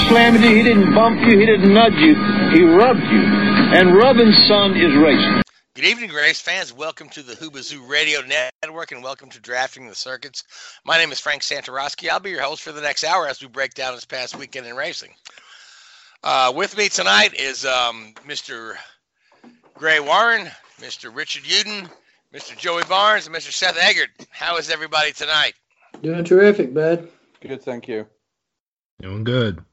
Didn't 0.00 0.12
slam 0.12 0.34
you, 0.42 0.56
he 0.56 0.62
didn't 0.62 0.94
bump 0.94 1.20
you, 1.20 1.38
he 1.38 1.46
didn't 1.46 1.74
nudge 1.74 1.94
you, 1.94 2.14
he 2.52 2.62
rubbed 2.62 3.00
you. 3.00 3.22
And 3.72 3.94
rubbing, 3.94 4.32
son, 4.32 4.76
is 4.76 4.94
racing. 4.96 5.42
Good 5.74 5.84
evening, 5.84 6.10
race 6.10 6.40
fans. 6.40 6.72
Welcome 6.72 7.08
to 7.10 7.22
the 7.22 7.34
Hoobazoo 7.34 7.86
Radio 7.88 8.20
Network 8.62 8.92
and 8.92 9.02
welcome 9.02 9.30
to 9.30 9.40
Drafting 9.40 9.86
the 9.86 9.94
Circuits. 9.94 10.44
My 10.84 10.98
name 10.98 11.12
is 11.12 11.20
Frank 11.20 11.42
Santoroski. 11.42 12.08
I'll 12.08 12.20
be 12.20 12.30
your 12.30 12.42
host 12.42 12.62
for 12.62 12.72
the 12.72 12.80
next 12.80 13.04
hour 13.04 13.28
as 13.28 13.40
we 13.40 13.48
break 13.48 13.74
down 13.74 13.94
this 13.94 14.04
past 14.04 14.36
weekend 14.36 14.66
in 14.66 14.74
racing. 14.74 15.12
Uh, 16.24 16.52
with 16.54 16.76
me 16.76 16.88
tonight 16.88 17.34
is 17.34 17.64
um, 17.64 18.14
Mr. 18.26 18.74
Gray 19.74 20.00
Warren, 20.00 20.50
Mr. 20.80 21.14
Richard 21.14 21.44
Uden, 21.44 21.88
Mr. 22.34 22.56
Joey 22.56 22.84
Barnes, 22.84 23.26
and 23.26 23.36
Mr. 23.36 23.52
Seth 23.52 23.78
Eggert. 23.80 24.10
How 24.30 24.56
is 24.56 24.70
everybody 24.70 25.12
tonight? 25.12 25.52
Doing 26.02 26.24
terrific, 26.24 26.74
bud. 26.74 27.08
Good, 27.40 27.62
thank 27.62 27.86
you. 27.86 28.06
Doing 29.00 29.24
good. 29.24 29.64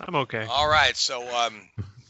I'm 0.00 0.14
okay. 0.16 0.46
All 0.48 0.68
right, 0.68 0.96
so 0.96 1.22
um, 1.36 1.60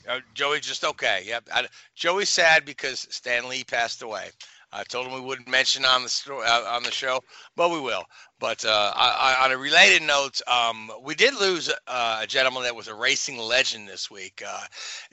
uh, 0.09 0.21
Joey's 0.35 0.67
just 0.67 0.85
okay. 0.85 1.23
Yep, 1.27 1.49
I, 1.53 1.67
Joey's 1.95 2.29
sad 2.29 2.65
because 2.65 3.07
Stan 3.11 3.49
Lee 3.49 3.65
passed 3.65 4.03
away. 4.03 4.31
I 4.73 4.85
told 4.85 5.07
him 5.07 5.15
we 5.15 5.21
wouldn't 5.21 5.49
mention 5.49 5.85
on 5.85 6.03
the 6.03 6.09
sto- 6.09 6.43
uh, 6.43 6.69
on 6.69 6.83
the 6.83 6.91
show, 6.91 7.23
but 7.57 7.71
we 7.71 7.81
will. 7.81 8.05
But 8.39 8.67
uh, 8.67 8.93
I, 8.95 9.37
I, 9.41 9.45
on 9.47 9.53
a 9.53 9.57
related 9.57 10.03
note, 10.03 10.43
um, 10.47 10.91
we 11.03 11.15
did 11.15 11.35
lose 11.35 11.73
uh, 11.87 12.21
a 12.23 12.27
gentleman 12.27 12.65
that 12.65 12.77
was 12.77 12.87
a 12.89 12.95
racing 12.95 13.39
legend 13.39 13.89
this 13.89 14.11
week. 14.11 14.43
Uh, 14.47 14.61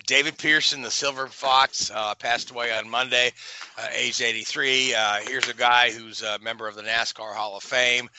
David 0.05 0.37
Pearson, 0.37 0.81
the 0.81 0.91
Silver 0.91 1.27
Fox, 1.27 1.89
uh, 1.93 2.15
passed 2.15 2.51
away 2.51 2.77
on 2.77 2.89
Monday, 2.89 3.31
uh, 3.77 3.87
age 3.93 4.21
83. 4.21 4.93
Uh, 4.93 5.19
here's 5.25 5.47
a 5.47 5.53
guy 5.53 5.91
who's 5.91 6.21
a 6.21 6.37
member 6.39 6.67
of 6.67 6.75
the 6.75 6.81
NASCAR 6.81 7.33
Hall 7.33 7.55
of 7.55 7.63
Fame. 7.63 8.09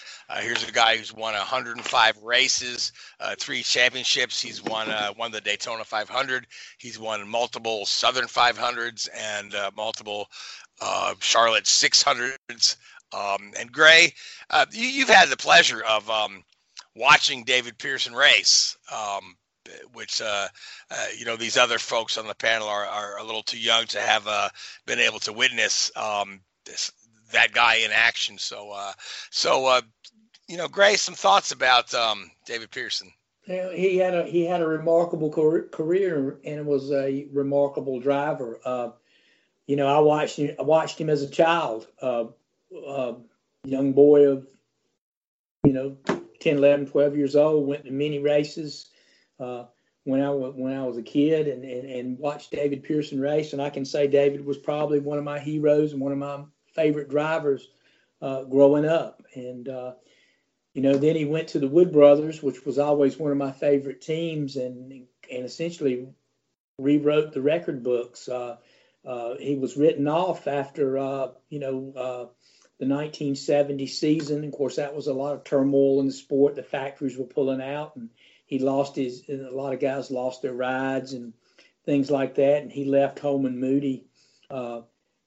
Here's 0.41 0.67
a 0.67 0.73
guy 0.73 0.97
who's 0.97 1.13
won 1.13 1.35
105 1.35 2.17
races, 2.23 2.93
three 3.39 3.63
championships. 3.63 4.41
He's 4.41 4.65
won 4.65 4.89
won 5.17 5.31
the 5.31 5.41
Daytona 5.41 5.85
500. 5.85 6.47
He's 6.79 6.99
won 6.99 7.29
multiple 7.29 7.87
Southern 7.87 8.25
500s 8.25 9.09
and 9.15 9.55
multiple 9.77 10.29
uh, 10.81 11.15
Charlotte 11.21 11.65
600s. 11.65 12.77
Um, 13.13 13.53
and 13.59 13.71
Gray, 13.71 14.13
uh, 14.51 14.67
you, 14.73 15.07
have 15.07 15.15
had 15.15 15.29
the 15.29 15.37
pleasure 15.37 15.83
of 15.85 16.09
um, 16.11 16.43
watching 16.97 17.45
David 17.45 17.79
Pearson 17.79 18.13
race, 18.13 18.77
um, 18.93 19.37
which 19.93 20.21
uh, 20.21 20.49
uh, 20.91 21.07
you 21.17 21.25
know 21.25 21.37
these 21.37 21.57
other 21.57 21.79
folks 21.79 22.19
on 22.19 22.27
the 22.27 22.35
panel 22.35 22.69
are, 22.69 22.85
are 22.85 23.19
a 23.19 23.25
little 23.25 23.43
too 23.43 23.59
young 23.59 23.87
to 23.87 24.01
have 24.01 24.27
uh, 24.27 24.49
been 24.87 24.99
able 24.99 25.21
to 25.21 25.33
witness 25.33 25.93
um, 25.97 26.41
this, 26.65 26.91
that 27.33 27.53
guy 27.53 27.77
in 27.77 27.91
action. 27.93 28.37
So, 28.37 28.71
uh, 28.71 28.93
so 29.31 29.67
uh, 29.67 29.81
you 30.49 30.57
know, 30.57 30.69
Gray, 30.69 30.97
some 30.97 31.15
thoughts 31.15 31.53
about 31.53 31.95
um, 31.95 32.31
David 32.47 32.71
Pearson. 32.71 33.13
he 33.47 33.97
had 33.99 34.15
a 34.15 34.25
he 34.25 34.45
had 34.45 34.61
a 34.61 34.67
remarkable 34.67 35.31
career 35.31 36.41
and 36.45 36.67
was 36.67 36.91
a 36.91 37.27
remarkable 37.33 38.01
driver. 38.01 38.59
You 39.67 39.77
know, 39.77 39.87
I 39.87 40.01
watched 40.01 40.39
I 40.39 40.63
watched 40.63 41.01
him 41.01 41.09
as 41.11 41.23
a 41.23 41.31
child, 41.31 41.87
uh, 42.03 42.25
uh, 42.87 43.15
young 43.65 43.93
boy 43.93 44.29
of, 44.29 44.47
you 45.65 45.73
know, 45.73 45.97
10, 46.41 46.59
11, 46.59 46.87
12 46.87 47.17
years 47.17 47.37
old, 47.37 47.67
went 47.67 47.85
to 47.85 47.91
many 47.91 48.19
races 48.19 48.91
uh, 49.41 49.65
when 50.05 50.21
I 50.21 50.31
was 50.31 50.55
when 50.55 50.75
I 50.75 50.85
was 50.85 50.99
a 50.99 51.03
kid 51.03 51.49
and, 51.49 51.65
and, 51.65 51.91
and 51.91 52.19
watched 52.19 52.51
David 52.51 52.85
Pearson 52.85 53.21
race. 53.21 53.53
And 53.53 53.63
I 53.63 53.71
can 53.71 53.85
say 53.85 54.07
David 54.07 54.45
was 54.45 54.59
probably 54.59 55.01
one 55.01 55.19
of 55.19 55.25
my 55.25 55.39
heroes 55.39 55.93
and 55.93 56.01
one 56.01 56.13
of 56.13 56.19
my 56.19 56.45
favorite 56.75 57.09
drivers 57.09 57.69
uh, 58.21 58.43
growing 58.43 58.85
up. 58.85 59.23
And, 59.35 59.69
uh, 59.69 59.93
you 60.75 60.83
know, 60.83 60.97
then 60.99 61.17
he 61.17 61.25
went 61.25 61.49
to 61.49 61.59
the 61.59 61.69
Wood 61.69 61.93
Brothers, 61.93 62.43
which 62.43 62.67
was 62.67 62.79
always 62.79 63.19
one 63.19 63.31
of 63.31 63.39
my 63.39 63.53
favorite 63.53 64.01
teams, 64.01 64.57
and 64.57 65.07
and 65.31 65.45
essentially 65.45 66.09
rewrote 66.79 67.33
the 67.33 67.41
record 67.41 67.83
books. 67.83 68.29
Uh, 68.29 68.57
uh, 69.07 69.37
he 69.39 69.57
was 69.57 69.77
written 69.77 70.09
off 70.09 70.47
after 70.47 70.99
uh, 70.99 71.29
you 71.51 71.59
know 71.59 71.93
uh, 71.97 72.27
the 72.79 72.87
1970 72.87 73.87
season. 73.87 74.45
Of 74.45 74.53
course, 74.53 74.77
that 74.77 74.95
was 74.95 75.07
a 75.07 75.15
lot 75.15 75.35
of 75.35 75.45
turmoil 75.45 76.01
in 76.01 76.07
the 76.07 76.13
sport. 76.13 76.55
The 76.55 76.63
factories 76.63 77.17
were 77.17 77.25
pulling 77.25 77.61
out, 77.61 77.97
and 77.97 78.11
he 78.47 78.59
lost 78.59 78.97
his. 78.97 79.23
a 79.29 79.51
lot 79.51 79.75
of 79.75 79.81
guys 79.81 80.11
lost 80.11 80.43
their 80.43 80.55
rides 80.55 81.13
and 81.13 81.33
things 81.85 82.11
like 82.11 82.35
that. 82.37 82.63
And 82.63 82.73
he 82.73 82.85
left 82.85 83.19
Holman 83.19 83.61
Moody 83.61 84.07
uh, 84.51 84.83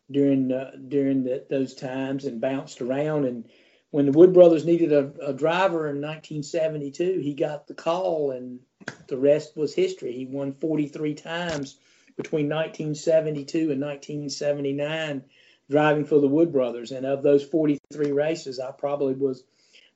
during 0.09 0.51
uh, 0.51 0.71
during 0.87 1.23
the, 1.23 1.45
those 1.49 1.75
times 1.75 2.25
and 2.25 2.41
bounced 2.41 2.81
around. 2.81 3.25
And 3.25 3.45
when 3.91 4.07
the 4.07 4.11
Wood 4.11 4.33
Brothers 4.33 4.65
needed 4.65 4.91
a, 4.91 5.11
a 5.21 5.33
driver 5.33 5.87
in 5.87 6.01
1972, 6.01 7.19
he 7.19 7.35
got 7.35 7.67
the 7.67 7.75
call, 7.75 8.31
and 8.31 8.59
the 9.07 9.17
rest 9.17 9.55
was 9.55 9.73
history. 9.73 10.13
He 10.13 10.25
won 10.25 10.53
43 10.53 11.13
times 11.13 11.77
between 12.17 12.49
1972 12.49 13.71
and 13.71 13.81
1979 13.81 15.23
driving 15.69 16.05
for 16.05 16.19
the 16.19 16.27
Wood 16.27 16.51
Brothers. 16.51 16.91
And 16.91 17.05
of 17.05 17.23
those 17.23 17.43
43 17.43 18.11
races, 18.11 18.59
I 18.59 18.71
probably 18.71 19.13
was 19.13 19.43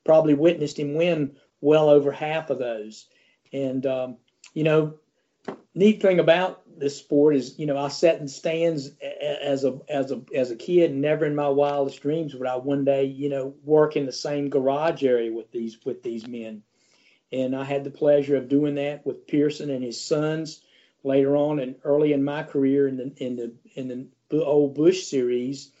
probably 0.04 0.34
witnessed 0.34 0.78
him 0.78 0.94
win 0.94 1.36
well 1.60 1.88
over 1.88 2.12
half 2.12 2.50
of 2.50 2.58
those. 2.58 3.06
And 3.52 3.84
um, 3.86 4.16
you 4.54 4.64
know, 4.64 4.94
neat 5.74 6.00
thing 6.00 6.20
about 6.20 6.62
this 6.78 6.96
sport 6.96 7.36
is, 7.36 7.58
you 7.58 7.66
know, 7.66 7.76
I 7.76 7.88
sat 7.88 8.20
in 8.20 8.28
stands 8.28 8.90
as 9.00 9.64
a 9.64 9.78
as 9.88 10.12
a 10.12 10.22
as 10.34 10.50
a 10.50 10.56
kid, 10.56 10.90
and 10.90 11.00
never 11.00 11.26
in 11.26 11.34
my 11.34 11.48
wildest 11.48 12.00
dreams 12.00 12.34
would 12.34 12.46
I 12.46 12.56
one 12.56 12.84
day, 12.84 13.04
you 13.04 13.28
know, 13.28 13.54
work 13.64 13.96
in 13.96 14.06
the 14.06 14.12
same 14.12 14.48
garage 14.48 15.02
area 15.02 15.32
with 15.32 15.50
these 15.50 15.78
with 15.84 16.02
these 16.02 16.26
men. 16.26 16.62
And 17.32 17.56
I 17.56 17.64
had 17.64 17.82
the 17.82 17.90
pleasure 17.90 18.36
of 18.36 18.48
doing 18.48 18.74
that 18.74 19.06
with 19.06 19.26
Pearson 19.26 19.70
and 19.70 19.82
his 19.82 19.98
sons 19.98 20.60
later 21.04 21.36
on 21.36 21.58
and 21.58 21.76
early 21.84 22.12
in 22.12 22.24
my 22.24 22.42
career 22.42 22.88
in 22.88 22.96
the 22.96 23.12
in 23.16 23.36
the 23.36 23.54
in 23.74 24.08
the 24.28 24.44
old 24.44 24.74
Busch 24.74 25.04
series, 25.04 25.72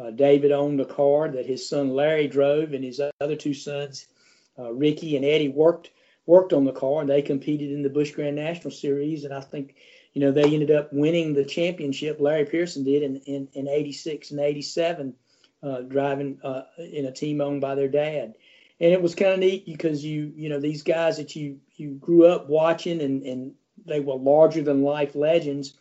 uh, 0.00 0.10
David 0.10 0.52
owned 0.52 0.80
a 0.80 0.84
car 0.84 1.28
that 1.28 1.46
his 1.46 1.68
son 1.68 1.90
Larry 1.90 2.26
drove, 2.26 2.72
and 2.72 2.84
his 2.84 3.00
other 3.20 3.36
two 3.36 3.54
sons, 3.54 4.06
uh, 4.58 4.72
Ricky 4.72 5.16
and 5.16 5.24
Eddie, 5.24 5.48
worked 5.48 5.90
worked 6.26 6.52
on 6.52 6.64
the 6.64 6.72
car, 6.72 7.00
and 7.00 7.10
they 7.10 7.22
competed 7.22 7.70
in 7.72 7.82
the 7.82 7.90
Busch 7.90 8.12
Grand 8.12 8.36
National 8.36 8.70
Series. 8.70 9.24
And 9.24 9.34
I 9.34 9.40
think, 9.40 9.74
you 10.12 10.20
know, 10.20 10.32
they 10.32 10.44
ended 10.44 10.70
up 10.70 10.92
winning 10.92 11.34
the 11.34 11.44
championship. 11.44 12.20
Larry 12.20 12.44
Pearson 12.46 12.84
did 12.84 13.02
in 13.02 13.16
in, 13.16 13.48
in 13.52 13.68
'86 13.68 14.30
and 14.30 14.40
'87, 14.40 15.14
uh, 15.62 15.80
driving 15.82 16.38
uh, 16.42 16.62
in 16.78 17.06
a 17.06 17.12
team 17.12 17.40
owned 17.40 17.60
by 17.60 17.74
their 17.74 17.88
dad. 17.88 18.34
And 18.82 18.92
it 18.92 19.02
was 19.02 19.14
kind 19.14 19.32
of 19.32 19.40
neat 19.40 19.66
because 19.66 20.02
you, 20.02 20.32
you 20.34 20.48
know, 20.48 20.58
these 20.58 20.82
guys 20.82 21.18
that 21.18 21.36
you 21.36 21.58
you 21.76 21.90
grew 21.94 22.26
up 22.26 22.48
watching 22.48 23.02
and 23.02 23.22
and 23.24 23.54
they 23.86 24.00
were 24.00 24.14
larger 24.14 24.62
than 24.62 24.82
life 24.82 25.14
legends, 25.14 25.74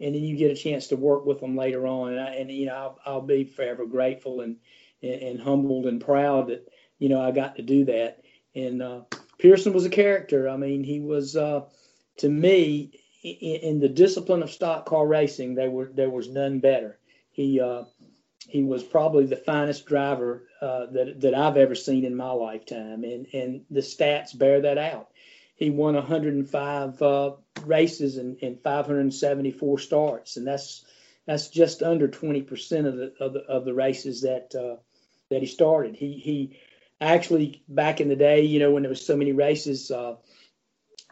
and 0.00 0.14
then 0.14 0.22
you 0.22 0.36
get 0.36 0.50
a 0.50 0.56
chance 0.56 0.88
to 0.88 0.96
work 0.96 1.26
with 1.26 1.40
them 1.40 1.56
later 1.56 1.86
on. 1.86 2.12
And, 2.12 2.20
I, 2.20 2.34
and 2.34 2.50
you 2.50 2.66
know, 2.66 2.74
I'll, 2.74 2.98
I'll 3.06 3.20
be 3.20 3.44
forever 3.44 3.86
grateful 3.86 4.40
and, 4.40 4.56
and, 5.02 5.22
and 5.22 5.40
humbled 5.40 5.86
and 5.86 6.00
proud 6.00 6.48
that 6.48 6.68
you 6.98 7.08
know 7.08 7.20
I 7.20 7.30
got 7.30 7.56
to 7.56 7.62
do 7.62 7.84
that. 7.86 8.22
And 8.54 8.82
uh, 8.82 9.00
Pearson 9.38 9.72
was 9.72 9.86
a 9.86 9.90
character. 9.90 10.48
I 10.48 10.56
mean, 10.56 10.82
he 10.84 11.00
was 11.00 11.36
uh, 11.36 11.64
to 12.18 12.28
me 12.28 12.92
in, 13.22 13.56
in, 13.56 13.80
the 13.80 13.88
discipline 13.88 14.42
of 14.42 14.50
stock 14.50 14.86
car 14.86 15.06
racing. 15.06 15.54
There 15.54 15.70
were 15.70 15.90
there 15.92 16.10
was 16.10 16.28
none 16.28 16.60
better. 16.60 16.98
He 17.30 17.60
uh, 17.60 17.84
he 18.48 18.62
was 18.62 18.82
probably 18.82 19.26
the 19.26 19.36
finest 19.36 19.86
driver 19.86 20.44
uh, 20.60 20.86
that 20.86 21.20
that 21.20 21.34
I've 21.34 21.56
ever 21.56 21.74
seen 21.74 22.04
in 22.04 22.16
my 22.16 22.30
lifetime, 22.30 23.04
and 23.04 23.26
and 23.32 23.64
the 23.70 23.80
stats 23.80 24.36
bear 24.36 24.60
that 24.62 24.78
out. 24.78 25.08
He 25.58 25.70
won 25.70 25.94
105 25.94 27.02
uh, 27.02 27.32
races 27.64 28.16
and, 28.16 28.38
and 28.42 28.62
574 28.62 29.78
starts, 29.80 30.36
and 30.36 30.46
that's 30.46 30.84
that's 31.26 31.48
just 31.48 31.82
under 31.82 32.06
20 32.08 32.42
percent 32.42 32.86
of 32.86 32.96
the, 32.96 33.12
of 33.20 33.32
the 33.32 33.40
of 33.40 33.64
the 33.64 33.74
races 33.74 34.22
that 34.22 34.54
uh, 34.54 34.76
that 35.30 35.40
he 35.40 35.46
started. 35.46 35.96
He 35.96 36.12
he 36.12 36.58
actually 37.00 37.64
back 37.68 38.00
in 38.00 38.08
the 38.08 38.16
day, 38.16 38.42
you 38.42 38.60
know, 38.60 38.70
when 38.70 38.84
there 38.84 38.90
was 38.90 39.04
so 39.04 39.16
many 39.16 39.32
races, 39.32 39.90
uh, 39.90 40.14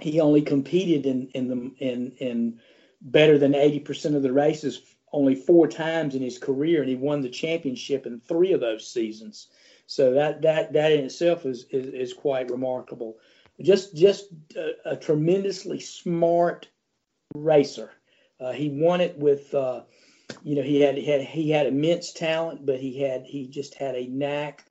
he 0.01 0.21
only 0.21 0.43
competed 0.43 1.07
in 1.07 1.29
in 1.35 1.49
the 1.49 1.85
in 1.85 2.13
in 2.19 2.61
better 3.01 3.39
than 3.39 3.57
80 3.57 3.81
percent 3.81 4.15
of 4.15 4.23
the 4.23 4.33
races 4.33 4.81
only 5.13 5.35
four 5.35 5.67
times 5.67 6.15
in 6.15 6.23
his 6.23 6.39
career, 6.39 6.83
and 6.83 6.89
he 6.89 6.97
won 6.97 7.21
the 7.21 7.29
championship 7.29 8.07
in 8.07 8.21
three 8.21 8.53
of 8.53 8.61
those 8.61 8.87
seasons. 8.87 9.49
So 9.89 10.13
that 10.13 10.43
that 10.43 10.73
that 10.75 10.93
in 10.93 11.05
itself 11.05 11.47
is 11.47 11.67
is, 11.71 11.87
is 11.93 12.13
quite 12.13 12.51
remarkable. 12.51 13.19
Just 13.61 13.97
just 13.97 14.27
a, 14.57 14.93
a 14.93 14.97
tremendously 14.97 15.81
smart 15.81 16.69
racer. 17.35 17.91
Uh, 18.39 18.53
he 18.53 18.69
won 18.69 19.01
it 19.01 19.19
with, 19.19 19.55
uh, 19.55 19.83
you 20.43 20.57
know, 20.57 20.63
he 20.63 20.81
had 20.81 20.97
he 20.97 21.07
had 21.07 21.23
he 21.23 21.51
had 21.51 21.67
immense 21.67 22.13
talent, 22.13 22.67
but 22.67 22.81
he 22.81 23.01
had 23.01 23.25
he 23.25 23.49
just 23.49 23.75
had 23.75 23.95
a 23.95 24.09
knack 24.09 24.65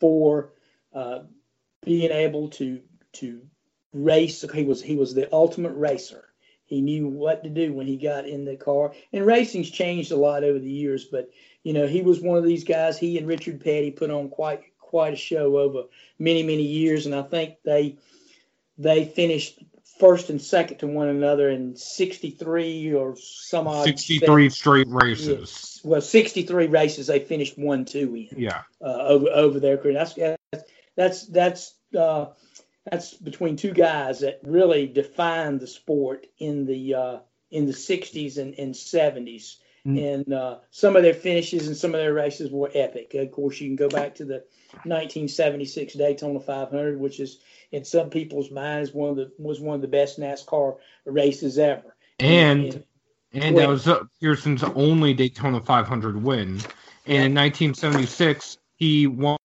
for 0.00 0.52
uh, 0.92 1.20
being 1.84 2.10
able 2.10 2.48
to 2.48 2.80
to 3.12 3.42
race. 3.92 4.44
He 4.52 4.64
was 4.64 4.82
he 4.82 4.96
was 4.96 5.14
the 5.14 5.32
ultimate 5.32 5.74
racer. 5.74 6.24
He 6.64 6.80
knew 6.80 7.08
what 7.08 7.42
to 7.42 7.50
do 7.50 7.72
when 7.72 7.88
he 7.88 7.96
got 7.96 8.28
in 8.28 8.44
the 8.44 8.56
car. 8.56 8.92
And 9.12 9.26
racing's 9.26 9.70
changed 9.70 10.12
a 10.12 10.16
lot 10.16 10.44
over 10.44 10.58
the 10.58 10.70
years, 10.70 11.04
but 11.04 11.28
you 11.64 11.72
know, 11.72 11.86
he 11.86 12.00
was 12.00 12.20
one 12.20 12.38
of 12.38 12.44
these 12.44 12.64
guys. 12.64 12.96
He 12.96 13.18
and 13.18 13.26
Richard 13.26 13.60
Petty 13.60 13.90
put 13.90 14.10
on 14.10 14.28
quite 14.28 14.62
quite 14.90 15.12
a 15.12 15.16
show 15.16 15.56
over 15.56 15.84
many 16.18 16.42
many 16.42 16.64
years, 16.64 17.06
and 17.06 17.14
I 17.14 17.22
think 17.22 17.58
they 17.64 17.96
they 18.76 19.04
finished 19.04 19.62
first 20.00 20.30
and 20.30 20.42
second 20.42 20.78
to 20.78 20.88
one 20.88 21.08
another 21.08 21.48
in 21.48 21.76
63 21.76 22.94
or 22.94 23.14
some 23.16 23.68
odd 23.68 23.84
63 23.84 24.48
straight 24.50 24.88
races. 24.88 25.80
Yeah. 25.84 25.90
Well, 25.90 26.00
63 26.00 26.66
races 26.66 27.06
they 27.06 27.20
finished 27.20 27.56
one 27.56 27.84
two 27.84 28.14
in. 28.16 28.28
Yeah. 28.36 28.62
Uh, 28.84 28.98
over 28.98 29.28
over 29.28 29.60
their 29.60 29.78
career. 29.78 29.94
That's 29.94 30.18
that's 30.96 31.26
that's 31.28 31.74
uh, 31.96 32.26
that's 32.90 33.14
between 33.14 33.56
two 33.56 33.72
guys 33.72 34.20
that 34.20 34.40
really 34.42 34.88
defined 34.88 35.60
the 35.60 35.68
sport 35.68 36.26
in 36.38 36.66
the 36.66 36.94
uh, 36.94 37.18
in 37.52 37.66
the 37.66 37.72
60s 37.72 38.38
and, 38.38 38.58
and 38.58 38.74
70s. 38.74 39.56
Mm. 39.86 40.14
And 40.14 40.32
uh, 40.34 40.58
some 40.70 40.96
of 40.96 41.02
their 41.02 41.14
finishes 41.14 41.66
and 41.66 41.76
some 41.76 41.94
of 41.94 42.00
their 42.00 42.12
races 42.12 42.50
were 42.50 42.70
epic. 42.74 43.14
Of 43.14 43.30
course, 43.32 43.60
you 43.60 43.68
can 43.68 43.76
go 43.76 43.88
back 43.88 44.14
to 44.16 44.24
the 44.24 44.44
1976 44.84 45.94
Daytona 45.94 46.40
500, 46.40 47.00
which 47.00 47.18
is 47.18 47.38
in 47.72 47.84
some 47.84 48.10
people's 48.10 48.50
minds 48.50 48.92
one 48.92 49.10
of 49.10 49.16
the 49.16 49.32
was 49.38 49.60
one 49.60 49.76
of 49.76 49.80
the 49.80 49.88
best 49.88 50.20
NASCAR 50.20 50.76
races 51.06 51.58
ever. 51.58 51.94
And 52.18 52.84
and, 53.32 53.44
and 53.44 53.58
that 53.58 53.68
was 53.68 53.86
uh, 53.86 54.04
Pearson's 54.20 54.62
only 54.62 55.14
Daytona 55.14 55.60
500 55.60 56.22
win. 56.22 56.60
And 57.06 57.24
in 57.26 57.34
1976, 57.34 58.58
he 58.76 59.06
won 59.06 59.38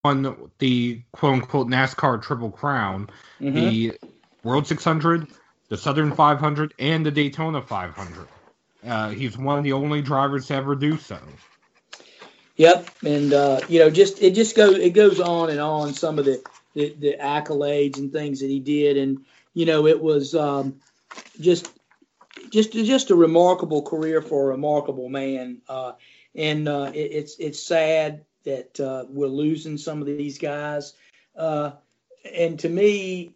the 0.60 1.02
quote 1.12 1.34
unquote 1.34 1.68
NASCAR 1.68 2.22
Triple 2.22 2.52
Crown, 2.52 3.10
mm-hmm. 3.40 3.54
the 3.54 3.94
World 4.44 4.68
600, 4.68 5.28
the 5.70 5.78
Southern 5.78 6.12
500, 6.12 6.74
and 6.80 7.06
the 7.06 7.12
Daytona 7.12 7.62
500. 7.62 8.28
Uh, 8.86 9.10
he's 9.10 9.38
one 9.38 9.58
of 9.58 9.64
the 9.64 9.74
only 9.74 10.02
drivers 10.02 10.48
to 10.48 10.56
ever 10.56 10.76
do 10.76 10.98
so. 10.98 11.20
Yep, 12.58 12.90
and 13.06 13.34
uh, 13.34 13.60
you 13.68 13.80
know, 13.80 13.90
just 13.90 14.22
it 14.22 14.34
just 14.34 14.56
goes 14.56 14.78
it 14.78 14.92
goes 14.92 15.20
on 15.20 15.50
and 15.50 15.60
on. 15.60 15.94
Some 15.94 16.20
of 16.20 16.26
the, 16.26 16.42
the, 16.74 16.96
the 17.00 17.18
accolades 17.20 17.98
and 17.98 18.12
things 18.12 18.40
that 18.40 18.50
he 18.50 18.60
did, 18.60 18.98
and 18.98 19.26
you 19.54 19.66
know, 19.66 19.88
it 19.88 20.02
was 20.02 20.36
um, 20.36 20.80
just 21.40 21.70
just 22.50 22.72
just 22.72 23.12
a 23.12 23.16
remarkable 23.16 23.82
career 23.82 24.22
for 24.22 24.44
a 24.44 24.48
remarkable 24.48 25.10
man. 25.10 25.62
Uh, 25.68 25.94
and 26.34 26.68
uh, 26.68 26.92
it, 26.94 27.12
it's 27.12 27.36
it's 27.40 27.62
sad 27.62 28.24
that 28.46 28.80
uh, 28.80 29.06
we're 29.10 29.28
losing 29.28 29.78
some 29.78 30.00
of 30.02 30.08
these 30.08 30.38
guys. 30.38 30.94
Uh, 31.36 31.72
and 32.34 32.60
to 32.60 32.70
me, 32.70 33.34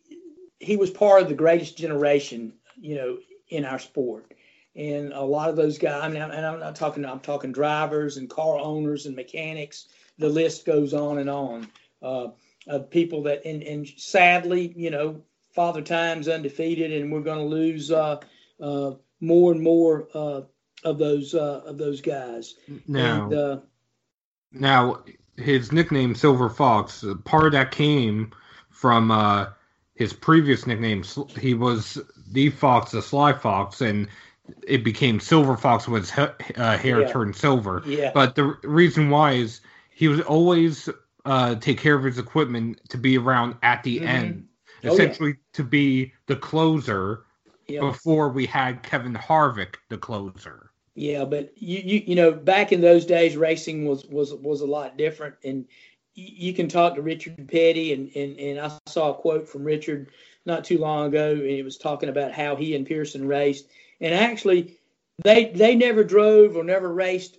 he 0.59 0.77
was 0.77 0.89
part 0.89 1.21
of 1.21 1.27
the 1.27 1.35
greatest 1.35 1.77
generation, 1.77 2.53
you 2.79 2.95
know, 2.95 3.17
in 3.49 3.65
our 3.65 3.79
sport. 3.79 4.31
And 4.79 5.11
a 5.11 5.21
lot 5.21 5.49
of 5.49 5.57
those 5.57 5.77
guys, 5.77 6.01
I 6.01 6.07
mean, 6.07 6.21
and 6.21 6.45
I'm 6.45 6.59
not 6.59 6.75
talking, 6.75 7.03
I'm 7.03 7.19
talking 7.19 7.51
drivers 7.51 8.15
and 8.15 8.29
car 8.29 8.57
owners 8.57 9.05
and 9.07 9.15
mechanics. 9.15 9.89
The 10.17 10.29
list 10.29 10.65
goes 10.65 10.93
on 10.93 11.17
and 11.17 11.29
on 11.29 11.67
uh, 12.01 12.27
of 12.67 12.89
people 12.89 13.21
that, 13.23 13.43
and, 13.45 13.61
and 13.61 13.85
sadly, 13.97 14.73
you 14.77 14.89
know, 14.89 15.21
Father 15.53 15.81
Time's 15.81 16.29
undefeated, 16.29 16.93
and 16.93 17.11
we're 17.11 17.19
going 17.19 17.39
to 17.39 17.43
lose 17.43 17.91
uh, 17.91 18.21
uh, 18.61 18.91
more 19.19 19.51
and 19.51 19.61
more 19.61 20.07
uh, 20.13 20.41
of 20.85 20.97
those 20.97 21.35
uh, 21.35 21.61
of 21.65 21.77
those 21.77 21.99
guys. 21.99 22.55
Now, 22.87 23.23
and, 23.23 23.33
uh, 23.33 23.59
now, 24.53 25.03
his 25.35 25.73
nickname 25.73 26.15
Silver 26.15 26.49
Fox, 26.49 27.03
part 27.25 27.47
of 27.47 27.51
that 27.51 27.71
came 27.71 28.31
from 28.69 29.11
uh, 29.11 29.47
his 29.95 30.13
previous 30.13 30.65
nickname. 30.65 31.03
He 31.37 31.53
was 31.53 31.97
the 32.31 32.49
Fox, 32.49 32.91
the 32.91 33.01
Sly 33.01 33.33
Fox, 33.33 33.81
and 33.81 34.07
it 34.67 34.83
became 34.83 35.19
Silver 35.19 35.57
Fox 35.57 35.87
when 35.87 36.01
his 36.01 36.11
uh, 36.11 36.77
hair 36.77 37.01
yeah. 37.01 37.11
turned 37.11 37.35
silver. 37.35 37.83
Yeah. 37.85 38.11
But 38.13 38.35
the 38.35 38.57
reason 38.63 39.09
why 39.09 39.33
is 39.33 39.61
he 39.89 40.07
was 40.07 40.21
always 40.21 40.89
uh, 41.25 41.55
take 41.55 41.79
care 41.79 41.95
of 41.95 42.03
his 42.03 42.17
equipment 42.17 42.79
to 42.89 42.97
be 42.97 43.17
around 43.17 43.55
at 43.63 43.83
the 43.83 43.97
mm-hmm. 43.97 44.07
end, 44.07 44.47
essentially 44.83 45.31
oh, 45.31 45.33
yeah. 45.33 45.53
to 45.53 45.63
be 45.63 46.13
the 46.27 46.35
closer 46.35 47.23
before 47.67 48.29
we 48.29 48.45
had 48.45 48.81
Kevin 48.83 49.13
Harvick, 49.13 49.75
the 49.89 49.97
closer. 49.97 50.71
Yeah, 50.95 51.23
but 51.25 51.53
you, 51.55 51.79
you 51.79 52.03
you 52.07 52.15
know 52.15 52.31
back 52.31 52.71
in 52.71 52.81
those 52.81 53.05
days, 53.05 53.37
racing 53.37 53.85
was 53.85 54.05
was 54.05 54.33
was 54.33 54.61
a 54.61 54.65
lot 54.65 54.97
different, 54.97 55.35
and 55.43 55.65
you 56.15 56.53
can 56.53 56.67
talk 56.67 56.95
to 56.95 57.01
Richard 57.01 57.47
Petty, 57.47 57.93
and 57.93 58.11
and 58.15 58.37
and 58.37 58.59
I 58.59 58.71
saw 58.87 59.11
a 59.11 59.13
quote 59.13 59.47
from 59.47 59.63
Richard 59.63 60.09
not 60.45 60.65
too 60.65 60.77
long 60.77 61.07
ago, 61.07 61.31
and 61.31 61.43
it 61.43 61.63
was 61.63 61.77
talking 61.77 62.09
about 62.09 62.31
how 62.31 62.55
he 62.55 62.75
and 62.75 62.85
Pearson 62.85 63.27
raced, 63.27 63.67
and 63.99 64.13
actually 64.13 64.77
they 65.23 65.45
they 65.45 65.75
never 65.75 66.03
drove 66.03 66.55
or 66.55 66.63
never 66.63 66.91
raced 66.91 67.37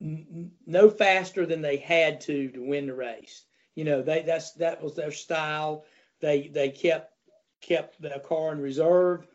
no 0.00 0.90
faster 0.90 1.46
than 1.46 1.62
they 1.62 1.76
had 1.76 2.20
to 2.22 2.48
to 2.48 2.60
win 2.60 2.86
the 2.86 2.94
race. 2.94 3.44
You 3.74 3.84
know, 3.84 4.02
they 4.02 4.22
that's 4.22 4.52
that 4.54 4.82
was 4.82 4.94
their 4.94 5.12
style. 5.12 5.84
They 6.20 6.48
they 6.48 6.70
kept 6.70 7.12
kept 7.60 8.00
their 8.00 8.18
car 8.18 8.52
in 8.52 8.60
reserve 8.60 9.26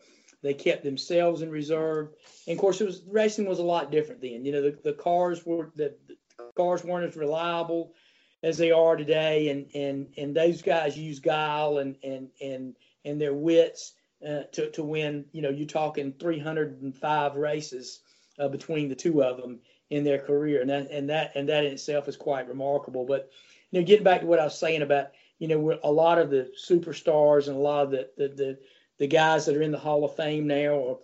they 0.41 0.53
kept 0.53 0.83
themselves 0.83 1.41
in 1.41 1.49
reserve. 1.49 2.09
And 2.47 2.55
of 2.55 2.61
course, 2.61 2.81
it 2.81 2.85
was 2.85 3.03
racing 3.07 3.45
was 3.45 3.59
a 3.59 3.63
lot 3.63 3.91
different 3.91 4.21
then. 4.21 4.45
You 4.45 4.53
know, 4.53 4.61
the, 4.61 4.77
the 4.83 4.93
cars 4.93 5.45
were 5.45 5.71
the, 5.75 5.95
the 6.07 6.15
cars 6.55 6.83
weren't 6.83 7.07
as 7.07 7.17
reliable 7.17 7.93
as 8.41 8.57
they 8.57 8.71
are 8.71 8.95
today, 8.95 9.49
and 9.49 9.67
and 9.75 10.07
and 10.17 10.35
those 10.35 10.61
guys 10.61 10.97
use 10.97 11.19
guile 11.19 11.79
and 11.79 11.97
and 12.03 12.29
and 12.41 12.75
and 13.03 13.19
their 13.19 13.33
wits 13.33 13.93
uh, 14.27 14.43
to 14.51 14.69
to 14.71 14.83
win. 14.83 15.25
You 15.31 15.41
know, 15.41 15.49
you're 15.49 15.67
talking 15.67 16.13
305 16.13 17.35
races 17.35 18.01
uh, 18.39 18.47
between 18.47 18.89
the 18.89 18.95
two 18.95 19.23
of 19.23 19.37
them 19.37 19.59
in 19.89 20.03
their 20.03 20.19
career, 20.19 20.61
and 20.61 20.69
that 20.69 20.91
and 20.91 21.09
that 21.09 21.31
and 21.35 21.49
that 21.49 21.65
in 21.65 21.73
itself 21.73 22.07
is 22.07 22.17
quite 22.17 22.47
remarkable. 22.47 23.05
But 23.05 23.29
you 23.71 23.79
know, 23.79 23.85
getting 23.85 24.03
back 24.03 24.21
to 24.21 24.27
what 24.27 24.39
I 24.39 24.45
was 24.45 24.57
saying 24.57 24.81
about 24.81 25.11
you 25.39 25.47
know, 25.47 25.79
a 25.83 25.91
lot 25.91 26.19
of 26.19 26.29
the 26.29 26.51
superstars 26.69 27.47
and 27.47 27.55
a 27.55 27.59
lot 27.59 27.85
of 27.85 27.91
the 27.91 28.09
the, 28.17 28.27
the 28.27 28.57
the 28.99 29.07
guys 29.07 29.45
that 29.45 29.55
are 29.55 29.61
in 29.61 29.71
the 29.71 29.79
Hall 29.79 30.03
of 30.03 30.15
Fame 30.15 30.45
now, 30.45 30.71
or 30.71 30.99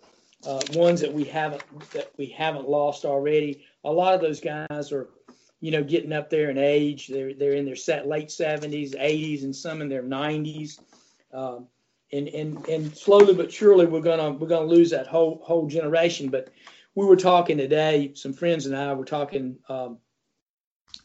uh, 0.46 0.62
ones 0.74 1.00
that 1.02 1.12
we 1.12 1.24
haven't 1.24 1.64
that 1.92 2.12
we 2.18 2.28
haven't 2.28 2.70
lost 2.70 3.06
already. 3.06 3.66
A 3.86 3.92
lot 3.92 4.14
of 4.14 4.22
those 4.22 4.42
guys 4.42 4.92
are, 4.92 5.10
you 5.62 5.72
know, 5.72 5.84
getting 5.84 6.12
up 6.12 6.30
there 6.30 6.50
in 6.50 6.58
age. 6.58 7.08
They're 7.08 7.34
they're 7.34 7.54
in 7.54 7.66
their 7.66 7.78
set 7.78 8.08
late 8.08 8.30
seventies, 8.30 8.94
eighties, 9.00 9.46
and 9.46 9.56
some 9.56 9.82
in 9.82 9.88
their 9.88 10.04
nineties. 10.04 10.80
Um, 11.34 11.68
and 12.12 12.28
and 12.30 12.68
and 12.68 12.96
slowly 12.98 13.34
but 13.34 13.52
surely 13.52 13.86
we're 13.86 14.02
gonna 14.02 14.32
we're 14.32 14.48
gonna 14.48 14.66
lose 14.66 14.92
that 14.92 15.08
whole 15.08 15.42
whole 15.44 15.68
generation. 15.68 16.30
But 16.30 16.50
we 16.94 17.06
were 17.06 17.18
talking 17.18 17.58
today. 17.58 18.12
Some 18.16 18.34
friends 18.34 18.66
and 18.66 18.76
I 18.76 18.94
were 18.94 19.06
talking 19.06 19.58
um, 19.70 19.98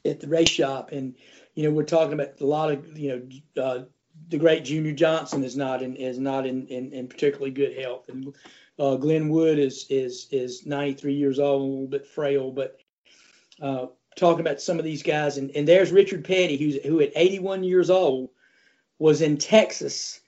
at 0.04 0.21
the 0.21 0.28
race 0.28 0.50
shop, 0.50 0.92
and 0.92 1.14
you 1.54 1.64
know 1.64 1.71
we're 1.71 1.85
talking 1.85 2.14
about 2.14 2.40
a 2.40 2.47
lot 2.47 2.71
of 2.71 2.99
you 2.99 3.30
know 3.57 3.62
uh, 3.62 3.85
the 4.28 4.38
great 4.38 4.64
Junior 4.64 4.92
Johnson 4.92 5.45
is 5.45 5.57
not 5.57 5.83
in 5.83 5.97
is 5.97 6.19
not 6.19 6.47
in, 6.47 6.66
in, 6.69 6.92
in 6.92 7.09
particularly 7.09 7.50
good 7.50 7.76
health, 7.76 8.09
and 8.09 8.35
uh, 8.78 8.97
Glenn 8.97 9.28
Wood 9.28 9.59
is 9.59 9.87
is 9.90 10.28
is 10.30 10.66
93 10.66 11.14
years 11.14 11.38
old, 11.38 11.62
a 11.62 11.64
little 11.64 11.87
bit 11.88 12.07
frail, 12.07 12.50
but 12.50 12.78
uh, 13.61 13.87
talking 14.16 14.40
about 14.40 14.61
some 14.61 14.78
of 14.78 14.85
these 14.85 15.02
guys, 15.02 15.38
and, 15.38 15.50
and 15.52 15.66
there's 15.66 15.92
Richard 15.92 16.25
Petty, 16.25 16.57
who's 16.57 16.76
who 16.85 17.00
at 17.00 17.12
81 17.14 17.64
years 17.64 17.90
old 17.90 18.30
was 18.99 19.23
in 19.23 19.38
Texas 19.38 20.19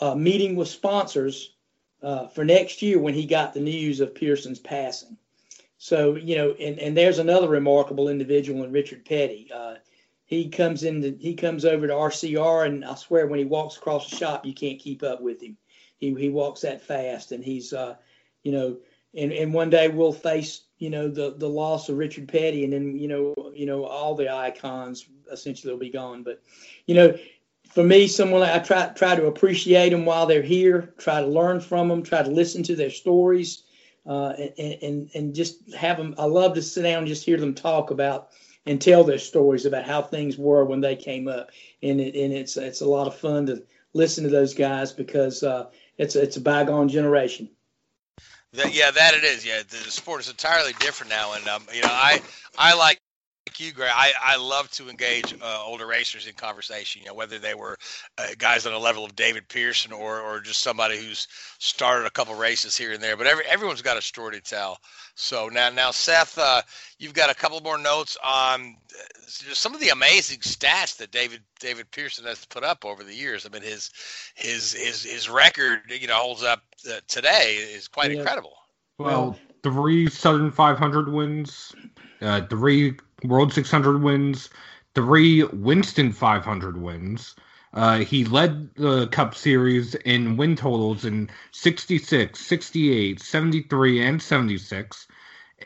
uh, 0.00 0.14
meeting 0.14 0.56
with 0.56 0.68
sponsors 0.68 1.54
uh, 2.02 2.26
for 2.28 2.44
next 2.44 2.82
year 2.82 2.98
when 2.98 3.14
he 3.14 3.26
got 3.26 3.52
the 3.52 3.60
news 3.60 4.00
of 4.00 4.14
Pearson's 4.14 4.58
passing. 4.58 5.16
So 5.78 6.16
you 6.16 6.36
know, 6.36 6.50
and, 6.52 6.78
and 6.78 6.96
there's 6.96 7.18
another 7.18 7.48
remarkable 7.48 8.08
individual 8.08 8.64
in 8.64 8.72
Richard 8.72 9.04
Petty. 9.04 9.50
Uh, 9.52 9.76
he 10.26 10.48
comes 10.48 10.84
in, 10.84 11.18
he 11.18 11.34
comes 11.34 11.64
over 11.64 11.86
to 11.86 11.92
RCR, 11.92 12.66
and 12.66 12.84
I 12.84 12.94
swear 12.94 13.26
when 13.26 13.38
he 13.38 13.44
walks 13.44 13.76
across 13.76 14.08
the 14.08 14.16
shop, 14.16 14.46
you 14.46 14.54
can't 14.54 14.78
keep 14.78 15.02
up 15.02 15.20
with 15.20 15.42
him. 15.42 15.56
He 15.96 16.14
he 16.14 16.28
walks 16.28 16.60
that 16.60 16.82
fast, 16.82 17.32
and 17.32 17.42
he's 17.42 17.72
uh, 17.72 17.96
you 18.42 18.52
know, 18.52 18.78
and 19.14 19.32
and 19.32 19.52
one 19.52 19.70
day 19.70 19.88
we'll 19.88 20.12
face 20.12 20.62
you 20.78 20.90
know 20.90 21.08
the 21.08 21.34
the 21.36 21.48
loss 21.48 21.88
of 21.88 21.98
Richard 21.98 22.28
Petty, 22.28 22.64
and 22.64 22.72
then 22.72 22.96
you 22.96 23.08
know 23.08 23.34
you 23.54 23.66
know 23.66 23.84
all 23.84 24.14
the 24.14 24.32
icons 24.32 25.06
essentially 25.32 25.72
will 25.72 25.80
be 25.80 25.90
gone. 25.90 26.22
But 26.22 26.42
you 26.86 26.94
know, 26.94 27.16
for 27.70 27.84
me, 27.84 28.08
someone 28.08 28.42
I 28.42 28.58
try 28.58 28.88
try 28.88 29.14
to 29.14 29.26
appreciate 29.26 29.90
them 29.90 30.04
while 30.04 30.26
they're 30.26 30.42
here, 30.42 30.92
try 30.98 31.20
to 31.20 31.26
learn 31.26 31.60
from 31.60 31.88
them, 31.88 32.02
try 32.02 32.22
to 32.22 32.30
listen 32.30 32.62
to 32.64 32.76
their 32.76 32.90
stories, 32.90 33.62
uh, 34.06 34.34
and, 34.58 34.82
and 34.82 35.10
and 35.14 35.34
just 35.34 35.72
have 35.74 35.96
them. 35.96 36.14
I 36.18 36.24
love 36.24 36.54
to 36.54 36.62
sit 36.62 36.82
down 36.82 36.98
and 36.98 37.06
just 37.06 37.24
hear 37.24 37.38
them 37.38 37.54
talk 37.54 37.90
about 37.90 38.30
and 38.66 38.80
tell 38.80 39.04
their 39.04 39.18
stories 39.18 39.66
about 39.66 39.86
how 39.86 40.02
things 40.02 40.36
were 40.36 40.64
when 40.64 40.80
they 40.80 40.96
came 40.96 41.28
up, 41.28 41.50
and 41.82 42.00
it, 42.00 42.14
and 42.14 42.32
it's 42.32 42.56
it's 42.56 42.80
a 42.80 42.86
lot 42.86 43.06
of 43.06 43.16
fun 43.16 43.46
to 43.46 43.62
listen 43.92 44.24
to 44.24 44.30
those 44.30 44.54
guys 44.54 44.92
because 44.92 45.42
uh, 45.42 45.66
it's 45.96 46.16
it's 46.16 46.36
a 46.36 46.40
bygone 46.40 46.88
generation. 46.88 47.48
That, 48.52 48.74
yeah, 48.74 48.90
that 48.90 49.14
it 49.14 49.22
is. 49.22 49.46
Yeah, 49.46 49.62
the 49.68 49.90
sport 49.90 50.20
is 50.20 50.28
entirely 50.28 50.72
different 50.80 51.10
now, 51.10 51.34
and 51.34 51.46
um, 51.46 51.62
you 51.72 51.82
know, 51.82 51.88
I 51.88 52.20
I 52.58 52.74
like 52.74 53.00
you, 53.60 53.72
Greg. 53.72 53.90
I, 53.94 54.12
I 54.20 54.36
love 54.36 54.70
to 54.72 54.88
engage 54.88 55.34
uh, 55.40 55.62
older 55.64 55.86
racers 55.86 56.26
in 56.26 56.34
conversation. 56.34 57.02
You 57.02 57.08
know, 57.08 57.14
whether 57.14 57.38
they 57.38 57.54
were 57.54 57.78
uh, 58.18 58.28
guys 58.38 58.66
on 58.66 58.72
the 58.72 58.78
level 58.78 59.04
of 59.04 59.14
David 59.14 59.48
Pearson 59.48 59.92
or 59.92 60.20
or 60.20 60.40
just 60.40 60.62
somebody 60.62 60.96
who's 60.96 61.28
started 61.58 62.06
a 62.06 62.10
couple 62.10 62.34
races 62.34 62.76
here 62.76 62.92
and 62.92 63.02
there. 63.02 63.16
But 63.16 63.26
every 63.26 63.44
everyone's 63.46 63.82
got 63.82 63.96
a 63.96 64.02
story 64.02 64.36
to 64.36 64.40
tell. 64.40 64.78
So 65.14 65.48
now 65.48 65.70
now 65.70 65.90
Seth, 65.90 66.38
uh, 66.38 66.62
you've 66.98 67.14
got 67.14 67.30
a 67.30 67.34
couple 67.34 67.60
more 67.60 67.78
notes 67.78 68.16
on 68.24 68.76
uh, 68.98 69.02
some 69.26 69.74
of 69.74 69.80
the 69.80 69.90
amazing 69.90 70.38
stats 70.40 70.96
that 70.96 71.10
David 71.10 71.42
David 71.58 71.90
Pearson 71.90 72.24
has 72.24 72.44
put 72.46 72.64
up 72.64 72.84
over 72.84 73.04
the 73.04 73.14
years. 73.14 73.46
I 73.46 73.50
mean, 73.50 73.62
his 73.62 73.90
his 74.34 74.72
his 74.72 75.04
his 75.04 75.28
record, 75.28 75.80
you 75.88 76.08
know, 76.08 76.16
holds 76.16 76.42
up 76.42 76.62
uh, 76.90 77.00
today 77.06 77.56
is 77.56 77.88
quite 77.88 78.10
yeah. 78.10 78.18
incredible. 78.18 78.56
Well, 78.98 79.38
three 79.62 80.08
Southern 80.08 80.50
500 80.50 81.12
wins, 81.12 81.74
uh, 82.20 82.42
three 82.46 82.96
World 83.24 83.52
600 83.52 84.02
wins, 84.02 84.50
three 84.94 85.44
Winston 85.44 86.12
500 86.12 86.80
wins. 86.80 87.34
Uh, 87.72 87.98
he 87.98 88.24
led 88.24 88.74
the 88.74 89.06
Cup 89.08 89.34
Series 89.34 89.94
in 89.94 90.36
win 90.36 90.56
totals 90.56 91.04
in 91.04 91.30
66, 91.52 92.38
68, 92.38 93.20
73, 93.20 94.02
and 94.02 94.20
76. 94.20 95.06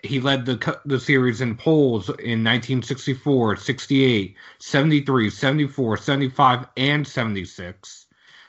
He 0.02 0.20
led 0.20 0.44
the 0.44 0.80
the 0.84 0.98
series 0.98 1.40
in 1.40 1.56
poles 1.56 2.08
in 2.08 2.42
1964, 2.42 3.56
68, 3.56 4.36
73, 4.58 5.30
74, 5.30 5.96
75, 5.96 6.66
and 6.76 7.06
76. 7.06 8.06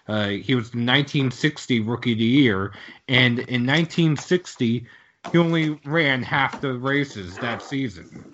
Uh, 0.07 0.27
he 0.27 0.55
was 0.55 0.71
the 0.71 0.77
1960 0.77 1.79
Rookie 1.81 2.13
of 2.13 2.17
the 2.17 2.25
Year, 2.25 2.73
and 3.07 3.39
in 3.39 3.65
1960, 3.65 4.87
he 5.31 5.37
only 5.37 5.79
ran 5.85 6.23
half 6.23 6.61
the 6.61 6.73
races 6.73 7.37
that 7.37 7.61
season. 7.61 8.25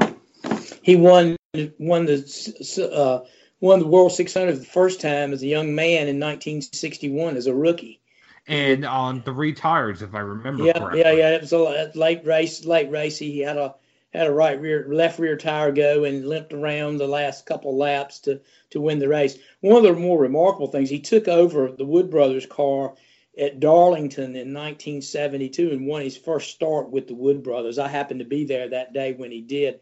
He 0.82 0.96
won 0.96 1.36
won 1.78 2.06
the 2.06 2.92
uh, 2.94 3.28
won 3.60 3.80
the 3.80 3.88
World 3.88 4.12
600 4.12 4.56
the 4.56 4.66
first 4.66 5.02
time 5.02 5.34
as 5.34 5.44
a 5.44 5.48
young 5.48 5.76
man 5.76 6.08
in 6.08 6.20
1961 6.20 7.38
as 7.38 7.48
a 7.48 7.54
rookie. 7.54 8.02
And 8.48 8.86
on 8.86 9.22
three 9.22 9.54
tires, 9.54 10.02
if 10.02 10.16
I 10.16 10.20
remember 10.20 10.66
yeah, 10.66 10.80
correctly. 10.80 11.02
Yeah, 11.02 11.12
yeah, 11.12 11.36
it 11.36 11.42
was 11.42 11.54
a 11.54 11.92
late 11.94 12.26
race, 12.26 12.66
late 12.66 12.90
race. 12.90 13.18
He 13.18 13.40
had 13.40 13.58
a 13.58 13.76
had 14.14 14.28
a 14.28 14.32
right 14.32 14.60
rear, 14.60 14.88
left 14.92 15.20
rear 15.20 15.38
tire 15.38 15.72
go 15.72 16.04
and 16.04 16.28
limped 16.28 16.52
around 16.52 16.98
the 16.98 17.08
last 17.08 17.46
couple 17.46 17.78
laps 17.78 18.20
to 18.20 18.42
to 18.72 18.82
win 18.82 19.00
the 19.00 19.08
race. 19.08 19.38
One 19.62 19.78
of 19.78 19.84
the 19.84 20.00
more 20.00 20.20
remarkable 20.20 20.68
things, 20.68 20.90
he 20.90 21.00
took 21.00 21.28
over 21.28 21.72
the 21.72 21.86
Wood 21.86 22.10
Brothers 22.10 22.46
car 22.46 22.96
at 23.38 23.60
Darlington 23.60 24.36
in 24.36 24.54
1972 24.54 25.72
and 25.72 25.88
won 25.88 26.02
his 26.02 26.18
first 26.18 26.52
start 26.52 26.90
with 26.90 27.08
the 27.08 27.16
Wood 27.16 27.44
Brothers. 27.44 27.80
I 27.80 27.88
happened 27.88 28.20
to 28.20 28.26
be 28.26 28.46
there 28.46 28.70
that 28.70 28.94
day 28.94 29.14
when 29.14 29.32
he 29.32 29.42
did, 29.42 29.80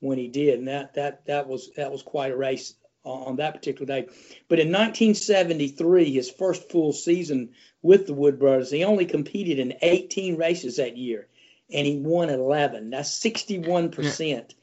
when 0.00 0.18
he 0.18 0.28
did, 0.28 0.58
and 0.58 0.68
that 0.68 0.94
that 0.94 1.26
that 1.26 1.48
was 1.48 1.70
that 1.76 1.90
was 1.90 2.02
quite 2.02 2.32
a 2.32 2.36
race 2.36 2.74
on 3.04 3.36
that 3.36 3.54
particular 3.54 3.86
day. 3.86 4.08
But 4.48 4.58
in 4.58 4.68
1973, 4.68 6.12
his 6.12 6.30
first 6.30 6.70
full 6.70 6.92
season 6.92 7.50
with 7.82 8.06
the 8.06 8.14
Wood 8.14 8.38
Brothers, 8.38 8.70
he 8.70 8.84
only 8.84 9.06
competed 9.06 9.58
in 9.58 9.74
18 9.80 10.36
races 10.36 10.76
that 10.76 10.96
year, 10.96 11.26
and 11.72 11.86
he 11.86 11.98
won 11.98 12.28
11. 12.28 12.90
That's 12.90 13.12
61 13.14 13.90
percent 13.90 14.54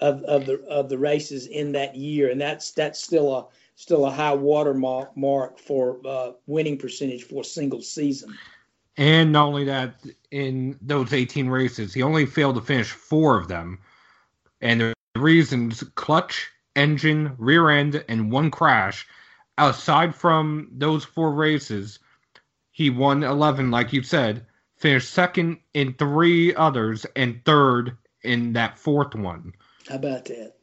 of, 0.00 0.22
of 0.24 0.46
the 0.46 0.60
of 0.68 0.88
the 0.88 0.98
races 0.98 1.46
in 1.46 1.72
that 1.72 1.96
year, 1.96 2.30
and 2.30 2.40
that's 2.40 2.72
that's 2.72 3.02
still 3.02 3.34
a 3.34 3.46
still 3.76 4.06
a 4.06 4.10
high 4.10 4.34
water 4.34 4.74
mark, 4.74 5.16
mark 5.16 5.58
for 5.58 6.00
uh, 6.06 6.32
winning 6.46 6.78
percentage 6.78 7.24
for 7.24 7.42
a 7.42 7.44
single 7.44 7.82
season. 7.82 8.36
And 8.96 9.32
not 9.32 9.46
only 9.46 9.64
that, 9.64 9.96
in 10.30 10.78
those 10.80 11.12
18 11.12 11.48
races, 11.48 11.92
he 11.92 12.02
only 12.02 12.26
failed 12.26 12.54
to 12.54 12.60
finish 12.60 12.90
four 12.90 13.36
of 13.36 13.48
them. 13.48 13.80
And 14.64 14.80
the 14.80 14.94
reasons 15.16 15.84
clutch, 15.94 16.50
engine, 16.74 17.34
rear 17.36 17.68
end, 17.68 18.02
and 18.08 18.32
one 18.32 18.50
crash. 18.50 19.06
Aside 19.58 20.14
from 20.14 20.68
those 20.72 21.04
four 21.04 21.32
races, 21.32 21.98
he 22.72 22.88
won 22.88 23.22
11, 23.22 23.70
like 23.70 23.92
you 23.92 24.02
said, 24.02 24.46
finished 24.76 25.10
second 25.10 25.58
in 25.74 25.92
three 25.92 26.54
others, 26.54 27.04
and 27.14 27.44
third 27.44 27.96
in 28.22 28.54
that 28.54 28.78
fourth 28.78 29.14
one. 29.14 29.52
How 29.86 29.96
about 29.96 30.24
that? 30.24 30.54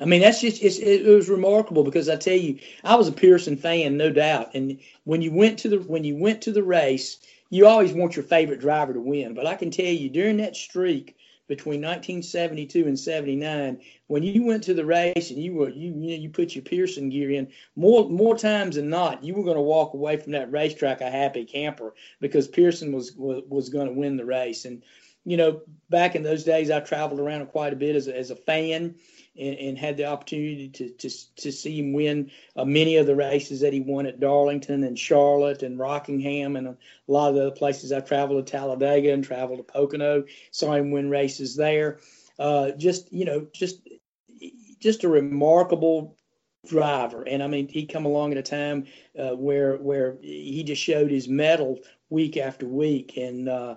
I 0.00 0.04
mean, 0.04 0.20
that's 0.20 0.40
just 0.40 0.62
it 0.62 1.04
was 1.04 1.28
remarkable 1.28 1.82
because 1.82 2.08
I 2.08 2.16
tell 2.16 2.36
you, 2.36 2.58
I 2.84 2.94
was 2.94 3.08
a 3.08 3.12
Pearson 3.12 3.56
fan, 3.56 3.96
no 3.96 4.10
doubt. 4.10 4.54
And 4.54 4.78
when 5.04 5.22
you 5.22 5.32
went 5.32 5.58
to 5.58 5.68
the 5.68 5.78
when 5.80 6.04
you 6.04 6.16
went 6.16 6.40
to 6.42 6.52
the 6.52 6.62
race, 6.62 7.18
you 7.50 7.66
always 7.66 7.92
want 7.92 8.14
your 8.14 8.24
favorite 8.24 8.60
driver 8.60 8.94
to 8.94 9.00
win. 9.00 9.34
But 9.34 9.46
I 9.46 9.56
can 9.56 9.70
tell 9.72 9.92
you, 9.92 10.08
during 10.08 10.36
that 10.36 10.56
streak 10.56 11.16
between 11.50 11.80
1972 11.80 12.86
and 12.86 12.96
79, 12.96 13.80
when 14.06 14.22
you 14.22 14.44
went 14.44 14.62
to 14.62 14.72
the 14.72 14.86
race 14.86 15.32
and 15.32 15.42
you 15.42 15.52
were 15.52 15.68
you 15.68 15.92
you, 15.92 16.10
know, 16.16 16.22
you 16.22 16.30
put 16.30 16.54
your 16.54 16.62
Pearson 16.62 17.10
gear 17.10 17.32
in, 17.32 17.48
more 17.74 18.08
more 18.08 18.38
times 18.38 18.76
than 18.76 18.88
not, 18.88 19.24
you 19.24 19.34
were 19.34 19.42
going 19.42 19.56
to 19.56 19.60
walk 19.60 19.92
away 19.92 20.16
from 20.16 20.30
that 20.30 20.52
racetrack 20.52 21.00
a 21.00 21.10
happy 21.10 21.44
camper 21.44 21.92
because 22.20 22.46
Pearson 22.46 22.92
was 22.92 23.16
was, 23.16 23.42
was 23.48 23.68
going 23.68 23.88
to 23.88 23.92
win 23.92 24.16
the 24.16 24.24
race. 24.24 24.64
And 24.64 24.84
you 25.24 25.36
know, 25.36 25.62
back 25.88 26.14
in 26.14 26.22
those 26.22 26.44
days, 26.44 26.70
I 26.70 26.80
traveled 26.80 27.20
around 27.20 27.46
quite 27.46 27.72
a 27.72 27.76
bit 27.76 27.96
as 27.96 28.08
a, 28.08 28.16
as 28.16 28.30
a 28.30 28.36
fan 28.36 28.94
and, 29.38 29.58
and 29.58 29.78
had 29.78 29.96
the 29.96 30.06
opportunity 30.06 30.68
to, 30.70 30.90
to, 30.90 31.10
to 31.36 31.52
see 31.52 31.78
him 31.78 31.92
win 31.92 32.30
uh, 32.56 32.64
many 32.64 32.96
of 32.96 33.06
the 33.06 33.14
races 33.14 33.60
that 33.60 33.72
he 33.72 33.80
won 33.80 34.06
at 34.06 34.20
Darlington 34.20 34.82
and 34.84 34.98
Charlotte 34.98 35.62
and 35.62 35.78
Rockingham 35.78 36.56
and 36.56 36.68
a 36.68 36.76
lot 37.06 37.28
of 37.28 37.34
the 37.34 37.46
other 37.48 37.56
places 37.56 37.92
I 37.92 38.00
traveled 38.00 38.46
to 38.46 38.50
Talladega 38.50 39.12
and 39.12 39.22
traveled 39.22 39.58
to 39.58 39.72
Pocono. 39.72 40.24
Saw 40.52 40.74
him 40.74 40.90
win 40.90 41.10
races 41.10 41.54
there. 41.54 41.98
Uh, 42.38 42.70
just 42.70 43.12
you 43.12 43.26
know, 43.26 43.46
just 43.52 43.86
just 44.78 45.04
a 45.04 45.08
remarkable 45.08 46.16
driver. 46.66 47.22
And 47.22 47.42
I 47.42 47.46
mean, 47.46 47.68
he 47.68 47.86
come 47.86 48.06
along 48.06 48.32
at 48.32 48.38
a 48.38 48.42
time 48.42 48.86
uh, 49.18 49.36
where 49.36 49.76
where 49.76 50.16
he 50.22 50.64
just 50.64 50.82
showed 50.82 51.10
his 51.10 51.28
mettle 51.28 51.80
week 52.08 52.36
after 52.36 52.66
week, 52.66 53.16
and 53.16 53.48
uh, 53.48 53.76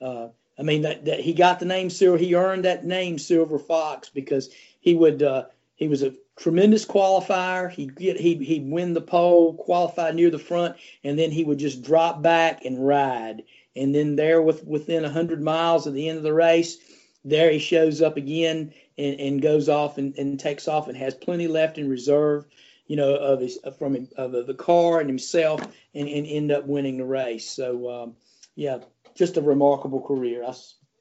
uh, 0.00 0.28
I 0.58 0.62
mean 0.62 0.82
that, 0.82 1.06
that 1.06 1.20
he 1.20 1.32
got 1.32 1.58
the 1.58 1.64
name 1.64 1.90
Silver. 1.90 2.18
He 2.18 2.34
earned 2.34 2.64
that 2.64 2.84
name 2.84 3.18
Silver 3.18 3.58
Fox 3.58 4.08
because 4.08 4.50
he 4.80 4.94
would 4.94 5.22
uh, 5.22 5.46
he 5.76 5.88
was 5.88 6.02
a 6.02 6.14
tremendous 6.36 6.84
qualifier. 6.84 7.70
He'd 7.70 7.96
get 7.96 8.18
he 8.18 8.36
he'd 8.36 8.70
win 8.70 8.94
the 8.94 9.00
pole, 9.00 9.54
qualify 9.54 10.10
near 10.12 10.30
the 10.30 10.38
front, 10.38 10.76
and 11.04 11.18
then 11.18 11.30
he 11.30 11.44
would 11.44 11.58
just 11.58 11.82
drop 11.82 12.22
back 12.22 12.64
and 12.64 12.86
ride. 12.86 13.42
And 13.74 13.94
then 13.94 14.16
there, 14.16 14.42
with 14.42 14.64
within 14.64 15.04
hundred 15.04 15.42
miles 15.42 15.86
of 15.86 15.94
the 15.94 16.08
end 16.08 16.18
of 16.18 16.24
the 16.24 16.34
race, 16.34 16.78
there 17.24 17.50
he 17.50 17.58
shows 17.58 18.02
up 18.02 18.16
again 18.16 18.74
and, 18.98 19.20
and 19.20 19.42
goes 19.42 19.68
off 19.68 19.98
and, 19.98 20.16
and 20.18 20.38
takes 20.38 20.68
off 20.68 20.88
and 20.88 20.96
has 20.96 21.14
plenty 21.14 21.48
left 21.48 21.78
in 21.78 21.88
reserve, 21.88 22.44
you 22.86 22.96
know, 22.96 23.14
of 23.14 23.40
his 23.40 23.58
from 23.78 23.94
him, 23.94 24.08
of 24.16 24.32
the 24.32 24.54
car 24.54 25.00
and 25.00 25.08
himself, 25.08 25.60
and, 25.94 26.08
and 26.08 26.26
end 26.26 26.52
up 26.52 26.66
winning 26.66 26.98
the 26.98 27.04
race. 27.04 27.48
So 27.48 27.90
um, 27.90 28.16
yeah, 28.54 28.80
just 29.14 29.36
a 29.36 29.42
remarkable 29.42 30.00
career. 30.00 30.44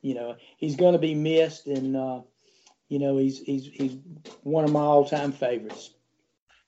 You 0.02 0.16
know, 0.16 0.36
he's 0.58 0.76
going 0.76 0.94
to 0.94 1.00
be 1.00 1.16
missed, 1.16 1.68
and 1.68 1.96
uh, 1.96 2.22
you 2.90 3.00
know, 3.00 3.18
he's 3.18 3.40
he's 3.40 3.66
he's 3.66 3.98
one 4.44 4.64
of 4.64 4.72
my 4.72 4.82
all-time 4.82 5.32
favorites. 5.32 5.92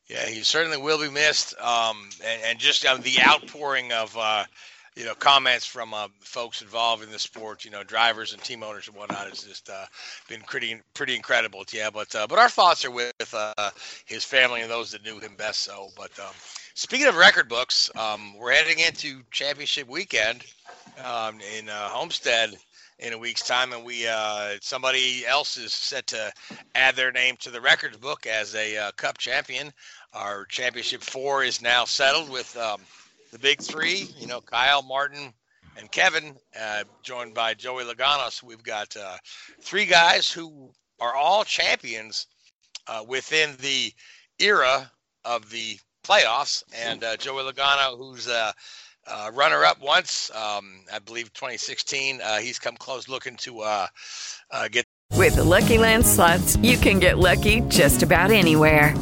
Yeah, 0.07 0.25
he 0.25 0.43
certainly 0.43 0.77
will 0.77 1.00
be 1.00 1.09
missed. 1.09 1.59
Um, 1.59 2.09
and, 2.23 2.41
and 2.45 2.59
just 2.59 2.85
uh, 2.85 2.97
the 2.97 3.17
outpouring 3.25 3.91
of 3.91 4.15
uh, 4.17 4.43
you 4.95 5.05
know 5.05 5.15
comments 5.15 5.65
from 5.65 5.93
uh, 5.93 6.07
folks 6.19 6.62
involved 6.62 7.03
in 7.03 7.12
the 7.12 7.19
sport, 7.19 7.65
you 7.65 7.71
know, 7.71 7.83
drivers 7.83 8.33
and 8.33 8.41
team 8.43 8.63
owners 8.63 8.88
and 8.88 8.95
whatnot, 8.95 9.29
has 9.29 9.43
just 9.43 9.69
uh, 9.69 9.85
been 10.29 10.41
pretty 10.41 10.79
pretty 10.93 11.15
incredible. 11.15 11.63
Yeah, 11.71 11.89
but 11.89 12.13
uh, 12.15 12.27
but 12.27 12.38
our 12.38 12.50
thoughts 12.50 12.85
are 12.85 12.91
with 12.91 13.33
uh, 13.33 13.71
his 14.05 14.23
family 14.23 14.62
and 14.62 14.69
those 14.69 14.91
that 14.91 15.03
knew 15.03 15.19
him 15.19 15.35
best. 15.35 15.62
So, 15.62 15.89
but 15.97 16.12
um, 16.19 16.33
speaking 16.75 17.07
of 17.07 17.15
record 17.15 17.50
books, 17.50 17.89
um, 17.97 18.38
we're 18.38 18.51
heading 18.51 18.79
into 18.79 19.23
championship 19.31 19.88
weekend 19.88 20.43
um, 21.03 21.39
in 21.57 21.69
uh, 21.69 21.89
Homestead 21.89 22.55
in 23.00 23.13
a 23.13 23.17
week's 23.17 23.45
time, 23.45 23.73
and 23.73 23.83
we 23.83 24.07
uh, 24.07 24.55
somebody 24.62 25.25
else 25.25 25.57
is 25.57 25.73
set 25.73 26.07
to 26.07 26.31
add 26.75 26.95
their 26.95 27.12
name 27.12 27.35
to 27.38 27.51
the 27.51 27.62
records 27.62 27.97
book 27.97 28.25
as 28.25 28.55
a 28.55 28.77
uh, 28.77 28.91
Cup 28.93 29.17
champion. 29.17 29.71
Our 30.13 30.45
championship 30.45 31.01
four 31.01 31.43
is 31.43 31.62
now 31.62 31.85
settled 31.85 32.29
with 32.29 32.55
um, 32.57 32.81
the 33.31 33.39
big 33.39 33.62
three. 33.62 34.07
You 34.17 34.27
know, 34.27 34.41
Kyle, 34.41 34.83
Martin, 34.83 35.33
and 35.77 35.91
Kevin, 35.91 36.35
uh, 36.59 36.83
joined 37.01 37.33
by 37.33 37.53
Joey 37.55 37.83
Logano. 37.83 38.31
So 38.31 38.47
we've 38.47 38.63
got 38.63 38.95
uh, 38.95 39.17
three 39.62 39.85
guys 39.85 40.31
who 40.31 40.69
are 41.00 41.15
all 41.15 41.43
champions 41.43 42.27
uh, 42.88 43.03
within 43.07 43.55
the 43.59 43.91
era 44.39 44.91
of 45.25 45.50
the 45.50 45.79
playoffs, 46.03 46.63
and 46.75 47.03
uh, 47.03 47.17
Joey 47.17 47.43
Logano, 47.43 47.97
who's 47.97 48.27
uh, 49.07 49.31
runner 49.33 49.63
up 49.65 49.81
once, 49.81 50.31
um, 50.31 50.81
I 50.91 51.00
believe 51.00 51.33
2016. 51.33 52.22
Uh, 52.22 52.39
he's 52.39 52.60
come 52.60 52.75
close 52.77 53.07
looking 53.07 53.36
to 53.38 53.62
uh, 53.62 53.88
uh, 54.51 54.67
get. 54.69 54.86
With 55.13 55.36
the 55.36 55.43
Lucky 55.43 55.77
Land 55.77 56.05
slots, 56.05 56.55
you 56.57 56.75
can 56.75 57.00
get 57.00 57.19
lucky 57.19 57.62
just 57.69 58.01
about 58.01 58.31
anywhere. 58.31 58.95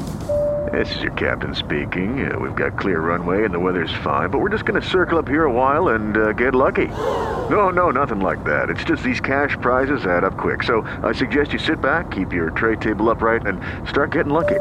This 0.72 0.96
is 0.96 1.02
your 1.02 1.12
captain 1.14 1.54
speaking. 1.54 2.32
Uh, 2.32 2.40
we've 2.40 2.56
got 2.56 2.78
clear 2.80 3.02
runway 3.02 3.44
and 3.44 3.54
the 3.54 3.60
weather's 3.60 3.92
fine, 4.04 4.30
but 4.30 4.40
we're 4.40 4.50
just 4.50 4.64
going 4.64 4.82
to 4.82 4.88
circle 4.88 5.18
up 5.18 5.28
here 5.28 5.44
a 5.44 5.52
while 5.52 5.90
and 5.90 6.16
uh, 6.16 6.32
get 6.34 6.56
lucky. 6.56 6.88
No, 6.88 7.70
no, 7.70 7.92
nothing 7.92 8.22
like 8.22 8.44
that. 8.46 8.70
It's 8.70 8.84
just 8.84 9.04
these 9.04 9.20
cash 9.20 9.58
prizes 9.60 10.06
add 10.06 10.24
up 10.24 10.38
quick. 10.38 10.64
So 10.64 10.82
I 11.04 11.12
suggest 11.12 11.52
you 11.52 11.60
sit 11.60 11.82
back, 11.82 12.12
keep 12.12 12.32
your 12.32 12.52
tray 12.52 12.78
table 12.78 13.10
upright, 13.10 13.46
and 13.46 13.60
start 13.90 14.12
getting 14.12 14.32
lucky. 14.32 14.60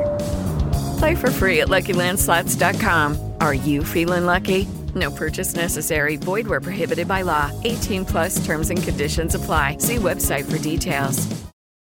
Play 1.01 1.15
for 1.15 1.31
free 1.31 1.61
at 1.63 1.69
LuckyLandSlots.com. 1.69 3.33
Are 3.41 3.55
you 3.55 3.83
feeling 3.83 4.27
lucky? 4.27 4.69
No 4.95 5.11
purchase 5.11 5.55
necessary. 5.55 6.17
Void 6.17 6.47
where 6.47 6.61
prohibited 6.61 7.09
by 7.09 7.23
law. 7.23 7.51
18 7.65 8.05
plus 8.05 8.45
terms 8.45 8.69
and 8.69 8.83
conditions 8.83 9.35
apply. 9.35 9.79
See 9.79 9.97
website 9.97 10.45
for 10.45 10.59
details. 10.59 11.27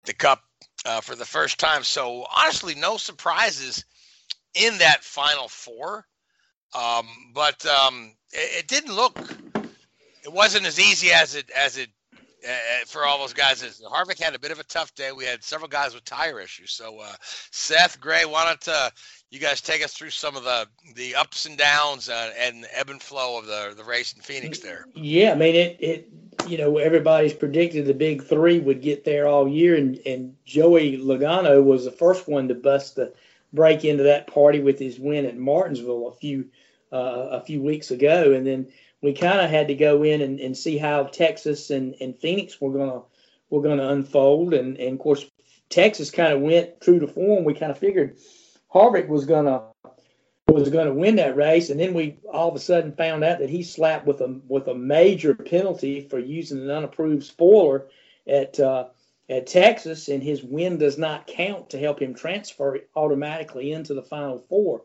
The 0.05 0.13
Cup 0.13 0.41
uh, 0.85 1.01
for 1.01 1.17
the 1.17 1.25
first 1.25 1.59
time. 1.59 1.83
So, 1.83 2.27
honestly, 2.33 2.75
no 2.75 2.95
surprises 2.95 3.83
in 4.55 4.77
that 4.77 5.03
final 5.03 5.49
four. 5.49 6.05
Um, 6.73 7.05
but 7.33 7.65
um, 7.65 8.15
it, 8.31 8.59
it, 8.59 8.67
didn't 8.69 8.95
look, 8.95 9.19
it 10.23 10.31
wasn't 10.31 10.65
as 10.65 10.79
easy 10.79 11.11
as 11.11 11.35
it, 11.35 11.51
as 11.51 11.77
it, 11.77 11.89
uh, 12.47 12.85
for 12.87 13.05
all 13.05 13.19
those 13.19 13.33
guys. 13.33 13.63
is 13.63 13.81
Harvick 13.81 14.19
had 14.19 14.35
a 14.35 14.39
bit 14.39 14.51
of 14.51 14.59
a 14.59 14.63
tough 14.63 14.93
day. 14.95 15.11
We 15.11 15.25
had 15.25 15.43
several 15.43 15.67
guys 15.67 15.93
with 15.93 16.05
tire 16.05 16.39
issues. 16.39 16.71
So, 16.71 16.99
uh, 16.99 17.13
Seth, 17.21 17.99
Gray, 17.99 18.25
why 18.25 18.45
don't 18.45 18.67
uh, 18.67 18.89
you 19.29 19.39
guys 19.39 19.61
take 19.61 19.83
us 19.83 19.93
through 19.93 20.11
some 20.11 20.35
of 20.35 20.43
the 20.43 20.67
the 20.95 21.15
ups 21.15 21.45
and 21.45 21.57
downs 21.57 22.09
uh, 22.09 22.31
and 22.37 22.65
ebb 22.73 22.89
and 22.89 23.01
flow 23.01 23.37
of 23.37 23.45
the 23.45 23.73
the 23.75 23.83
race 23.83 24.13
in 24.13 24.21
Phoenix 24.21 24.59
there. 24.59 24.85
Yeah, 24.95 25.31
I 25.31 25.35
mean 25.35 25.55
it 25.55 25.77
it 25.79 26.09
you 26.47 26.57
know 26.57 26.77
everybody's 26.77 27.33
predicted 27.33 27.85
the 27.85 27.93
big 27.93 28.23
three 28.23 28.59
would 28.59 28.81
get 28.81 29.03
there 29.03 29.27
all 29.27 29.47
year, 29.47 29.75
and 29.75 29.99
and 30.05 30.35
Joey 30.45 30.97
Logano 30.97 31.63
was 31.63 31.85
the 31.85 31.91
first 31.91 32.27
one 32.27 32.47
to 32.47 32.55
bust 32.55 32.95
the 32.95 33.13
break 33.51 33.83
into 33.83 34.03
that 34.03 34.27
party 34.27 34.59
with 34.59 34.79
his 34.79 34.99
win 34.99 35.25
at 35.25 35.37
Martinsville 35.37 36.07
a 36.07 36.13
few 36.13 36.49
uh, 36.91 37.27
a 37.31 37.41
few 37.41 37.61
weeks 37.61 37.91
ago, 37.91 38.33
and 38.33 38.45
then 38.45 38.67
we 39.01 39.13
kind 39.13 39.39
of 39.39 39.49
had 39.49 39.67
to 39.69 39.75
go 39.75 40.03
in 40.03 40.21
and, 40.21 40.39
and 40.39 40.57
see 40.57 40.77
how 40.77 41.03
Texas 41.03 41.69
and, 41.69 41.95
and 42.01 42.17
Phoenix 42.19 42.59
were 42.59 42.73
gonna 42.73 43.01
were 43.49 43.61
gonna 43.61 43.89
unfold, 43.89 44.53
and 44.53 44.77
and 44.77 44.93
of 44.93 44.99
course 44.99 45.25
Texas 45.69 46.11
kind 46.11 46.33
of 46.33 46.41
went 46.41 46.81
true 46.81 46.99
to 46.99 47.07
form. 47.07 47.43
We 47.43 47.53
kind 47.53 47.71
of 47.71 47.77
figured 47.77 48.17
Harvick 48.73 49.07
was 49.07 49.25
gonna 49.25 49.63
was 50.51 50.69
going 50.69 50.87
to 50.87 50.93
win 50.93 51.15
that 51.17 51.35
race, 51.35 51.69
and 51.69 51.79
then 51.79 51.93
we 51.93 52.17
all 52.31 52.49
of 52.49 52.55
a 52.55 52.59
sudden 52.59 52.93
found 52.93 53.23
out 53.23 53.39
that 53.39 53.49
he 53.49 53.63
slapped 53.63 54.05
with 54.05 54.21
a 54.21 54.39
with 54.47 54.67
a 54.67 54.75
major 54.75 55.35
penalty 55.35 56.01
for 56.01 56.19
using 56.19 56.59
an 56.59 56.69
unapproved 56.69 57.23
spoiler 57.23 57.87
at 58.27 58.59
uh, 58.59 58.85
at 59.29 59.47
Texas, 59.47 60.07
and 60.07 60.23
his 60.23 60.43
win 60.43 60.77
does 60.77 60.97
not 60.97 61.27
count 61.27 61.69
to 61.69 61.79
help 61.79 62.01
him 62.01 62.13
transfer 62.15 62.79
automatically 62.95 63.71
into 63.71 63.93
the 63.93 64.01
final 64.01 64.39
four. 64.39 64.83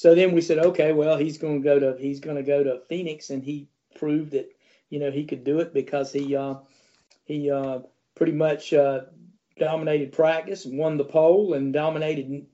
So 0.00 0.14
then 0.14 0.32
we 0.32 0.40
said, 0.40 0.56
okay, 0.56 0.92
well 0.92 1.18
he's 1.18 1.36
going 1.36 1.60
to 1.60 1.62
go 1.62 1.78
to 1.78 1.94
he's 2.00 2.20
going 2.20 2.38
to 2.38 2.42
go 2.42 2.64
to 2.64 2.80
Phoenix, 2.88 3.28
and 3.28 3.44
he 3.44 3.68
proved 3.96 4.30
that 4.30 4.50
you 4.88 4.98
know 4.98 5.10
he 5.10 5.26
could 5.26 5.44
do 5.44 5.60
it 5.60 5.74
because 5.74 6.10
he 6.10 6.34
uh, 6.34 6.54
he 7.26 7.50
uh, 7.50 7.80
pretty 8.14 8.32
much 8.32 8.72
uh, 8.72 9.00
dominated 9.58 10.12
practice 10.12 10.64
won 10.64 10.96
the 10.96 11.04
pole 11.04 11.52
and 11.52 11.74
dominated 11.74 12.46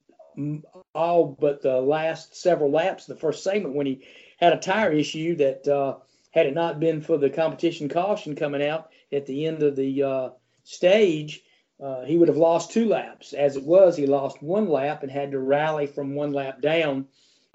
all 0.92 1.36
but 1.38 1.62
the 1.62 1.80
last 1.80 2.34
several 2.34 2.72
laps, 2.72 3.06
the 3.06 3.14
first 3.14 3.44
segment, 3.44 3.76
when 3.76 3.86
he 3.86 4.04
had 4.38 4.52
a 4.52 4.58
tire 4.58 4.90
issue 4.90 5.36
that 5.36 5.68
uh, 5.68 5.98
had 6.32 6.46
it 6.46 6.54
not 6.54 6.80
been 6.80 7.00
for 7.00 7.16
the 7.16 7.30
competition 7.30 7.88
caution 7.88 8.34
coming 8.34 8.66
out 8.66 8.90
at 9.12 9.24
the 9.24 9.46
end 9.46 9.62
of 9.62 9.76
the 9.76 10.02
uh, 10.02 10.30
stage, 10.64 11.44
uh, 11.80 12.02
he 12.02 12.16
would 12.16 12.26
have 12.26 12.36
lost 12.36 12.72
two 12.72 12.88
laps. 12.88 13.32
As 13.34 13.56
it 13.56 13.62
was, 13.62 13.96
he 13.96 14.08
lost 14.08 14.42
one 14.42 14.68
lap 14.68 15.04
and 15.04 15.12
had 15.12 15.30
to 15.30 15.38
rally 15.38 15.86
from 15.86 16.16
one 16.16 16.32
lap 16.32 16.60
down, 16.60 17.06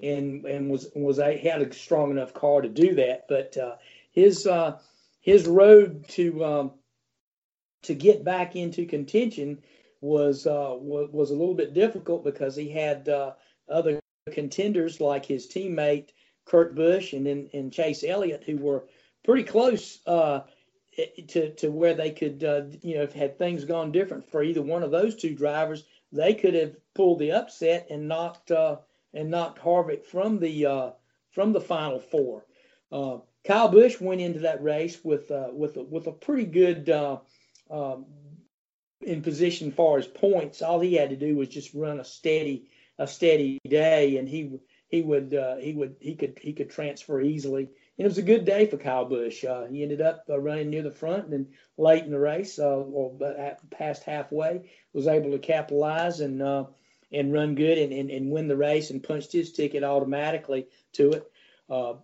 and 0.02 0.44
and 0.44 0.70
was 0.70 0.88
was 0.94 1.18
a, 1.18 1.36
had 1.36 1.62
a 1.62 1.72
strong 1.72 2.10
enough 2.10 2.34
car 2.34 2.60
to 2.60 2.68
do 2.68 2.94
that. 2.96 3.26
But 3.28 3.56
uh, 3.56 3.76
his 4.12 4.46
uh, 4.46 4.78
his 5.20 5.46
road 5.46 6.08
to 6.10 6.44
um, 6.44 6.72
to 7.82 7.94
get 7.94 8.24
back 8.24 8.56
into 8.56 8.86
contention 8.86 9.62
was 10.00 10.46
uh, 10.46 10.74
was 10.78 11.30
a 11.30 11.36
little 11.36 11.54
bit 11.54 11.74
difficult 11.74 12.24
because 12.24 12.56
he 12.56 12.68
had 12.68 13.08
uh, 13.08 13.32
other 13.68 14.00
contenders 14.32 15.00
like 15.00 15.24
his 15.24 15.48
teammate 15.48 16.10
Kurt 16.44 16.74
Busch 16.74 17.12
and 17.12 17.26
then 17.26 17.50
and 17.52 17.72
Chase 17.72 18.04
Elliott 18.04 18.44
who 18.44 18.56
were 18.56 18.84
pretty 19.24 19.44
close 19.44 20.00
uh, 20.06 20.40
to 21.28 21.54
to 21.54 21.70
where 21.70 21.94
they 21.94 22.10
could 22.10 22.44
uh, 22.44 22.62
you 22.82 22.96
know 22.96 23.06
had 23.06 23.38
things 23.38 23.64
gone 23.64 23.92
different 23.92 24.30
for 24.30 24.42
either 24.42 24.62
one 24.62 24.82
of 24.82 24.90
those 24.90 25.16
two 25.16 25.34
drivers 25.34 25.84
they 26.12 26.34
could 26.34 26.54
have 26.54 26.76
pulled 26.94 27.18
the 27.18 27.32
upset 27.32 27.86
and 27.90 28.08
knocked 28.08 28.50
and 29.14 29.30
knocked 29.30 29.60
Harvick 29.60 30.04
from 30.04 30.38
the 30.38 30.66
uh, 30.66 30.90
from 31.30 31.52
the 31.52 31.60
final 31.60 32.00
four. 32.00 32.44
Kyle 33.44 33.68
Busch 33.68 34.00
went 34.00 34.20
into 34.20 34.40
that 34.40 34.62
race 34.62 35.02
with 35.02 35.30
with 35.52 35.76
a, 35.76 35.82
with 35.82 36.06
a 36.06 36.12
pretty 36.12 36.44
good 36.44 36.88
um, 37.70 38.04
in 39.00 39.22
position 39.22 39.72
far 39.72 39.98
as 39.98 40.06
points. 40.06 40.62
All 40.62 40.80
he 40.80 40.94
had 40.94 41.10
to 41.10 41.16
do 41.16 41.36
was 41.36 41.48
just 41.48 41.74
run 41.74 42.00
a 42.00 42.04
steady 42.04 42.68
a 42.98 43.06
steady 43.06 43.58
day, 43.68 44.18
and 44.18 44.28
he 44.28 44.58
he 44.88 45.02
would 45.02 45.34
uh, 45.34 45.56
he 45.56 45.72
would 45.72 45.96
he 46.00 46.14
could 46.14 46.38
he 46.40 46.52
could 46.52 46.70
transfer 46.70 47.20
easily. 47.20 47.62
And 47.98 48.06
it 48.06 48.08
was 48.08 48.18
a 48.18 48.22
good 48.22 48.44
day 48.44 48.66
for 48.66 48.78
Kyle 48.78 49.04
Busch. 49.04 49.44
Uh, 49.44 49.66
he 49.66 49.82
ended 49.82 50.00
up 50.00 50.24
uh, 50.28 50.38
running 50.38 50.70
near 50.70 50.82
the 50.82 50.90
front, 50.90 51.24
and 51.24 51.32
then 51.32 51.48
late 51.76 52.04
in 52.04 52.10
the 52.10 52.18
race, 52.18 52.58
uh, 52.58 52.64
or 52.64 53.18
past 53.70 54.04
halfway, 54.04 54.70
was 54.92 55.06
able 55.06 55.32
to 55.32 55.38
capitalize 55.38 56.20
and 56.20 56.42
uh, 56.42 56.64
and 57.12 57.32
run 57.32 57.54
good 57.54 57.78
and, 57.78 57.92
and, 57.92 58.10
and 58.10 58.30
win 58.30 58.48
the 58.48 58.56
race 58.56 58.90
and 58.90 59.02
punched 59.02 59.32
his 59.32 59.52
ticket 59.52 59.84
automatically 59.84 60.66
to 60.92 61.12
it. 61.12 61.30
Uh, 61.68 61.94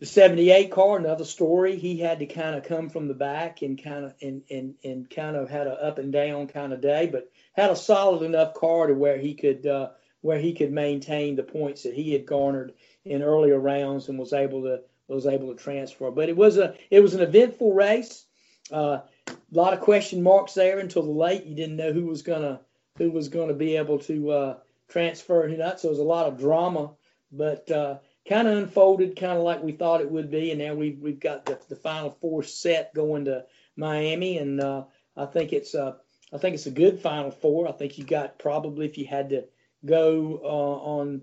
the 0.00 0.06
78 0.06 0.70
car, 0.70 0.98
another 0.98 1.24
story. 1.24 1.76
He 1.76 1.98
had 1.98 2.18
to 2.18 2.26
kind 2.26 2.56
of 2.56 2.64
come 2.64 2.90
from 2.90 3.08
the 3.08 3.14
back 3.14 3.62
and 3.62 3.82
kind 3.82 4.04
of 4.04 4.14
and 4.20 4.42
and 4.50 4.74
and 4.82 5.08
kind 5.08 5.36
of 5.36 5.48
had 5.48 5.66
a 5.66 5.72
up 5.82 5.98
and 5.98 6.12
down 6.12 6.48
kind 6.48 6.72
of 6.72 6.80
day, 6.80 7.08
but 7.10 7.30
had 7.54 7.70
a 7.70 7.76
solid 7.76 8.22
enough 8.22 8.54
car 8.54 8.88
to 8.88 8.94
where 8.94 9.16
he 9.16 9.34
could 9.34 9.66
uh, 9.66 9.90
where 10.20 10.38
he 10.38 10.52
could 10.52 10.72
maintain 10.72 11.36
the 11.36 11.42
points 11.42 11.84
that 11.84 11.94
he 11.94 12.12
had 12.12 12.26
garnered 12.26 12.74
in 13.04 13.22
earlier 13.22 13.58
rounds 13.58 14.08
and 14.08 14.18
was 14.18 14.32
able 14.32 14.62
to 14.62 14.80
was 15.08 15.26
able 15.26 15.54
to 15.54 15.62
transfer. 15.62 16.10
But 16.10 16.28
it 16.28 16.36
was 16.36 16.58
a 16.58 16.74
it 16.90 17.00
was 17.00 17.14
an 17.14 17.22
eventful 17.22 17.72
race. 17.72 18.24
Uh, 18.70 19.00
a 19.28 19.36
lot 19.52 19.74
of 19.74 19.80
question 19.80 20.22
marks 20.22 20.54
there 20.54 20.80
until 20.80 21.02
the 21.02 21.10
late. 21.10 21.44
You 21.44 21.54
didn't 21.54 21.76
know 21.76 21.92
who 21.92 22.06
was 22.06 22.22
gonna 22.22 22.60
who 22.98 23.10
was 23.10 23.28
gonna 23.28 23.54
be 23.54 23.76
able 23.76 23.98
to 23.98 24.30
uh, 24.30 24.56
transfer 24.88 25.48
who 25.48 25.56
not. 25.56 25.80
So 25.80 25.88
it 25.88 25.92
was 25.92 26.00
a 26.00 26.04
lot 26.04 26.26
of 26.26 26.38
drama, 26.38 26.92
but 27.32 27.70
uh, 27.70 27.98
kind 28.28 28.48
of 28.48 28.56
unfolded 28.56 29.16
kind 29.16 29.36
of 29.36 29.44
like 29.44 29.62
we 29.62 29.72
thought 29.72 30.00
it 30.00 30.10
would 30.10 30.30
be, 30.30 30.50
and 30.50 30.60
now 30.60 30.74
we've 30.74 30.98
we've 31.00 31.20
got 31.20 31.44
the, 31.44 31.58
the 31.68 31.76
final 31.76 32.10
four 32.20 32.42
set 32.42 32.94
going 32.94 33.24
to 33.26 33.44
Miami, 33.76 34.38
and 34.38 34.60
uh, 34.60 34.84
I 35.16 35.26
think 35.26 35.52
it's 35.52 35.74
uh, 35.74 35.94
I 36.32 36.38
think 36.38 36.54
it's 36.54 36.66
a 36.66 36.70
good 36.70 37.00
final 37.00 37.30
four. 37.30 37.68
I 37.68 37.72
think 37.72 37.98
you 37.98 38.04
got 38.04 38.38
probably 38.38 38.86
if 38.86 38.96
you 38.98 39.06
had 39.06 39.30
to 39.30 39.44
go 39.84 40.40
uh, 40.42 40.88
on 40.88 41.22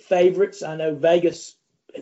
favorites. 0.00 0.62
I 0.62 0.76
know 0.76 0.94
Vegas 0.94 1.54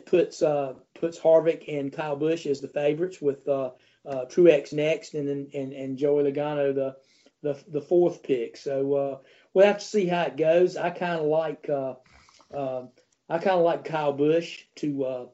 puts 0.06 0.40
uh, 0.42 0.74
puts 0.94 1.18
Harvick 1.18 1.68
and 1.68 1.92
Kyle 1.92 2.16
Busch 2.16 2.46
as 2.46 2.60
the 2.60 2.68
favorites 2.68 3.20
with 3.20 3.46
uh, 3.46 3.72
uh, 4.06 4.24
Truex 4.24 4.72
next, 4.72 5.12
and 5.12 5.52
and, 5.52 5.72
and 5.74 5.98
Joey 5.98 6.24
Logano 6.24 6.74
the 6.74 6.96
the 7.46 7.62
the 7.68 7.80
fourth 7.80 8.22
pick. 8.22 8.56
So 8.56 8.94
uh, 8.94 9.18
we'll 9.54 9.66
have 9.66 9.78
to 9.78 9.84
see 9.84 10.06
how 10.06 10.22
it 10.22 10.36
goes. 10.36 10.76
I 10.76 10.90
kind 10.90 11.20
of 11.20 11.26
like 11.26 11.68
uh, 11.68 11.94
uh, 12.54 12.86
I 13.28 13.38
kind 13.38 13.56
of 13.56 13.62
like 13.62 13.84
Kyle 13.84 14.12
Busch 14.12 14.64
to 14.76 15.04
uh, 15.04 15.26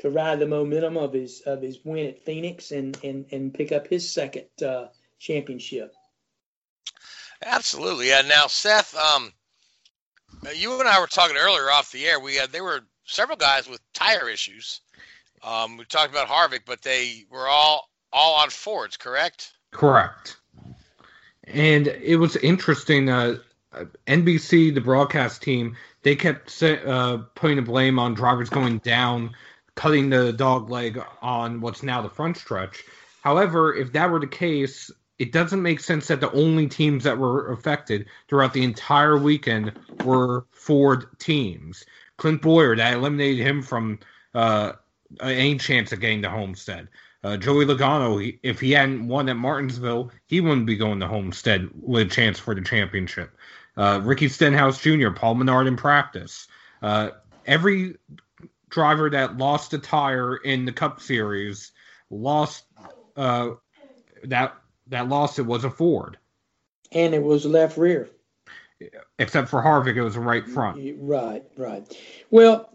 to 0.00 0.10
ride 0.10 0.40
the 0.40 0.46
momentum 0.46 0.96
of 0.96 1.12
his 1.12 1.42
of 1.42 1.62
his 1.62 1.78
win 1.84 2.06
at 2.06 2.24
Phoenix 2.24 2.72
and 2.72 2.98
and 3.04 3.26
and 3.30 3.54
pick 3.54 3.72
up 3.72 3.86
his 3.86 4.10
second 4.12 4.46
uh, 4.64 4.88
championship. 5.18 5.94
Absolutely. 7.42 8.08
Yeah. 8.08 8.22
Now, 8.22 8.48
Seth, 8.48 8.94
um, 8.94 9.32
you 10.54 10.78
and 10.78 10.88
I 10.88 11.00
were 11.00 11.06
talking 11.06 11.36
earlier 11.36 11.70
off 11.70 11.92
the 11.92 12.04
air. 12.06 12.20
We 12.20 12.34
had 12.34 12.50
there 12.50 12.64
were 12.64 12.80
several 13.04 13.36
guys 13.36 13.68
with 13.68 13.80
tire 13.94 14.28
issues. 14.28 14.80
Um, 15.42 15.78
we 15.78 15.84
talked 15.84 16.10
about 16.10 16.28
Harvick, 16.28 16.62
but 16.66 16.82
they 16.82 17.24
were 17.30 17.48
all 17.48 17.88
all 18.12 18.42
on 18.42 18.50
Fords, 18.50 18.96
correct? 18.96 19.52
Correct. 19.70 20.39
And 21.52 21.88
it 21.88 22.16
was 22.16 22.36
interesting. 22.36 23.08
Uh, 23.08 23.36
NBC, 24.06 24.74
the 24.74 24.80
broadcast 24.80 25.42
team, 25.42 25.76
they 26.02 26.16
kept 26.16 26.62
uh, 26.62 27.18
putting 27.34 27.56
the 27.56 27.62
blame 27.62 27.98
on 27.98 28.14
drivers 28.14 28.50
going 28.50 28.78
down, 28.78 29.30
cutting 29.74 30.10
the 30.10 30.32
dog 30.32 30.70
leg 30.70 31.00
on 31.22 31.60
what's 31.60 31.82
now 31.82 32.02
the 32.02 32.08
front 32.08 32.36
stretch. 32.36 32.82
However, 33.22 33.74
if 33.74 33.92
that 33.92 34.10
were 34.10 34.20
the 34.20 34.26
case, 34.26 34.90
it 35.18 35.32
doesn't 35.32 35.62
make 35.62 35.80
sense 35.80 36.08
that 36.08 36.20
the 36.20 36.32
only 36.32 36.66
teams 36.66 37.04
that 37.04 37.18
were 37.18 37.52
affected 37.52 38.06
throughout 38.28 38.54
the 38.54 38.64
entire 38.64 39.18
weekend 39.18 39.72
were 40.04 40.46
Ford 40.50 41.06
teams. 41.18 41.84
Clint 42.16 42.42
Bowyer, 42.42 42.74
that 42.76 42.94
eliminated 42.94 43.46
him 43.46 43.62
from 43.62 43.98
uh, 44.34 44.72
any 45.20 45.58
chance 45.58 45.92
of 45.92 46.00
getting 46.00 46.22
the 46.22 46.30
Homestead. 46.30 46.88
Uh, 47.22 47.36
Joey 47.36 47.66
Logano, 47.66 48.38
if 48.42 48.60
he 48.60 48.72
hadn't 48.72 49.06
won 49.06 49.28
at 49.28 49.36
Martinsville, 49.36 50.10
he 50.26 50.40
wouldn't 50.40 50.66
be 50.66 50.76
going 50.76 51.00
to 51.00 51.06
Homestead 51.06 51.68
with 51.74 52.06
a 52.06 52.10
chance 52.10 52.38
for 52.38 52.54
the 52.54 52.62
championship. 52.62 53.36
Uh, 53.76 54.00
Ricky 54.02 54.28
Stenhouse 54.28 54.80
Jr., 54.80 55.10
Paul 55.10 55.34
Menard 55.34 55.66
in 55.66 55.76
practice. 55.76 56.48
Uh, 56.82 57.10
every 57.46 57.96
driver 58.70 59.10
that 59.10 59.36
lost 59.36 59.74
a 59.74 59.78
tire 59.78 60.36
in 60.36 60.64
the 60.64 60.72
Cup 60.72 61.00
Series 61.00 61.72
lost 62.08 62.64
uh, 63.16 63.50
that 64.24 64.54
that 64.88 65.08
lost 65.08 65.38
it 65.38 65.42
was 65.42 65.64
a 65.64 65.70
Ford, 65.70 66.18
and 66.92 67.14
it 67.14 67.22
was 67.22 67.44
left 67.44 67.76
rear. 67.76 68.08
Except 69.18 69.50
for 69.50 69.62
Harvick, 69.62 69.96
it 69.96 70.02
was 70.02 70.16
a 70.16 70.20
right 70.20 70.48
front. 70.48 70.80
Right, 70.96 71.44
right. 71.58 71.86
Well, 72.30 72.72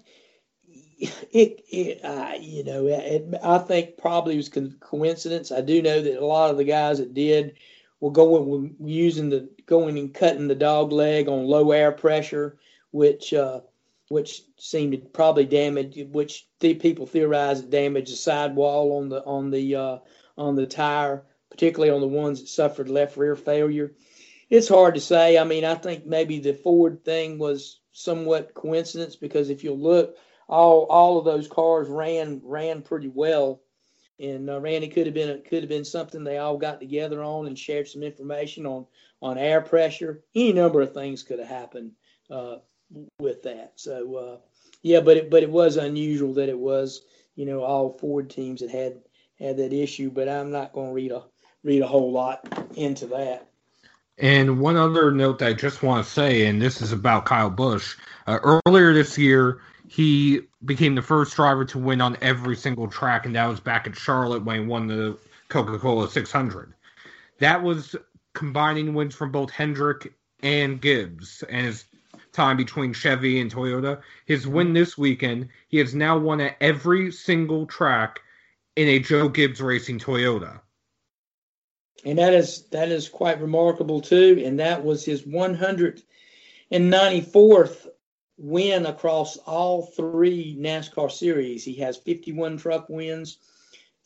it, 0.97 1.65
it 1.69 2.05
uh, 2.05 2.33
you 2.39 2.63
know, 2.63 2.87
it, 2.87 3.27
I 3.43 3.57
think 3.59 3.97
probably 3.97 4.37
was 4.37 4.49
coincidence. 4.49 5.51
I 5.51 5.61
do 5.61 5.81
know 5.81 6.01
that 6.01 6.19
a 6.19 6.25
lot 6.25 6.51
of 6.51 6.57
the 6.57 6.63
guys 6.63 6.99
that 6.99 7.13
did 7.13 7.57
were 7.99 8.11
going 8.11 8.45
were 8.79 8.87
using 8.87 9.29
the 9.29 9.49
going 9.65 9.97
and 9.97 10.13
cutting 10.13 10.47
the 10.47 10.55
dog 10.55 10.91
leg 10.91 11.27
on 11.27 11.45
low 11.45 11.71
air 11.71 11.91
pressure, 11.91 12.57
which 12.91 13.33
uh, 13.33 13.61
which 14.09 14.41
seemed 14.57 14.93
to 14.93 14.97
probably 14.99 15.45
damage, 15.45 15.97
which 16.11 16.47
the 16.59 16.75
people 16.75 17.05
theorize 17.05 17.59
it 17.59 17.69
damaged 17.69 18.11
the 18.11 18.15
sidewall 18.15 18.97
on 18.97 19.09
the 19.09 19.23
on 19.25 19.51
the 19.51 19.75
uh, 19.75 19.97
on 20.37 20.55
the 20.55 20.67
tire, 20.67 21.25
particularly 21.49 21.93
on 21.93 22.01
the 22.01 22.07
ones 22.07 22.39
that 22.39 22.47
suffered 22.47 22.89
left 22.89 23.17
rear 23.17 23.35
failure. 23.35 23.93
It's 24.49 24.67
hard 24.67 24.95
to 24.95 25.01
say. 25.01 25.37
I 25.37 25.43
mean, 25.43 25.65
I 25.65 25.75
think 25.75 26.05
maybe 26.05 26.39
the 26.39 26.53
Ford 26.53 27.03
thing 27.03 27.39
was 27.39 27.79
somewhat 27.91 28.53
coincidence 28.53 29.15
because 29.15 29.49
if 29.49 29.63
you 29.63 29.73
look, 29.73 30.15
all 30.47 30.83
all 30.85 31.17
of 31.17 31.25
those 31.25 31.47
cars 31.47 31.87
ran 31.87 32.41
ran 32.43 32.81
pretty 32.81 33.07
well, 33.07 33.61
and 34.19 34.49
uh, 34.49 34.59
Randy 34.59 34.87
could 34.87 35.05
have 35.07 35.15
been 35.15 35.41
could 35.43 35.63
have 35.63 35.69
been 35.69 35.85
something 35.85 36.23
they 36.23 36.37
all 36.37 36.57
got 36.57 36.79
together 36.79 37.23
on 37.23 37.47
and 37.47 37.57
shared 37.57 37.87
some 37.87 38.03
information 38.03 38.65
on 38.65 38.85
on 39.21 39.37
air 39.37 39.61
pressure. 39.61 40.23
Any 40.35 40.53
number 40.53 40.81
of 40.81 40.93
things 40.93 41.23
could 41.23 41.39
have 41.39 41.47
happened 41.47 41.91
uh, 42.29 42.57
with 43.19 43.43
that. 43.43 43.73
So 43.75 44.15
uh, 44.15 44.37
yeah, 44.81 44.99
but 44.99 45.17
it 45.17 45.29
but 45.29 45.43
it 45.43 45.49
was 45.49 45.77
unusual 45.77 46.33
that 46.35 46.49
it 46.49 46.59
was 46.59 47.01
you 47.35 47.45
know 47.45 47.63
all 47.63 47.97
Ford 47.97 48.29
teams 48.29 48.61
that 48.61 48.71
had 48.71 49.01
had 49.39 49.57
that 49.57 49.73
issue. 49.73 50.11
But 50.11 50.29
I'm 50.29 50.51
not 50.51 50.73
going 50.73 50.89
to 50.89 50.93
read 50.93 51.11
a 51.11 51.23
read 51.63 51.81
a 51.81 51.87
whole 51.87 52.11
lot 52.11 52.47
into 52.75 53.07
that. 53.07 53.47
And 54.17 54.59
one 54.61 54.77
other 54.77 55.11
note 55.11 55.39
that 55.39 55.49
I 55.49 55.53
just 55.53 55.83
want 55.83 56.05
to 56.05 56.09
say, 56.09 56.45
and 56.45 56.61
this 56.61 56.81
is 56.81 56.93
about 56.93 57.25
Kyle 57.25 57.49
Busch. 57.49 57.97
Uh, 58.27 58.59
earlier 58.65 58.93
this 58.93 59.17
year, 59.17 59.59
he 59.95 60.41
became 60.65 60.95
the 60.95 61.01
first 61.01 61.37
driver 61.37 61.63
to 61.63 61.77
win 61.77 62.01
on 62.01 62.17
every 62.21 62.57
single 62.57 62.89
track, 62.89 63.25
and 63.25 63.33
that 63.33 63.47
was 63.47 63.61
back 63.61 63.87
at 63.87 63.95
Charlotte 63.95 64.43
when 64.43 64.59
he 64.59 64.65
won 64.65 64.87
the 64.87 65.17
Coca 65.47 65.79
Cola 65.79 66.09
600. 66.09 66.73
That 67.39 67.63
was 67.63 67.95
combining 68.33 68.93
wins 68.93 69.15
from 69.15 69.31
both 69.31 69.51
Hendrick 69.51 70.11
and 70.43 70.81
Gibbs, 70.81 71.45
and 71.47 71.67
his 71.67 71.85
time 72.33 72.57
between 72.57 72.91
Chevy 72.91 73.39
and 73.39 73.49
Toyota. 73.49 74.01
His 74.25 74.45
win 74.45 74.73
this 74.73 74.97
weekend, 74.97 75.47
he 75.69 75.77
has 75.77 75.95
now 75.95 76.17
won 76.17 76.41
at 76.41 76.57
every 76.59 77.09
single 77.09 77.65
track 77.65 78.19
in 78.75 78.89
a 78.89 78.99
Joe 78.99 79.29
Gibbs 79.29 79.61
Racing 79.61 79.99
Toyota. 79.99 80.59
And 82.03 82.17
that 82.17 82.33
is 82.33 82.63
that 82.71 82.89
is 82.89 83.07
quite 83.07 83.39
remarkable 83.39 84.01
too. 84.01 84.43
And 84.45 84.59
that 84.59 84.83
was 84.83 85.05
his 85.05 85.21
194th 85.21 87.87
win 88.37 88.85
across 88.85 89.37
all 89.37 89.83
three 89.83 90.57
NASCAR 90.59 91.11
series. 91.11 91.63
He 91.63 91.75
has 91.75 91.97
51 91.97 92.57
truck 92.57 92.89
wins, 92.89 93.37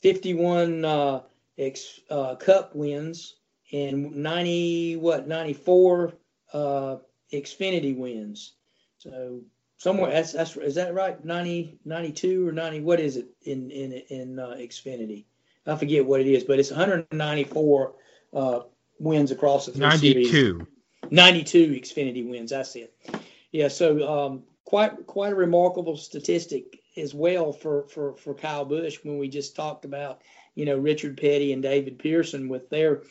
51 0.01 0.85
uh, 0.85 1.21
ex, 1.57 1.99
uh, 2.09 2.35
Cup 2.35 2.75
wins, 2.75 3.35
and 3.71 4.15
90 4.15 4.97
what 4.97 5.27
94 5.27 6.13
uh, 6.53 6.95
Xfinity 7.31 7.97
wins. 7.97 8.53
So 8.97 9.41
somewhere 9.79 10.11
that's 10.11 10.33
that's 10.33 10.55
is 10.57 10.75
that 10.75 10.93
right 10.93 11.23
90 11.25 11.79
92 11.85 12.47
or 12.47 12.51
90 12.51 12.81
what 12.81 12.99
is 12.99 13.17
it 13.17 13.27
in 13.43 13.71
in 13.71 13.93
in 14.09 14.37
uh, 14.37 14.55
xfinity 14.59 15.25
i 15.65 15.75
forget 15.75 16.05
what 16.05 16.21
it 16.21 16.27
is 16.27 16.43
but 16.43 16.59
it's 16.59 16.69
194 16.69 17.93
uh, 18.33 18.59
wins 18.99 19.31
across 19.31 19.65
the 19.65 19.71
three 19.71 19.81
92 19.81 20.29
series. 20.29 20.67
92 21.09 21.67
xfinity 21.81 22.29
wins 22.29 22.51
that's 22.51 22.75
it 22.75 22.93
yeah 23.51 23.67
so 23.67 24.07
um, 24.07 24.43
quite 24.65 25.05
quite 25.07 25.33
a 25.33 25.35
remarkable 25.35 25.97
statistic 25.97 26.81
as 26.97 27.13
well 27.13 27.51
for 27.51 27.88
for 27.88 28.15
for 28.17 28.33
kyle 28.33 28.65
busch 28.65 28.97
when 29.03 29.17
we 29.17 29.27
just 29.27 29.55
talked 29.55 29.85
about 29.85 30.21
you 30.55 30.65
know 30.65 30.77
richard 30.77 31.17
petty 31.17 31.53
and 31.53 31.63
david 31.63 31.97
pearson 31.99 32.49
with 32.49 32.69
their 32.69 33.03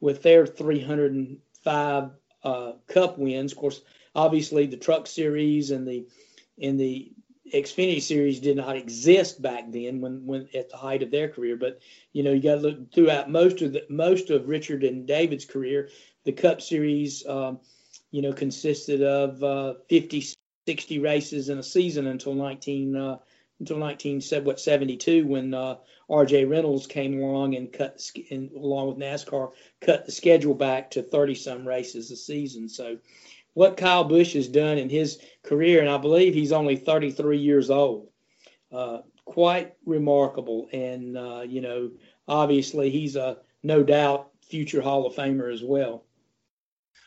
with 0.00 0.22
their 0.22 0.46
305 0.46 2.10
uh, 2.42 2.72
cup 2.86 3.18
wins 3.18 3.52
of 3.52 3.58
course 3.58 3.82
obviously 4.14 4.66
the 4.66 4.76
truck 4.76 5.06
series 5.06 5.70
and 5.70 5.86
the 5.86 6.06
in 6.56 6.76
the 6.76 7.12
Xfinity 7.52 8.00
series 8.00 8.40
did 8.40 8.56
not 8.56 8.76
exist 8.76 9.42
back 9.42 9.70
then 9.70 10.00
when 10.00 10.24
when 10.26 10.48
at 10.54 10.70
the 10.70 10.76
height 10.76 11.02
of 11.02 11.10
their 11.10 11.28
career. 11.28 11.56
But 11.56 11.80
you 12.12 12.22
know 12.22 12.32
you 12.32 12.42
got 12.42 12.56
to 12.56 12.60
look 12.60 12.92
throughout 12.92 13.30
most 13.30 13.60
of 13.60 13.72
the 13.72 13.84
most 13.90 14.30
of 14.30 14.48
Richard 14.48 14.82
and 14.82 15.06
David's 15.06 15.44
career. 15.44 15.90
The 16.24 16.32
Cup 16.32 16.62
Series, 16.62 17.26
um, 17.26 17.60
you 18.14 18.22
know, 18.22 18.32
consisted 18.32 19.02
of 19.02 19.42
uh, 19.42 19.74
50, 19.88 20.24
60 20.68 20.98
races 21.00 21.48
in 21.48 21.58
a 21.58 21.62
season 21.64 22.06
until 22.06 22.32
19 22.32 22.94
uh, 22.94 23.18
until 23.58 23.78
1972 23.80 25.26
when 25.26 25.52
uh, 25.52 25.74
R.J. 26.08 26.44
Reynolds 26.44 26.86
came 26.86 27.20
along 27.20 27.56
and 27.56 27.72
cut 27.72 28.00
and 28.30 28.52
along 28.52 28.86
with 28.86 28.98
NASCAR 28.98 29.50
cut 29.80 30.06
the 30.06 30.12
schedule 30.12 30.54
back 30.54 30.92
to 30.92 31.02
30 31.02 31.34
some 31.34 31.66
races 31.66 32.12
a 32.12 32.16
season. 32.16 32.68
So 32.68 32.98
what 33.54 33.76
Kyle 33.76 34.04
Busch 34.04 34.34
has 34.34 34.46
done 34.46 34.78
in 34.78 34.88
his 34.88 35.18
career, 35.42 35.80
and 35.80 35.90
I 35.90 35.98
believe 35.98 36.34
he's 36.34 36.52
only 36.52 36.76
33 36.76 37.38
years 37.38 37.68
old. 37.68 38.10
Uh, 38.70 38.98
quite 39.24 39.74
remarkable, 39.86 40.68
and 40.72 41.18
uh, 41.18 41.42
you 41.42 41.60
know, 41.60 41.90
obviously 42.28 42.90
he's 42.90 43.16
a 43.16 43.38
no 43.64 43.82
doubt 43.82 44.30
future 44.40 44.82
Hall 44.82 45.04
of 45.04 45.16
Famer 45.16 45.52
as 45.52 45.64
well. 45.64 46.04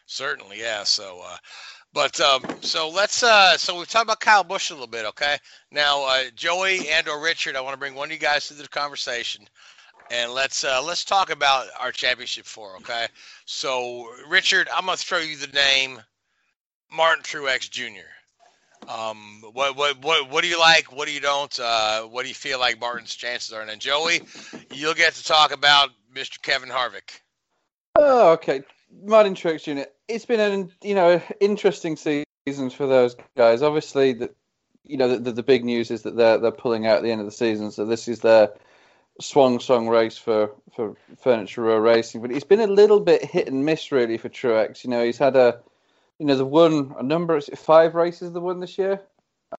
Certainly, 0.08 0.60
yeah. 0.60 0.84
So, 0.84 1.22
uh, 1.24 1.38
but 1.94 2.20
um, 2.20 2.44
so 2.62 2.90
let's 2.90 3.22
uh, 3.24 3.58
so 3.58 3.78
we've 3.78 3.88
talked 3.88 4.06
about 4.06 4.20
Kyle 4.20 4.44
Busch 4.44 4.72
a 4.72 4.74
little 4.74 4.88
bit, 4.88 5.06
okay? 5.06 5.38
Now, 5.72 6.06
uh, 6.08 6.24
Joey 6.36 6.90
and 6.90 7.08
or 7.08 7.22
Richard, 7.22 7.56
I 7.56 7.62
want 7.62 7.74
to 7.74 7.80
bring 7.80 7.94
one 7.94 8.10
of 8.10 8.14
you 8.14 8.18
guys 8.18 8.48
to 8.48 8.56
the 8.56 8.68
conversation 8.68 9.48
and 10.12 10.32
let's 10.32 10.64
uh, 10.64 10.82
let's 10.84 11.04
talk 11.04 11.32
about 11.32 11.68
our 11.80 11.92
championship 11.92 12.46
four. 12.46 12.76
Okay, 12.78 13.08
so 13.46 14.08
Richard, 14.30 14.68
I'm 14.74 14.86
gonna 14.86 14.98
throw 14.98 15.20
you 15.20 15.38
the 15.38 15.48
name 15.48 16.02
Martin 16.92 17.24
Truex 17.24 17.70
Jr. 17.70 18.08
Um, 18.90 19.42
what 19.54 19.76
what 19.76 20.02
what 20.02 20.30
what 20.30 20.42
do 20.44 20.48
you 20.48 20.60
like? 20.60 20.92
What 20.92 21.08
do 21.08 21.14
you 21.14 21.20
don't? 21.20 21.58
Uh, 21.60 22.04
what 22.04 22.24
do 22.24 22.30
you 22.30 22.36
feel 22.36 22.60
like 22.60 22.80
Martin's 22.80 23.16
chances 23.16 23.52
are? 23.54 23.62
And 23.62 23.70
then 23.70 23.80
Joey, 23.80 24.22
you'll 24.74 24.94
get 24.94 25.14
to 25.16 25.24
talk 25.24 25.52
about 25.52 25.90
Mr. 26.14 26.42
Kevin 26.42 26.70
Harvick. 26.70 27.22
Oh, 27.96 28.32
okay. 28.34 28.64
Martin 29.04 29.36
Truex 29.36 29.64
Jr. 29.64 29.90
It's 30.08 30.26
been 30.26 30.40
an 30.40 30.72
you 30.82 30.96
know 30.96 31.22
interesting 31.40 31.96
season 31.96 32.70
for 32.70 32.88
those 32.88 33.16
guys. 33.36 33.62
Obviously, 33.62 34.14
the 34.14 34.32
you 34.84 34.98
know 34.98 35.18
the, 35.18 35.32
the 35.32 35.44
big 35.44 35.66
news 35.66 35.92
is 35.92 36.04
that 36.04 36.16
they're 36.16 36.38
they're 36.38 36.52
pulling 36.52 36.88
out 36.88 36.98
at 36.98 37.04
the 37.04 37.12
end 37.12 37.22
of 37.22 37.28
the 37.28 37.32
season, 37.32 37.72
so 37.72 37.86
this 37.86 38.08
is 38.08 38.20
their 38.20 38.50
swan 39.20 39.60
song 39.60 39.88
race 39.88 40.18
for 40.18 40.52
for 40.76 40.96
Furniture 41.22 41.64
Row 41.64 41.78
Racing. 41.78 42.22
But 42.22 42.32
it's 42.32 42.46
been 42.46 42.62
a 42.62 42.68
little 42.68 43.00
bit 43.00 43.24
hit 43.24 43.48
and 43.48 43.66
miss 43.66 43.92
really 43.92 44.18
for 44.18 44.30
Truex. 44.30 44.84
You 44.84 44.90
know, 44.90 45.04
he's 45.04 45.18
had 45.18 45.36
a 45.36 45.60
you 46.20 46.26
know, 46.26 46.36
they've 46.36 46.46
won 46.46 46.96
a 46.98 47.04
number, 47.04 47.36
of 47.36 47.46
five 47.46 47.96
races 47.96 48.32
they 48.32 48.40
won 48.40 48.60
this 48.60 48.78
year. 48.78 49.02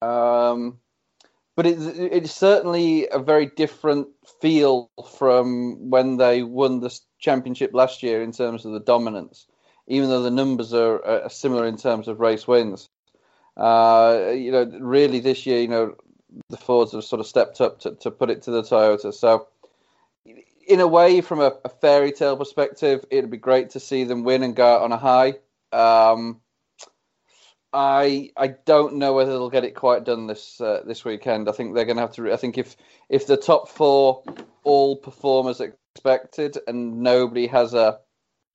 Um, 0.03 0.79
but 1.59 1.67
it, 1.67 1.77
it's 1.81 2.33
certainly 2.33 3.09
a 3.11 3.19
very 3.19 3.47
different 3.47 4.07
feel 4.41 4.93
from 5.19 5.91
when 5.91 6.17
they 6.17 6.45
won 6.45 6.79
the 6.79 6.97
championship 7.19 7.73
last 7.75 8.01
year 8.01 8.23
in 8.23 8.31
terms 8.31 8.65
of 8.65 8.71
the 8.71 8.79
dominance, 8.79 9.49
even 9.89 10.09
though 10.09 10.23
the 10.23 10.31
numbers 10.31 10.73
are, 10.73 11.05
are 11.05 11.29
similar 11.29 11.67
in 11.67 11.77
terms 11.77 12.07
of 12.07 12.21
race 12.21 12.47
wins. 12.47 12.89
Uh, 13.57 14.31
you 14.37 14.53
know, 14.53 14.71
really 14.79 15.19
this 15.19 15.47
year, 15.47 15.61
you 15.61 15.67
know, 15.67 15.97
the 16.49 16.57
Fords 16.57 16.93
have 16.93 17.03
sort 17.03 17.19
of 17.19 17.27
stepped 17.27 17.61
up 17.61 17.81
to, 17.81 17.97
to 17.97 18.13
put 18.13 18.31
it 18.31 18.43
to 18.43 18.53
the 18.53 18.63
Toyota. 18.63 19.13
So, 19.13 19.49
in 20.69 20.79
a 20.79 20.87
way, 20.87 21.23
from 21.23 21.41
a, 21.41 21.55
a 21.65 21.69
fairy 21.69 22.13
tale 22.13 22.37
perspective, 22.37 23.05
it'd 23.11 23.33
be 23.33 23.37
great 23.37 23.71
to 23.71 23.81
see 23.81 24.05
them 24.05 24.23
win 24.23 24.45
and 24.45 24.55
go 24.55 24.77
out 24.77 24.83
on 24.83 24.93
a 24.93 24.97
high. 24.97 25.35
Um, 25.73 26.41
I 27.73 28.31
I 28.37 28.49
don't 28.49 28.97
know 28.97 29.13
whether 29.13 29.33
they'll 29.33 29.51
get 29.51 29.65
it 29.65 29.75
quite 29.75 30.05
done 30.05 30.27
this 30.27 30.61
uh, 30.61 30.83
this 30.87 31.05
weekend. 31.05 31.49
I 31.49 31.53
think 31.53 31.75
they're 31.75 31.85
going 31.85 31.97
to 31.97 32.03
have 32.03 32.15
to. 32.15 32.33
I 32.33 32.37
think 32.37 32.57
if 32.57 32.77
if 33.09 33.27
the 33.27 33.37
top 33.37 33.69
four 33.69 34.23
all 34.65 34.97
perform 34.97 35.49
as 35.49 35.61
expected 35.61 36.59
and 36.67 37.03
nobody 37.03 37.47
has 37.47 37.75
a 37.75 38.01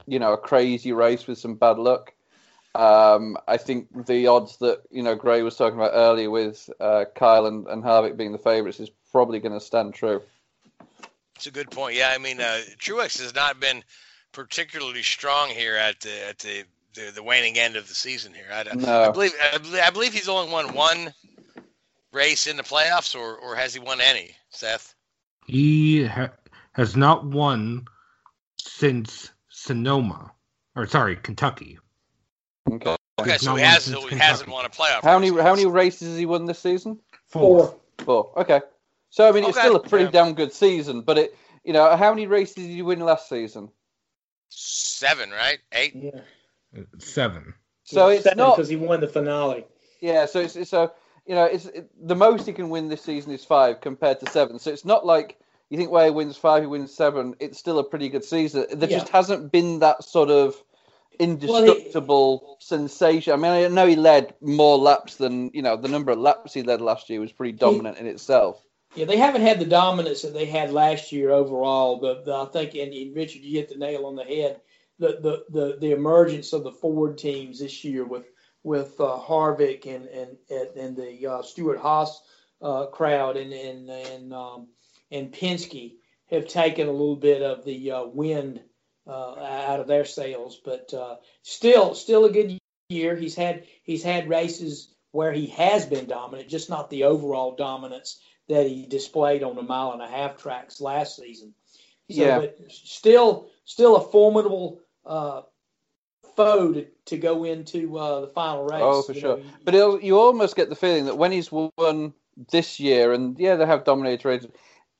you 0.07 0.19
know 0.19 0.33
a 0.33 0.37
crazy 0.37 0.93
race 0.93 1.27
with 1.27 1.37
some 1.37 1.55
bad 1.55 1.77
luck, 1.77 2.13
um, 2.75 3.37
I 3.47 3.57
think 3.57 4.05
the 4.07 4.27
odds 4.27 4.57
that 4.57 4.81
you 4.89 5.03
know 5.03 5.15
Gray 5.15 5.43
was 5.43 5.55
talking 5.55 5.77
about 5.77 5.91
earlier 5.93 6.31
with 6.31 6.69
uh, 6.79 7.05
Kyle 7.15 7.45
and, 7.45 7.67
and 7.67 7.83
Harvick 7.83 8.17
being 8.17 8.31
the 8.31 8.39
favourites 8.39 8.79
is 8.79 8.89
probably 9.11 9.39
going 9.39 9.53
to 9.53 9.63
stand 9.63 9.93
true. 9.93 10.23
It's 11.35 11.45
a 11.45 11.51
good 11.51 11.69
point. 11.69 11.95
Yeah, 11.95 12.11
I 12.13 12.17
mean, 12.17 12.39
uh, 12.39 12.61
Truex 12.79 13.21
has 13.21 13.35
not 13.35 13.59
been 13.59 13.83
particularly 14.31 15.03
strong 15.03 15.49
here 15.49 15.75
at 15.75 15.99
the 15.99 16.27
at 16.29 16.39
the 16.39 16.63
the, 16.93 17.11
the 17.13 17.23
waning 17.23 17.57
end 17.57 17.75
of 17.75 17.87
the 17.87 17.95
season 17.95 18.33
here. 18.33 18.45
I, 18.51 18.63
no. 18.75 19.09
I 19.09 19.11
believe 19.11 19.33
I 19.41 19.89
believe 19.89 20.13
he's 20.13 20.29
only 20.29 20.51
won 20.51 20.73
one 20.73 21.13
race 22.11 22.47
in 22.47 22.57
the 22.57 22.63
playoffs, 22.63 23.15
or 23.15 23.35
or 23.37 23.55
has 23.55 23.73
he 23.73 23.79
won 23.79 24.01
any? 24.01 24.35
Seth. 24.49 24.93
He 25.45 26.05
ha- 26.05 26.31
has 26.73 26.95
not 26.95 27.25
won 27.25 27.85
since 28.57 29.31
Sonoma, 29.49 30.31
or 30.75 30.87
sorry, 30.87 31.15
Kentucky. 31.15 31.79
Okay. 32.69 32.95
Okay, 33.19 33.37
so 33.37 33.55
he 33.55 33.63
has 33.63 33.85
he 33.85 34.15
hasn't 34.15 34.49
won 34.49 34.65
a 34.65 34.69
playoff. 34.69 35.03
How 35.03 35.19
many 35.19 35.29
how 35.41 35.53
many 35.55 35.65
races 35.65 36.09
has 36.09 36.17
he 36.17 36.25
won 36.25 36.45
this 36.45 36.59
season? 36.59 36.99
Four. 37.27 37.75
Four. 37.99 38.31
Okay. 38.37 38.61
So 39.09 39.27
I 39.27 39.31
mean, 39.31 39.43
it's 39.43 39.57
okay. 39.57 39.67
still 39.67 39.75
a 39.75 39.87
pretty 39.87 40.05
yeah. 40.05 40.11
damn 40.11 40.33
good 40.33 40.51
season, 40.51 41.01
but 41.01 41.17
it 41.17 41.37
you 41.63 41.73
know 41.73 41.95
how 41.95 42.09
many 42.09 42.25
races 42.25 42.55
did 42.55 42.69
you 42.71 42.85
win 42.85 42.99
last 42.99 43.29
season? 43.29 43.69
Seven, 44.49 45.29
right? 45.29 45.59
Eight. 45.71 45.95
Yeah. 45.95 46.21
Seven. 46.99 47.53
So 47.83 48.09
it's 48.09 48.23
seven 48.23 48.37
not 48.37 48.55
because 48.55 48.69
he 48.69 48.75
won 48.75 49.01
the 49.01 49.07
finale. 49.07 49.65
Yeah, 49.99 50.25
so 50.25 50.39
it's, 50.39 50.69
so 50.69 50.91
you 51.25 51.35
know 51.35 51.45
it's 51.45 51.65
it, 51.65 51.89
the 52.01 52.15
most 52.15 52.45
he 52.45 52.53
can 52.53 52.69
win 52.69 52.89
this 52.89 53.01
season 53.01 53.31
is 53.31 53.43
five 53.43 53.81
compared 53.81 54.19
to 54.21 54.29
seven. 54.29 54.59
So 54.59 54.71
it's 54.71 54.85
not 54.85 55.05
like 55.05 55.37
you 55.69 55.77
think 55.77 55.91
where 55.91 56.05
he 56.05 56.11
wins 56.11 56.37
five, 56.37 56.63
he 56.63 56.67
wins 56.67 56.93
seven. 56.93 57.35
It's 57.39 57.57
still 57.57 57.79
a 57.79 57.83
pretty 57.83 58.09
good 58.09 58.23
season. 58.23 58.65
There 58.71 58.89
yeah. 58.89 58.99
just 58.99 59.09
hasn't 59.09 59.51
been 59.51 59.79
that 59.79 60.03
sort 60.03 60.29
of 60.29 60.55
indestructible 61.19 62.41
well, 62.41 62.57
he, 62.59 62.65
sensation. 62.65 63.33
I 63.33 63.35
mean, 63.37 63.51
I 63.51 63.67
know 63.67 63.87
he 63.87 63.95
led 63.95 64.33
more 64.41 64.77
laps 64.77 65.15
than 65.15 65.51
you 65.53 65.61
know 65.61 65.77
the 65.77 65.89
number 65.89 66.11
of 66.11 66.19
laps 66.19 66.53
he 66.53 66.63
led 66.63 66.81
last 66.81 67.09
year 67.09 67.19
was 67.19 67.31
pretty 67.31 67.53
dominant 67.53 67.97
he, 67.97 68.01
in 68.01 68.07
itself. 68.07 68.61
Yeah, 68.95 69.05
they 69.05 69.17
haven't 69.17 69.41
had 69.41 69.59
the 69.59 69.65
dominance 69.65 70.21
that 70.21 70.33
they 70.33 70.45
had 70.45 70.71
last 70.71 71.11
year 71.11 71.31
overall, 71.31 71.97
but, 71.97 72.25
but 72.25 72.43
I 72.43 72.45
think, 72.51 72.75
and, 72.75 72.93
and 72.93 73.15
Richard, 73.15 73.41
you 73.41 73.57
hit 73.57 73.69
the 73.69 73.75
nail 73.75 74.05
on 74.05 74.15
the 74.15 74.23
head 74.23 74.61
the, 74.99 75.19
the, 75.21 75.43
the, 75.49 75.77
the 75.79 75.91
emergence 75.91 76.53
of 76.53 76.63
the 76.63 76.71
Ford 76.71 77.17
teams 77.17 77.59
this 77.59 77.83
year 77.83 78.05
with 78.05 78.25
with 78.63 78.99
uh, 78.99 79.19
Harvick 79.19 79.85
and 79.85 80.05
and 80.07 80.37
and 80.77 80.95
the 80.95 81.27
uh, 81.27 81.41
Stewart-Haas 81.41 82.21
uh, 82.61 82.85
crowd 82.87 83.37
and 83.37 83.51
and 83.51 83.89
and 83.89 84.33
um, 84.33 84.67
and 85.11 85.31
Penske 85.31 85.95
have 86.31 86.47
taken 86.47 86.87
a 86.87 86.91
little 86.91 87.17
bit 87.17 87.41
of 87.41 87.65
the 87.65 87.91
uh, 87.91 88.05
wind 88.05 88.61
uh, 89.05 89.35
out 89.35 89.79
of 89.79 89.87
their 89.87 90.05
sails, 90.05 90.59
but 90.63 90.93
uh, 90.93 91.17
still 91.41 91.93
still 91.93 92.25
a 92.25 92.31
good 92.31 92.57
year. 92.89 93.15
He's 93.15 93.35
had 93.35 93.65
he's 93.83 94.03
had 94.03 94.29
races 94.29 94.93
where 95.11 95.33
he 95.33 95.47
has 95.47 95.85
been 95.85 96.07
dominant, 96.07 96.49
just 96.49 96.69
not 96.69 96.89
the 96.89 97.03
overall 97.03 97.55
dominance 97.55 98.19
that 98.49 98.65
he 98.65 98.85
displayed 98.85 99.43
on 99.43 99.55
the 99.55 99.61
mile 99.61 99.91
and 99.91 100.01
a 100.01 100.07
half 100.07 100.37
tracks 100.37 100.81
last 100.81 101.17
season. 101.17 101.53
So, 102.09 102.21
yeah. 102.21 102.39
but 102.39 102.57
still 102.69 103.49
still 103.65 103.95
a 103.95 104.01
formidable 104.01 104.79
uh, 105.05 105.41
foe 106.35 106.73
to, 106.73 106.87
to 107.05 107.17
go 107.17 107.43
into 107.43 107.97
uh, 107.97 108.21
the 108.21 108.27
final 108.27 108.63
race. 108.63 108.81
Oh, 108.81 109.01
for 109.01 109.13
sure. 109.13 109.37
Know. 109.37 109.43
But 109.63 110.03
you 110.03 110.17
almost 110.17 110.55
get 110.55 110.69
the 110.69 110.75
feeling 110.75 111.05
that 111.05 111.17
when 111.17 111.31
he's 111.31 111.51
won 111.51 112.13
this 112.51 112.79
year, 112.79 113.13
and 113.13 113.37
yeah, 113.39 113.55
they 113.55 113.65
have 113.65 113.83
dominated 113.83 114.25
races, 114.25 114.49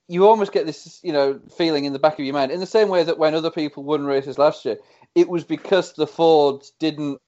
you 0.08 0.26
almost 0.26 0.52
get 0.52 0.66
this, 0.66 1.00
you 1.02 1.12
know, 1.12 1.40
feeling 1.56 1.84
in 1.84 1.92
the 1.92 1.98
back 1.98 2.18
of 2.18 2.24
your 2.24 2.34
mind. 2.34 2.52
In 2.52 2.60
the 2.60 2.66
same 2.66 2.88
way 2.88 3.04
that 3.04 3.18
when 3.18 3.34
other 3.34 3.50
people 3.50 3.82
won 3.84 4.04
races 4.04 4.38
last 4.38 4.64
year, 4.64 4.78
it 5.14 5.28
was 5.28 5.44
because 5.44 5.94
the 5.94 6.06
Fords 6.06 6.72
didn't 6.78 7.20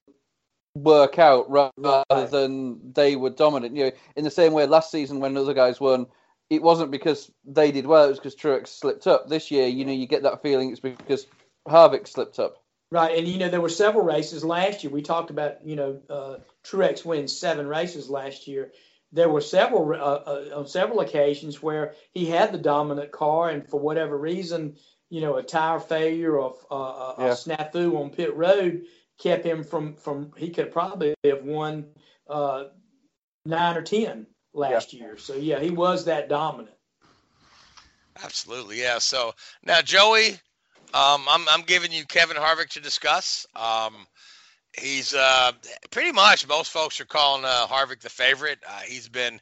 work 0.75 1.17
out 1.17 1.49
rather 1.49 2.03
right. 2.11 2.29
than 2.29 2.93
they 2.93 3.15
were 3.15 3.31
dominant. 3.31 3.75
You 3.75 3.85
know, 3.85 3.91
in 4.15 4.23
the 4.23 4.31
same 4.31 4.53
way 4.53 4.65
last 4.67 4.91
season 4.91 5.19
when 5.19 5.35
other 5.35 5.53
guys 5.53 5.79
won, 5.79 6.05
it 6.49 6.61
wasn't 6.61 6.91
because 6.91 7.31
they 7.45 7.71
did 7.71 7.87
well; 7.87 8.05
it 8.05 8.09
was 8.09 8.19
because 8.19 8.35
Truex 8.35 8.67
slipped 8.67 9.07
up. 9.07 9.27
This 9.27 9.49
year, 9.51 9.67
you 9.67 9.83
know, 9.83 9.91
you 9.91 10.07
get 10.07 10.23
that 10.23 10.41
feeling 10.41 10.71
it's 10.71 10.79
because 10.79 11.25
Harvick 11.67 12.07
slipped 12.07 12.39
up. 12.39 12.63
Right, 12.89 13.17
and 13.17 13.27
you 13.27 13.37
know 13.37 13.49
there 13.49 13.61
were 13.61 13.67
several 13.67 14.05
races 14.05 14.45
last 14.45 14.83
year. 14.83 14.93
We 14.93 15.01
talked 15.01 15.29
about 15.29 15.65
you 15.65 15.75
know 15.75 15.99
uh, 16.09 16.35
Truex 16.63 17.03
wins 17.03 17.37
seven 17.37 17.67
races 17.67 18.09
last 18.09 18.47
year. 18.47 18.71
There 19.11 19.29
were 19.29 19.41
several 19.41 19.91
uh, 19.91 19.95
uh, 19.95 20.59
on 20.59 20.67
several 20.67 21.01
occasions 21.01 21.61
where 21.61 21.95
he 22.11 22.25
had 22.25 22.53
the 22.53 22.57
dominant 22.57 23.11
car, 23.11 23.49
and 23.49 23.67
for 23.67 23.79
whatever 23.79 24.17
reason, 24.17 24.77
you 25.09 25.19
know, 25.19 25.35
a 25.35 25.43
tire 25.43 25.81
failure 25.81 26.39
or 26.39 26.55
uh, 26.71 27.15
yeah. 27.19 27.25
a 27.25 27.31
snafu 27.31 27.99
on 27.99 28.09
pit 28.09 28.33
road 28.35 28.83
kept 29.17 29.45
him 29.45 29.63
from 29.63 29.95
from. 29.95 30.31
He 30.37 30.51
could 30.51 30.71
probably 30.71 31.13
have 31.25 31.43
won 31.43 31.87
uh, 32.29 32.65
nine 33.45 33.75
or 33.75 33.81
ten 33.81 34.27
last 34.53 34.93
yeah. 34.93 34.99
year. 34.99 35.17
So 35.17 35.35
yeah, 35.35 35.59
he 35.59 35.71
was 35.71 36.05
that 36.05 36.29
dominant. 36.29 36.75
Absolutely, 38.23 38.81
yeah. 38.81 38.99
So 38.99 39.35
now 39.63 39.81
Joey, 39.81 40.39
um, 40.93 41.25
I'm, 41.29 41.47
I'm 41.49 41.61
giving 41.63 41.91
you 41.91 42.05
Kevin 42.05 42.37
Harvick 42.37 42.69
to 42.69 42.79
discuss. 42.79 43.45
Um, 43.55 44.07
he's 44.79 45.13
uh, 45.13 45.51
pretty 45.91 46.11
much 46.11 46.47
most 46.47 46.71
folks 46.71 47.01
are 47.01 47.05
calling 47.05 47.45
uh, 47.45 47.67
Harvick 47.67 48.01
the 48.01 48.09
favorite. 48.09 48.59
Uh, 48.67 48.79
he's 48.81 49.09
been 49.09 49.39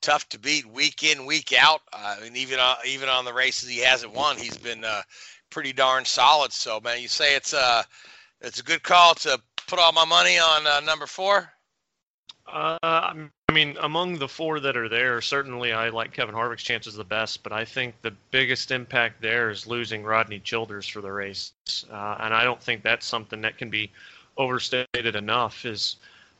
tough 0.00 0.28
to 0.30 0.38
beat 0.38 0.66
week 0.66 1.02
in, 1.02 1.26
week 1.26 1.54
out, 1.58 1.80
uh, 1.92 2.16
and 2.24 2.36
even 2.36 2.58
uh, 2.58 2.74
even 2.86 3.08
on 3.08 3.24
the 3.24 3.32
races 3.32 3.68
he 3.68 3.78
hasn't 3.78 4.12
won, 4.12 4.36
he's 4.36 4.58
been 4.58 4.84
uh, 4.84 5.02
pretty 5.50 5.72
darn 5.72 6.04
solid. 6.04 6.52
So, 6.52 6.80
man, 6.80 7.00
you 7.00 7.08
say 7.08 7.36
it's 7.36 7.52
a 7.52 7.84
it's 8.40 8.60
a 8.60 8.64
good 8.64 8.82
call 8.82 9.14
to 9.14 9.40
put 9.68 9.78
all 9.78 9.92
my 9.92 10.04
money 10.04 10.38
on 10.38 10.84
number 10.84 11.06
four. 11.06 11.50
Uh, 12.46 13.14
I 13.52 13.54
mean, 13.54 13.76
among 13.82 14.18
the 14.18 14.28
four 14.28 14.60
that 14.60 14.78
are 14.78 14.88
there, 14.88 15.20
certainly 15.20 15.74
I 15.74 15.90
like 15.90 16.14
Kevin 16.14 16.34
Harvick's 16.34 16.62
chances 16.62 16.94
the 16.94 17.04
best, 17.04 17.42
but 17.42 17.52
I 17.52 17.66
think 17.66 17.94
the 18.00 18.14
biggest 18.30 18.70
impact 18.70 19.20
there 19.20 19.50
is 19.50 19.66
losing 19.66 20.04
Rodney 20.04 20.38
Childers 20.38 20.88
for 20.88 21.02
the 21.02 21.12
race, 21.12 21.52
uh, 21.90 22.16
and 22.20 22.32
I 22.32 22.44
don't 22.44 22.62
think 22.62 22.82
that's 22.82 23.04
something 23.04 23.42
that 23.42 23.58
can 23.58 23.68
be 23.68 23.90
overstated 24.38 25.16
enough. 25.16 25.66
Is 25.66 25.96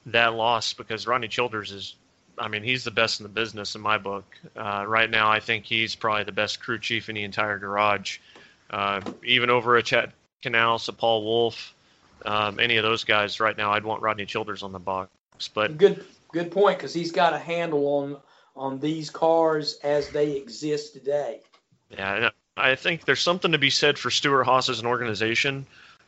that 0.06 0.32
loss 0.32 0.72
because 0.72 1.06
Rodney 1.06 1.28
Childers 1.28 1.70
is, 1.70 1.96
I 2.38 2.48
mean, 2.48 2.62
he's 2.62 2.82
the 2.82 2.90
best 2.90 3.20
in 3.20 3.24
the 3.24 3.28
business 3.28 3.74
in 3.74 3.82
my 3.82 3.98
book. 3.98 4.24
Uh, 4.56 4.86
right 4.88 5.10
now, 5.10 5.30
I 5.30 5.38
think 5.38 5.66
he's 5.66 5.94
probably 5.94 6.24
the 6.24 6.32
best 6.32 6.60
crew 6.60 6.78
chief 6.78 7.10
in 7.10 7.14
the 7.14 7.24
entire 7.24 7.58
garage, 7.58 8.20
uh, 8.70 9.02
even 9.22 9.50
over 9.50 9.76
a 9.76 9.82
Chad 9.82 10.14
Knaus, 10.42 10.88
a 10.88 10.94
Paul 10.94 11.24
Wolfe, 11.24 11.74
um, 12.24 12.58
any 12.58 12.78
of 12.78 12.84
those 12.84 13.04
guys. 13.04 13.38
Right 13.38 13.58
now, 13.58 13.70
I'd 13.72 13.84
want 13.84 14.00
Rodney 14.00 14.24
Childers 14.24 14.62
on 14.62 14.72
the 14.72 14.78
box. 14.78 15.10
But 15.52 15.76
good, 15.76 16.04
good 16.32 16.50
point 16.50 16.78
because 16.78 16.94
he's 16.94 17.12
got 17.12 17.32
a 17.32 17.38
handle 17.38 17.86
on 17.86 18.16
on 18.56 18.78
these 18.80 19.10
cars 19.10 19.78
as 19.82 20.08
they 20.10 20.32
exist 20.32 20.92
today. 20.92 21.40
Yeah, 21.90 22.30
I 22.56 22.74
think 22.74 23.04
there's 23.04 23.20
something 23.20 23.52
to 23.52 23.58
be 23.58 23.70
said 23.70 23.98
for 23.98 24.10
Stewart-Haas 24.10 24.68
as 24.68 24.80
an 24.80 24.86
organization. 24.86 25.66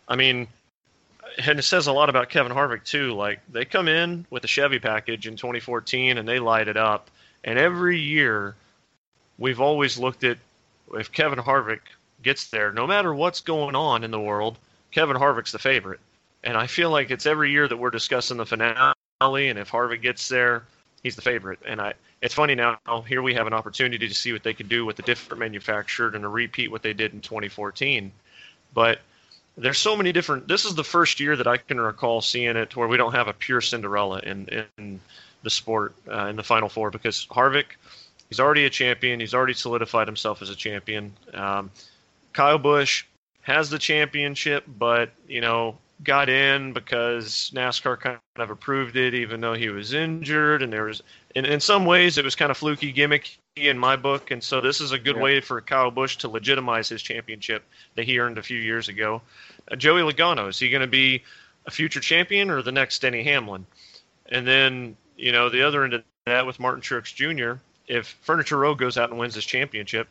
I 0.09 0.17
mean, 0.17 0.47
and 1.39 1.59
it 1.59 1.63
says 1.63 1.87
a 1.87 1.93
lot 1.93 2.11
about 2.11 2.29
Kevin 2.29 2.53
Harvick 2.53 2.85
too. 2.85 3.13
Like 3.15 3.41
they 3.51 3.65
come 3.65 3.89
in 3.89 4.27
with 4.31 4.45
a 4.45 4.49
Chevy 4.49 4.79
package 4.79 5.27
in 5.27 5.37
2014 5.37 6.19
and 6.19 6.29
they 6.29 6.39
light 6.39 6.69
it 6.69 6.77
up. 6.77 7.11
And 7.45 7.59
every 7.59 7.99
year, 7.99 8.55
we've 9.39 9.61
always 9.61 9.99
looked 9.99 10.25
at 10.25 10.39
if 10.95 11.13
Kevin 11.13 11.39
Harvick 11.39 11.81
gets 12.23 12.49
there, 12.49 12.73
no 12.73 12.87
matter 12.87 13.15
what's 13.15 13.41
going 13.41 13.75
on 13.75 14.05
in 14.05 14.11
the 14.11 14.21
world, 14.21 14.59
Kevin 14.91 15.17
Harvick's 15.17 15.53
the 15.53 15.59
favorite. 15.59 16.01
And 16.43 16.57
I 16.57 16.67
feel 16.67 16.91
like 16.91 17.11
it's 17.11 17.27
every 17.27 17.51
year 17.51 17.67
that 17.67 17.77
we're 17.77 17.91
discussing 17.91 18.37
the 18.37 18.47
finale 18.47 18.94
and 19.21 19.59
if 19.59 19.71
Harvick 19.71 20.03
gets 20.03 20.29
there, 20.29 20.65
he's 21.03 21.17
the 21.17 21.23
favorite. 21.23 21.61
And 21.67 21.81
I, 21.81 21.95
it's 22.21 22.35
funny 22.35 22.55
now. 22.55 22.79
Here 23.07 23.23
we 23.23 23.35
have 23.35 23.47
an 23.47 23.53
opportunity 23.53 24.09
to 24.09 24.15
see 24.15 24.33
what 24.33 24.43
they 24.43 24.55
can 24.55 24.69
do 24.69 24.85
with 24.85 24.99
a 24.99 25.03
different 25.03 25.41
manufacturer 25.41 26.09
and 26.09 26.23
to 26.23 26.29
repeat 26.29 26.71
what 26.71 26.83
they 26.83 26.93
did 26.93 27.13
in 27.13 27.21
2014. 27.21 28.13
But 28.75 29.01
there's 29.57 29.79
so 29.79 29.97
many 29.97 30.13
different. 30.13 30.49
This 30.49 30.65
is 30.65 30.75
the 30.75 30.85
first 30.85 31.21
year 31.21 31.37
that 31.37 31.47
I 31.47 31.59
can 31.59 31.81
recall 31.81 32.21
seeing 32.21 32.57
it 32.57 32.77
where 32.77 32.89
we 32.89 32.97
don't 32.97 33.15
have 33.15 33.29
a 33.29 33.33
pure 33.33 33.61
Cinderella 33.61 34.19
in 34.21 34.67
in 34.77 35.01
the 35.43 35.51
sport 35.51 35.95
uh, 36.11 36.27
in 36.27 36.37
the 36.37 36.43
Final 36.43 36.69
Four 36.69 36.91
because 36.91 37.27
Harvick, 37.31 37.77
he's 38.29 38.41
already 38.41 38.65
a 38.65 38.71
champion. 38.71 39.21
He's 39.21 39.35
already 39.35 39.53
solidified 39.53 40.09
himself 40.09 40.43
as 40.43 40.51
a 40.51 40.57
champion. 40.57 41.13
Um, 41.33 41.71
Kyle 42.33 42.59
Busch 42.59 43.05
has 43.43 43.71
the 43.71 43.79
championship, 43.79 44.65
but 44.67 45.11
you 45.29 45.41
know 45.41 45.79
got 46.05 46.29
in 46.29 46.73
because 46.73 47.51
NASCAR 47.55 47.99
kind 47.99 48.19
of 48.37 48.51
approved 48.51 48.97
it, 48.97 49.15
even 49.15 49.41
though 49.41 49.55
he 49.55 49.69
was 49.69 49.93
injured, 49.93 50.63
and 50.63 50.73
there 50.73 50.85
was 50.85 51.03
in 51.35 51.45
in 51.45 51.61
some 51.61 51.85
ways 51.87 52.19
it 52.19 52.25
was 52.25 52.37
kind 52.37 52.51
of 52.51 52.57
fluky, 52.57 52.93
gimmicky 52.93 53.37
in 53.57 53.79
my 53.79 53.97
book, 53.97 54.31
and 54.31 54.43
so 54.43 54.61
this 54.61 54.81
is 54.81 54.93
a 54.93 54.99
good 54.99 55.17
yeah. 55.17 55.23
way 55.23 55.41
for 55.41 55.61
Kyle 55.61 55.91
Busch 55.91 56.17
to 56.19 56.29
legitimize 56.29 56.89
his 56.89 57.03
championship 57.03 57.65
that 57.95 58.05
he 58.05 58.19
earned 58.19 58.39
a 58.39 58.43
few 58.43 58.59
years 58.59 58.89
ago. 58.89 59.23
Uh, 59.71 59.77
Joey 59.77 60.03
Logano 60.03 60.49
is 60.49 60.59
he 60.59 60.71
going 60.71 60.83
to 60.83 60.87
be 60.87 61.23
a 61.67 61.71
future 61.71 62.01
champion 62.01 62.51
or 62.51 62.63
the 62.63 62.73
next 62.73 63.01
Denny 63.01 63.23
Hamlin? 63.25 63.67
And 64.31 64.47
then 64.47 64.97
you 65.17 65.33
know 65.33 65.49
the 65.49 65.63
other 65.63 65.85
end 65.85 65.95
of 65.95 66.05
that 66.27 66.47
with 66.47 66.61
Martin 66.61 66.83
Truex 66.83 67.15
Jr. 67.15 67.61
If 67.87 68.17
Furniture 68.23 68.59
Row 68.59 68.75
goes 68.75 68.97
out 68.97 69.11
and 69.11 69.19
wins 69.19 69.35
this 69.35 69.45
championship, 69.45 70.09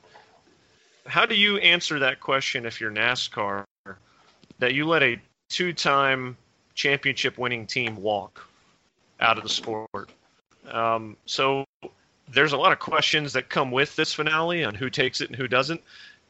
how 1.06 1.26
do 1.26 1.36
you 1.36 1.58
answer 1.58 2.00
that 2.00 2.20
question 2.20 2.66
if 2.66 2.80
you're 2.80 2.92
NASCAR 2.92 3.66
that 4.60 4.74
you 4.74 4.86
let 4.86 5.04
a 5.04 5.20
two-time 5.54 6.36
championship-winning 6.74 7.68
team 7.68 7.96
walk 7.96 8.46
out 9.20 9.38
of 9.38 9.44
the 9.44 9.50
sport? 9.50 10.10
Um, 10.72 11.16
so 11.26 11.66
there's 12.30 12.54
a 12.54 12.58
lot 12.58 12.72
of 12.72 12.80
questions 12.80 13.34
that 13.34 13.50
come 13.50 13.72
with 13.72 13.96
this 13.96 14.14
finale 14.14 14.64
on 14.64 14.74
who 14.74 14.90
takes 14.90 15.22
it 15.22 15.30
and 15.30 15.36
who 15.36 15.48
doesn't. 15.48 15.82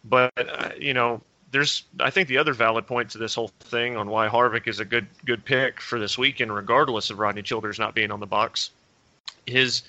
But 0.03 0.31
uh, 0.37 0.69
you 0.77 0.93
know, 0.93 1.21
there's 1.51 1.83
I 1.99 2.09
think 2.09 2.27
the 2.27 2.37
other 2.37 2.53
valid 2.53 2.85
point 2.85 3.09
to 3.11 3.17
this 3.17 3.35
whole 3.35 3.51
thing 3.59 3.95
on 3.95 4.09
why 4.09 4.27
Harvick 4.27 4.67
is 4.67 4.79
a 4.79 4.85
good 4.85 5.07
good 5.25 5.45
pick 5.45 5.79
for 5.79 5.99
this 5.99 6.17
weekend, 6.17 6.53
regardless 6.53 7.09
of 7.09 7.19
Rodney 7.19 7.41
Childers 7.41 7.79
not 7.79 7.95
being 7.95 8.11
on 8.11 8.19
the 8.19 8.25
box, 8.25 8.71
is 9.47 9.83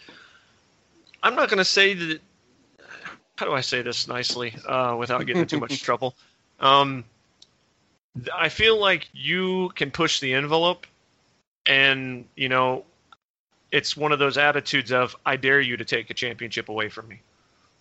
I'm 1.23 1.35
not 1.35 1.49
going 1.49 1.59
to 1.59 1.65
say 1.65 1.95
that. 1.95 2.21
How 3.37 3.47
do 3.47 3.53
I 3.53 3.63
say 3.63 3.83
this 3.83 4.07
nicely 4.07 4.55
uh, 4.65 4.95
without 4.97 5.27
getting 5.27 5.43
into 5.43 5.57
too 5.57 5.61
much 5.61 5.83
trouble? 5.89 6.15
Um, 6.61 7.05
I 8.33 8.49
feel 8.49 8.79
like 8.79 9.09
you 9.13 9.71
can 9.75 9.91
push 9.91 10.21
the 10.21 10.35
envelope, 10.35 10.87
and 11.67 12.27
you 12.37 12.49
know 12.49 12.85
it's 13.73 13.97
one 13.97 14.13
of 14.13 14.19
those 14.21 14.39
attitudes 14.39 14.93
of 14.93 15.17
I 15.27 15.37
dare 15.37 15.61
you 15.61 15.77
to 15.77 15.85
take 15.85 16.09
a 16.11 16.15
championship 16.15 16.69
away 16.69 16.89
from 16.89 17.09
me. 17.09 17.21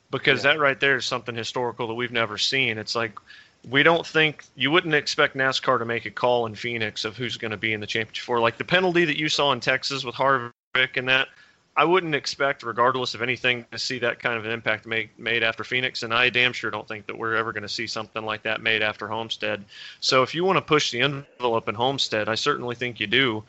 Because 0.09 0.43
yeah. 0.43 0.53
that 0.53 0.59
right 0.59 0.79
there 0.79 0.95
is 0.95 1.05
something 1.05 1.35
historical 1.35 1.87
that 1.87 1.93
we've 1.93 2.11
never 2.11 2.37
seen. 2.37 2.77
It's 2.77 2.95
like 2.95 3.17
we 3.69 3.83
don't 3.83 4.05
think 4.05 4.43
you 4.55 4.71
wouldn't 4.71 4.93
expect 4.93 5.35
NASCAR 5.35 5.79
to 5.79 5.85
make 5.85 6.05
a 6.05 6.11
call 6.11 6.45
in 6.45 6.55
Phoenix 6.55 7.05
of 7.05 7.15
who's 7.15 7.37
going 7.37 7.51
to 7.51 7.57
be 7.57 7.73
in 7.73 7.79
the 7.79 7.87
championship 7.87 8.25
for 8.25 8.39
like 8.39 8.57
the 8.57 8.65
penalty 8.65 9.05
that 9.05 9.17
you 9.17 9.29
saw 9.29 9.51
in 9.51 9.59
Texas 9.59 10.03
with 10.03 10.15
Harvick 10.15 10.51
and 10.97 11.07
that 11.07 11.29
I 11.75 11.85
wouldn't 11.85 12.13
expect, 12.13 12.61
regardless 12.61 13.15
of 13.15 13.21
anything, 13.23 13.65
to 13.71 13.79
see 13.79 13.97
that 13.99 14.19
kind 14.19 14.37
of 14.37 14.45
an 14.45 14.51
impact 14.51 14.85
made 14.85 15.09
made 15.17 15.41
after 15.41 15.63
Phoenix, 15.63 16.03
and 16.03 16.13
I 16.13 16.29
damn 16.29 16.53
sure 16.53 16.69
don't 16.69 16.87
think 16.87 17.07
that 17.07 17.17
we're 17.17 17.35
ever 17.35 17.51
going 17.51 17.63
to 17.63 17.69
see 17.69 17.87
something 17.87 18.23
like 18.23 18.43
that 18.43 18.61
made 18.61 18.83
after 18.83 19.07
Homestead. 19.07 19.65
So 19.99 20.21
if 20.21 20.35
you 20.35 20.45
want 20.45 20.57
to 20.57 20.61
push 20.61 20.91
the 20.91 21.01
envelope 21.01 21.67
in 21.67 21.75
Homestead, 21.75 22.29
I 22.29 22.35
certainly 22.35 22.75
think 22.75 22.99
you 22.99 23.07
do. 23.07 23.43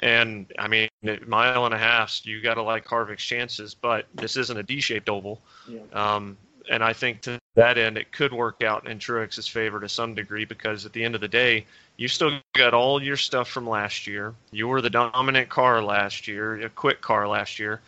And 0.00 0.46
I 0.58 0.68
mean, 0.68 0.88
mile 1.26 1.64
and 1.64 1.74
a 1.74 1.78
half, 1.78 2.24
you 2.24 2.40
got 2.40 2.54
to 2.54 2.62
like 2.62 2.84
Harvick's 2.84 3.24
chances, 3.24 3.74
but 3.74 4.06
this 4.14 4.36
isn't 4.36 4.56
a 4.56 4.62
D-shaped 4.62 5.08
oval. 5.08 5.40
Yeah. 5.66 5.80
Um, 5.92 6.36
and 6.70 6.84
I 6.84 6.92
think 6.92 7.22
to 7.22 7.40
that 7.54 7.78
end, 7.78 7.96
it 7.96 8.12
could 8.12 8.32
work 8.32 8.62
out 8.62 8.86
in 8.88 8.98
Truex's 8.98 9.48
favor 9.48 9.80
to 9.80 9.88
some 9.88 10.14
degree 10.14 10.44
because 10.44 10.84
at 10.84 10.92
the 10.92 11.02
end 11.02 11.14
of 11.14 11.20
the 11.20 11.28
day, 11.28 11.64
you 11.96 12.08
still 12.08 12.38
got 12.54 12.74
all 12.74 13.02
your 13.02 13.16
stuff 13.16 13.48
from 13.48 13.68
last 13.68 14.06
year. 14.06 14.34
You 14.50 14.68
were 14.68 14.82
the 14.82 14.90
dominant 14.90 15.48
car 15.48 15.82
last 15.82 16.28
year, 16.28 16.60
a 16.60 16.68
quick 16.68 17.00
car 17.00 17.26
last 17.26 17.58
year. 17.58 17.80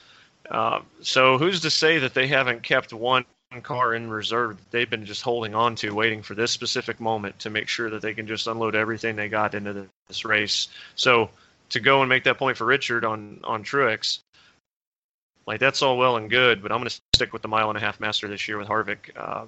Uh, 0.50 0.80
so 1.02 1.36
who's 1.36 1.60
to 1.60 1.70
say 1.70 1.98
that 1.98 2.14
they 2.14 2.26
haven't 2.26 2.62
kept 2.62 2.92
one 2.92 3.24
car 3.62 3.94
in 3.94 4.10
reserve 4.10 4.56
that 4.56 4.70
they've 4.70 4.90
been 4.90 5.04
just 5.04 5.22
holding 5.22 5.54
on 5.54 5.74
to, 5.74 5.94
waiting 5.94 6.22
for 6.22 6.34
this 6.34 6.50
specific 6.50 7.00
moment 7.00 7.38
to 7.38 7.50
make 7.50 7.68
sure 7.68 7.90
that 7.90 8.02
they 8.02 8.14
can 8.14 8.26
just 8.26 8.46
unload 8.46 8.74
everything 8.74 9.16
they 9.16 9.28
got 9.28 9.54
into 9.54 9.86
this 10.06 10.24
race. 10.24 10.68
So 10.96 11.30
to 11.70 11.80
go 11.80 12.00
and 12.00 12.08
make 12.08 12.24
that 12.24 12.38
point 12.38 12.56
for 12.56 12.64
Richard 12.64 13.04
on 13.04 13.40
on 13.44 13.62
Truex, 13.62 14.20
like 15.46 15.60
that's 15.60 15.82
all 15.82 15.96
well 15.96 16.16
and 16.16 16.28
good, 16.28 16.62
but 16.62 16.72
I'm 16.72 16.78
going 16.78 16.90
to 16.90 17.00
stick 17.14 17.32
with 17.32 17.42
the 17.42 17.48
mile 17.48 17.68
and 17.68 17.76
a 17.76 17.80
half 17.80 18.00
master 18.00 18.28
this 18.28 18.48
year 18.48 18.58
with 18.58 18.68
Harvick. 18.68 19.10
Uh, 19.16 19.46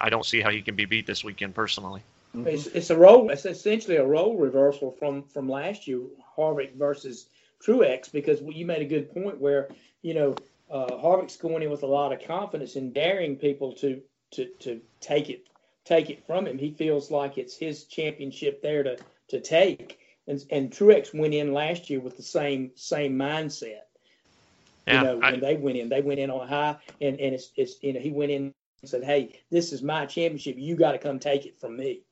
I 0.00 0.08
don't 0.08 0.24
see 0.24 0.40
how 0.40 0.50
he 0.50 0.62
can 0.62 0.74
be 0.74 0.86
beat 0.86 1.06
this 1.06 1.22
weekend 1.22 1.54
personally. 1.54 2.02
Mm-hmm. 2.34 2.46
It's, 2.46 2.66
it's 2.66 2.90
a 2.90 2.96
role. 2.96 3.30
It's 3.30 3.44
essentially 3.44 3.96
a 3.96 4.06
role 4.06 4.36
reversal 4.36 4.90
from 4.90 5.24
from 5.24 5.48
last 5.48 5.86
year, 5.86 6.00
Harvick 6.36 6.76
versus 6.76 7.26
Truex, 7.64 8.10
because 8.10 8.40
you 8.40 8.64
made 8.64 8.82
a 8.82 8.86
good 8.86 9.12
point 9.12 9.40
where 9.40 9.68
you 10.00 10.14
know 10.14 10.34
uh, 10.70 10.86
Harvick's 10.86 11.36
going 11.36 11.62
in 11.62 11.70
with 11.70 11.82
a 11.82 11.86
lot 11.86 12.12
of 12.12 12.26
confidence 12.26 12.76
and 12.76 12.94
daring 12.94 13.36
people 13.36 13.72
to 13.74 14.00
to 14.32 14.46
to 14.60 14.80
take 15.00 15.28
it 15.28 15.46
take 15.84 16.08
it 16.08 16.26
from 16.26 16.46
him. 16.46 16.58
He 16.58 16.70
feels 16.70 17.10
like 17.10 17.36
it's 17.36 17.56
his 17.56 17.84
championship 17.84 18.62
there 18.62 18.82
to 18.82 18.96
to 19.28 19.40
take 19.40 19.98
and 20.26 20.44
and 20.50 20.70
Truex 20.70 21.14
went 21.14 21.34
in 21.34 21.52
last 21.52 21.90
year 21.90 22.00
with 22.00 22.16
the 22.16 22.22
same 22.22 22.70
same 22.74 23.18
mindset. 23.18 23.82
Yeah, 24.86 24.98
you 24.98 25.02
know, 25.04 25.20
I, 25.22 25.30
when 25.32 25.40
they 25.40 25.56
went 25.56 25.78
in, 25.78 25.88
they 25.88 26.02
went 26.02 26.20
in 26.20 26.30
on 26.30 26.46
high, 26.48 26.76
and 27.00 27.18
and 27.20 27.34
it's 27.34 27.50
it's 27.56 27.82
you 27.82 27.92
know 27.92 28.00
he 28.00 28.10
went 28.10 28.30
in 28.30 28.54
and 28.82 28.90
said, 28.90 29.04
"Hey, 29.04 29.40
this 29.50 29.72
is 29.72 29.82
my 29.82 30.06
championship. 30.06 30.56
You 30.58 30.76
got 30.76 30.92
to 30.92 30.98
come 30.98 31.18
take 31.18 31.46
it 31.46 31.60
from 31.60 31.76
me." 31.76 32.02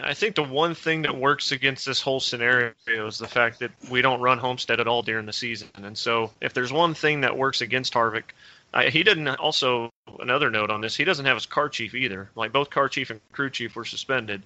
I 0.00 0.14
think 0.14 0.34
the 0.34 0.42
one 0.42 0.74
thing 0.74 1.02
that 1.02 1.16
works 1.16 1.52
against 1.52 1.86
this 1.86 2.00
whole 2.00 2.18
scenario 2.18 2.72
is 2.88 3.18
the 3.18 3.28
fact 3.28 3.60
that 3.60 3.70
we 3.90 4.02
don't 4.02 4.20
run 4.20 4.38
Homestead 4.38 4.80
at 4.80 4.88
all 4.88 5.02
during 5.02 5.26
the 5.26 5.32
season, 5.32 5.68
and 5.76 5.96
so 5.96 6.32
if 6.40 6.52
there's 6.52 6.72
one 6.72 6.94
thing 6.94 7.20
that 7.20 7.36
works 7.36 7.60
against 7.60 7.94
Harvick, 7.94 8.32
I, 8.72 8.90
he 8.90 9.04
didn't 9.04 9.28
also 9.28 9.90
another 10.18 10.50
note 10.50 10.70
on 10.70 10.80
this. 10.80 10.96
He 10.96 11.04
doesn't 11.04 11.26
have 11.26 11.36
his 11.36 11.46
car 11.46 11.68
chief 11.68 11.94
either. 11.94 12.28
Like 12.34 12.52
both 12.52 12.70
car 12.70 12.88
chief 12.88 13.10
and 13.10 13.20
crew 13.32 13.50
chief 13.50 13.76
were 13.76 13.84
suspended, 13.84 14.42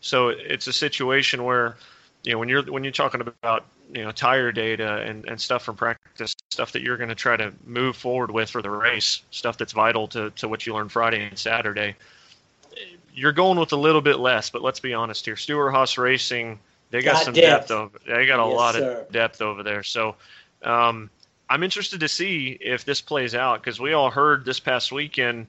so 0.00 0.28
it's 0.28 0.68
a 0.68 0.72
situation 0.72 1.42
where 1.42 1.76
you 2.22 2.32
know 2.32 2.38
when 2.38 2.48
you're 2.48 2.62
when 2.62 2.84
you're 2.84 2.92
talking 2.92 3.20
about 3.20 3.64
you 3.92 4.04
know 4.04 4.12
tire 4.12 4.52
data 4.52 4.98
and, 4.98 5.26
and 5.26 5.40
stuff 5.40 5.64
from 5.64 5.76
practice 5.76 6.34
stuff 6.50 6.72
that 6.72 6.82
you're 6.82 6.96
going 6.96 7.08
to 7.08 7.14
try 7.14 7.36
to 7.36 7.52
move 7.66 7.96
forward 7.96 8.30
with 8.30 8.50
for 8.50 8.62
the 8.62 8.70
race 8.70 9.22
stuff 9.30 9.58
that's 9.58 9.72
vital 9.72 10.06
to, 10.08 10.30
to 10.30 10.48
what 10.48 10.66
you 10.66 10.74
learn 10.74 10.88
friday 10.88 11.26
and 11.26 11.38
saturday 11.38 11.94
you're 13.12 13.32
going 13.32 13.58
with 13.58 13.72
a 13.72 13.76
little 13.76 14.00
bit 14.00 14.18
less 14.18 14.50
but 14.50 14.62
let's 14.62 14.80
be 14.80 14.94
honest 14.94 15.24
here 15.24 15.36
stewart-haas 15.36 15.98
racing 15.98 16.58
they 16.90 17.02
got, 17.02 17.14
got 17.14 17.24
some 17.24 17.34
depth. 17.34 17.68
depth 17.68 17.70
over 17.70 17.98
they 18.06 18.26
got 18.26 18.44
a 18.44 18.48
yes, 18.48 18.56
lot 18.56 18.74
sir. 18.74 18.92
of 18.92 19.12
depth 19.12 19.42
over 19.42 19.62
there 19.62 19.82
so 19.82 20.14
um, 20.62 21.10
i'm 21.48 21.62
interested 21.62 22.00
to 22.00 22.08
see 22.08 22.56
if 22.60 22.84
this 22.84 23.00
plays 23.00 23.34
out 23.34 23.62
because 23.62 23.80
we 23.80 23.92
all 23.92 24.10
heard 24.10 24.44
this 24.44 24.60
past 24.60 24.92
weekend 24.92 25.46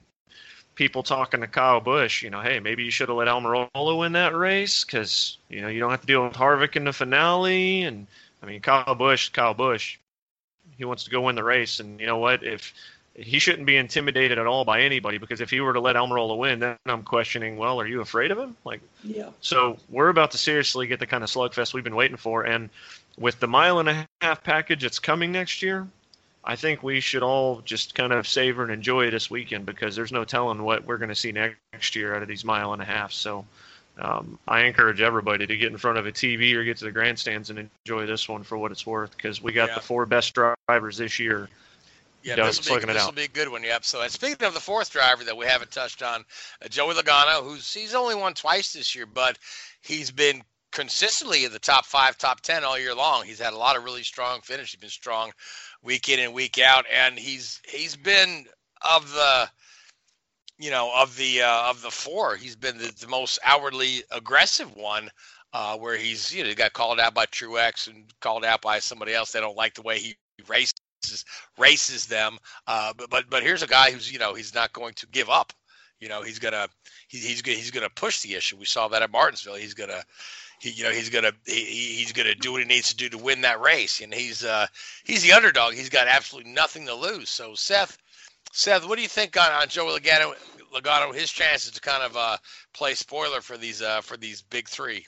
people 0.74 1.02
talking 1.02 1.40
to 1.40 1.46
Kyle 1.46 1.80
Busch, 1.80 2.22
you 2.22 2.30
know, 2.30 2.40
hey, 2.40 2.60
maybe 2.60 2.84
you 2.84 2.90
should 2.90 3.08
have 3.08 3.16
let 3.16 3.28
Almirola 3.28 3.98
win 3.98 4.12
that 4.12 4.34
race 4.34 4.84
because 4.84 5.38
you 5.48 5.60
know 5.60 5.68
you 5.68 5.80
don't 5.80 5.90
have 5.90 6.00
to 6.00 6.06
deal 6.06 6.24
with 6.24 6.34
Harvick 6.34 6.76
in 6.76 6.84
the 6.84 6.92
finale. 6.92 7.82
And 7.82 8.06
I 8.42 8.46
mean, 8.46 8.60
Kyle 8.60 8.94
Busch, 8.94 9.30
Kyle 9.30 9.54
Busch, 9.54 9.98
he 10.76 10.84
wants 10.84 11.04
to 11.04 11.10
go 11.10 11.22
win 11.22 11.36
the 11.36 11.44
race, 11.44 11.80
and 11.80 12.00
you 12.00 12.06
know 12.06 12.18
what? 12.18 12.42
If 12.42 12.74
he 13.14 13.38
shouldn't 13.38 13.66
be 13.66 13.76
intimidated 13.76 14.38
at 14.38 14.46
all 14.46 14.64
by 14.64 14.80
anybody 14.80 15.18
because 15.18 15.40
if 15.40 15.50
he 15.50 15.60
were 15.60 15.72
to 15.72 15.80
let 15.80 15.96
Almirola 15.96 16.36
win, 16.36 16.58
then 16.58 16.76
I'm 16.86 17.02
questioning, 17.02 17.56
well, 17.56 17.80
are 17.80 17.86
you 17.86 18.00
afraid 18.00 18.30
of 18.30 18.38
him? 18.38 18.56
Like, 18.64 18.80
yeah. 19.04 19.30
So 19.40 19.78
we're 19.88 20.08
about 20.08 20.32
to 20.32 20.38
seriously 20.38 20.86
get 20.86 20.98
the 21.00 21.06
kind 21.06 21.22
of 21.22 21.30
slugfest 21.30 21.74
we've 21.74 21.84
been 21.84 21.94
waiting 21.94 22.16
for, 22.16 22.42
and 22.42 22.70
with 23.16 23.38
the 23.38 23.46
mile 23.46 23.78
and 23.78 23.88
a 23.88 24.08
half 24.20 24.42
package 24.42 24.82
that's 24.82 24.98
coming 24.98 25.32
next 25.32 25.62
year, 25.62 25.86
I 26.44 26.56
think 26.56 26.82
we 26.82 27.00
should 27.00 27.22
all 27.22 27.62
just 27.64 27.94
kind 27.94 28.12
of 28.12 28.28
savor 28.28 28.62
and 28.62 28.72
enjoy 28.72 29.10
this 29.10 29.30
weekend 29.30 29.64
because 29.64 29.96
there's 29.96 30.12
no 30.12 30.24
telling 30.24 30.62
what 30.62 30.84
we're 30.84 30.98
going 30.98 31.08
to 31.08 31.14
see 31.14 31.32
next 31.32 31.96
year 31.96 32.14
out 32.14 32.22
of 32.22 32.28
these 32.28 32.44
mile 32.44 32.72
and 32.72 32.82
a 32.82 32.84
half. 32.84 33.12
So 33.12 33.46
um, 33.98 34.38
I 34.46 34.62
encourage 34.62 35.00
everybody 35.00 35.46
to 35.46 35.56
get 35.56 35.72
in 35.72 35.78
front 35.78 35.98
of 35.98 36.06
a 36.06 36.12
TV 36.12 36.52
or 36.54 36.64
get 36.64 36.78
to 36.78 36.84
the 36.84 36.92
grandstands 36.92 37.48
and 37.50 37.70
enjoy 37.86 38.06
this 38.06 38.28
one 38.28 38.42
for 38.42 38.58
what 38.58 38.72
it's 38.72 38.86
worth 38.86 39.16
because 39.16 39.40
we 39.40 39.52
got 39.52 39.70
yeah. 39.70 39.76
the 39.76 39.80
four 39.80 40.04
best 40.04 40.34
drivers 40.34 40.98
this 40.98 41.18
year. 41.18 41.48
Yeah, 42.24 42.36
this 42.36 42.66
will, 42.66 42.80
be, 42.80 42.86
this 42.86 43.04
will 43.04 43.12
be 43.12 43.24
a 43.24 43.28
good 43.28 43.50
one. 43.50 43.62
Yep. 43.62 43.84
So, 43.84 44.00
and 44.00 44.10
speaking 44.10 44.46
of 44.46 44.54
the 44.54 44.60
fourth 44.60 44.90
driver 44.90 45.24
that 45.24 45.36
we 45.36 45.44
haven't 45.44 45.70
touched 45.70 46.02
on, 46.02 46.24
uh, 46.64 46.68
Joey 46.68 46.94
Logano, 46.94 47.42
who's 47.42 47.72
he's 47.72 47.94
only 47.94 48.14
won 48.14 48.32
twice 48.32 48.72
this 48.72 48.94
year, 48.94 49.04
but 49.04 49.38
he's 49.82 50.10
been 50.10 50.42
consistently 50.72 51.44
in 51.44 51.52
the 51.52 51.58
top 51.58 51.84
five, 51.84 52.16
top 52.16 52.40
ten 52.40 52.64
all 52.64 52.78
year 52.78 52.94
long. 52.94 53.24
He's 53.24 53.38
had 53.38 53.52
a 53.52 53.58
lot 53.58 53.76
of 53.76 53.84
really 53.84 54.02
strong 54.02 54.40
finish. 54.40 54.70
He's 54.70 54.80
been 54.80 54.88
strong 54.88 55.32
week 55.82 56.08
in 56.08 56.18
and 56.18 56.32
week 56.32 56.58
out, 56.58 56.86
and 56.90 57.18
he's 57.18 57.60
he's 57.68 57.94
been 57.94 58.46
of 58.80 59.12
the 59.12 59.50
you 60.58 60.70
know 60.70 60.90
of 60.96 61.14
the 61.16 61.42
uh, 61.42 61.68
of 61.68 61.82
the 61.82 61.90
four, 61.90 62.36
he's 62.36 62.56
been 62.56 62.78
the, 62.78 62.90
the 63.00 63.08
most 63.08 63.38
outwardly 63.44 64.02
aggressive 64.10 64.74
one. 64.74 65.10
Uh, 65.52 65.76
where 65.76 65.96
he's 65.96 66.34
you 66.34 66.42
know 66.42 66.52
got 66.54 66.72
called 66.72 66.98
out 66.98 67.14
by 67.14 67.26
Truex 67.26 67.86
and 67.86 68.12
called 68.20 68.44
out 68.44 68.60
by 68.60 68.80
somebody 68.80 69.14
else. 69.14 69.30
They 69.30 69.40
don't 69.40 69.56
like 69.56 69.74
the 69.74 69.82
way 69.82 70.00
he 70.00 70.16
races 70.48 70.72
races 71.58 72.06
them. 72.06 72.38
Uh, 72.66 72.92
but 72.96 73.10
but 73.10 73.24
but 73.30 73.42
here's 73.42 73.62
a 73.62 73.66
guy 73.66 73.90
who's 73.90 74.10
you 74.12 74.18
know 74.18 74.34
he's 74.34 74.54
not 74.54 74.72
going 74.72 74.94
to 74.94 75.06
give 75.06 75.28
up. 75.28 75.52
You 76.00 76.08
know, 76.08 76.22
he's 76.22 76.38
gonna 76.38 76.68
he, 77.08 77.18
he's 77.18 77.42
gonna 77.42 77.56
he's 77.56 77.70
gonna 77.70 77.90
push 77.90 78.20
the 78.20 78.34
issue. 78.34 78.56
We 78.56 78.66
saw 78.66 78.88
that 78.88 79.02
at 79.02 79.10
Martinsville. 79.10 79.54
He's 79.54 79.74
gonna 79.74 80.02
he, 80.60 80.70
you 80.70 80.84
know 80.84 80.90
he's 80.90 81.10
gonna 81.10 81.32
he, 81.46 81.62
he's 81.62 82.12
gonna 82.12 82.34
do 82.34 82.52
what 82.52 82.62
he 82.62 82.68
needs 82.68 82.88
to 82.88 82.96
do 82.96 83.08
to 83.08 83.18
win 83.18 83.42
that 83.42 83.60
race, 83.60 84.00
and 84.00 84.12
he's 84.12 84.44
uh 84.44 84.66
he's 85.04 85.22
the 85.22 85.32
underdog. 85.32 85.74
He's 85.74 85.88
got 85.88 86.08
absolutely 86.08 86.52
nothing 86.52 86.86
to 86.86 86.94
lose. 86.94 87.30
So 87.30 87.54
Seth, 87.54 87.96
Seth, 88.52 88.86
what 88.86 88.96
do 88.96 89.02
you 89.02 89.08
think 89.08 89.36
on, 89.36 89.50
on 89.52 89.68
Joey 89.68 89.98
Logano? 89.98 90.34
Logano, 90.74 91.14
his 91.14 91.30
chances 91.30 91.70
to 91.72 91.80
kind 91.80 92.02
of 92.02 92.16
uh, 92.16 92.36
play 92.72 92.94
spoiler 92.94 93.40
for 93.40 93.56
these 93.56 93.80
uh, 93.80 94.00
for 94.00 94.16
these 94.16 94.42
big 94.42 94.68
three. 94.68 95.06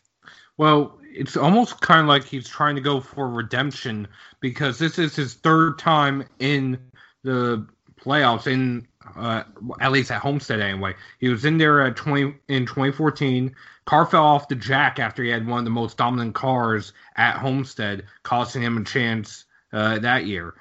Well, 0.57 0.99
it's 1.03 1.37
almost 1.37 1.81
kind 1.81 2.01
of 2.01 2.07
like 2.07 2.25
he's 2.25 2.49
trying 2.49 2.77
to 2.77 2.81
go 2.81 3.01
for 3.01 3.29
redemption 3.29 4.09
because 4.41 4.79
this 4.79 4.99
is 4.99 5.17
his 5.17 5.35
third 5.35 5.79
time 5.79 6.25
in 6.39 6.79
the 7.23 7.67
playoffs 8.01 8.47
in 8.47 8.87
uh, 9.15 9.45
at 9.81 9.93
least 9.93 10.11
at 10.11 10.21
Homestead 10.21 10.61
anyway. 10.61 10.95
He 11.19 11.29
was 11.29 11.45
in 11.45 11.59
there 11.59 11.83
at 11.83 11.97
20 11.97 12.35
in 12.49 12.67
2014. 12.67 13.55
Car 13.85 14.07
fell 14.07 14.25
off 14.25 14.49
the 14.49 14.57
jack 14.57 14.99
after 14.99 15.23
he 15.23 15.31
had 15.31 15.47
one 15.47 15.61
of 15.61 15.65
the 15.65 15.71
most 15.71 15.97
dominant 15.97 16.35
cars 16.35 16.93
at 17.17 17.39
Homestead, 17.39 18.05
costing 18.25 18.63
him 18.63 18.79
a 18.79 18.85
chance 18.85 19.45
uh, 19.73 19.99
that 20.01 20.27
year. 20.27 20.55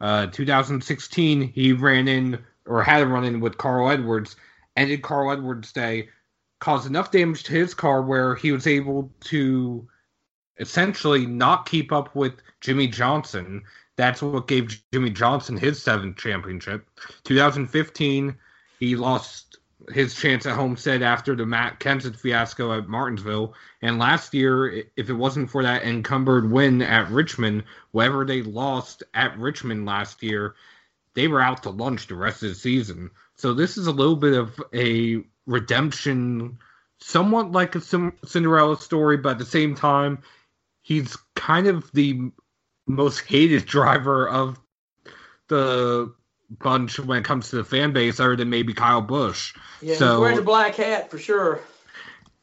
Uh, 0.00 0.26
2016, 0.26 1.52
he 1.52 1.72
ran 1.72 2.06
in 2.06 2.38
or 2.66 2.82
had 2.82 3.02
a 3.02 3.06
run 3.06 3.24
in 3.24 3.40
with 3.40 3.58
Carl 3.58 3.90
Edwards, 3.90 4.36
ended 4.76 5.02
Carl 5.02 5.32
Edwards' 5.32 5.72
day, 5.72 6.08
caused 6.60 6.86
enough 6.86 7.10
damage 7.10 7.44
to 7.44 7.52
his 7.52 7.74
car 7.74 8.02
where 8.02 8.34
he 8.34 8.52
was 8.52 8.66
able 8.66 9.10
to 9.20 9.88
essentially 10.58 11.26
not 11.26 11.68
keep 11.68 11.92
up 11.92 12.14
with 12.14 12.34
Jimmie 12.60 12.88
Johnson. 12.88 13.62
That's 13.96 14.22
what 14.22 14.46
gave 14.48 14.80
Jimmie 14.92 15.10
Johnson 15.10 15.56
his 15.56 15.82
seventh 15.82 16.16
championship. 16.16 16.88
2015, 17.24 18.36
he 18.78 18.96
lost 18.96 19.58
his 19.92 20.14
chance 20.14 20.44
at 20.46 20.54
Homestead 20.54 21.02
after 21.02 21.34
the 21.34 21.46
Matt 21.46 21.80
Kenseth 21.80 22.16
fiasco 22.16 22.76
at 22.76 22.88
Martinsville. 22.88 23.54
And 23.82 23.98
last 23.98 24.34
year, 24.34 24.84
if 24.96 25.08
it 25.08 25.14
wasn't 25.14 25.50
for 25.50 25.62
that 25.62 25.82
encumbered 25.84 26.50
win 26.50 26.82
at 26.82 27.10
Richmond, 27.10 27.64
whatever 27.92 28.24
they 28.24 28.42
lost 28.42 29.02
at 29.14 29.38
Richmond 29.38 29.86
last 29.86 30.22
year, 30.22 30.54
they 31.14 31.28
were 31.28 31.40
out 31.40 31.62
to 31.62 31.70
lunch 31.70 32.06
the 32.06 32.14
rest 32.14 32.42
of 32.42 32.50
the 32.50 32.54
season. 32.54 33.10
So 33.36 33.54
this 33.54 33.78
is 33.78 33.86
a 33.86 33.92
little 33.92 34.16
bit 34.16 34.34
of 34.34 34.62
a 34.74 35.24
redemption, 35.46 36.58
somewhat 36.98 37.52
like 37.52 37.74
a 37.74 37.80
Cinderella 37.80 38.78
story, 38.78 39.16
but 39.16 39.30
at 39.30 39.38
the 39.38 39.44
same 39.44 39.74
time, 39.74 40.18
he's 40.88 41.18
kind 41.34 41.66
of 41.66 41.92
the 41.92 42.30
most 42.86 43.20
hated 43.20 43.66
driver 43.66 44.26
of 44.26 44.58
the 45.48 46.14
bunch 46.50 46.98
when 46.98 47.18
it 47.18 47.24
comes 47.26 47.50
to 47.50 47.56
the 47.56 47.64
fan 47.64 47.92
base, 47.92 48.18
other 48.18 48.36
than 48.36 48.48
maybe 48.48 48.72
Kyle 48.72 49.02
Busch. 49.02 49.52
Yeah, 49.82 49.96
so, 49.96 50.12
he's 50.12 50.20
wearing 50.20 50.36
the 50.36 50.42
black 50.42 50.76
hat 50.76 51.10
for 51.10 51.18
sure. 51.18 51.60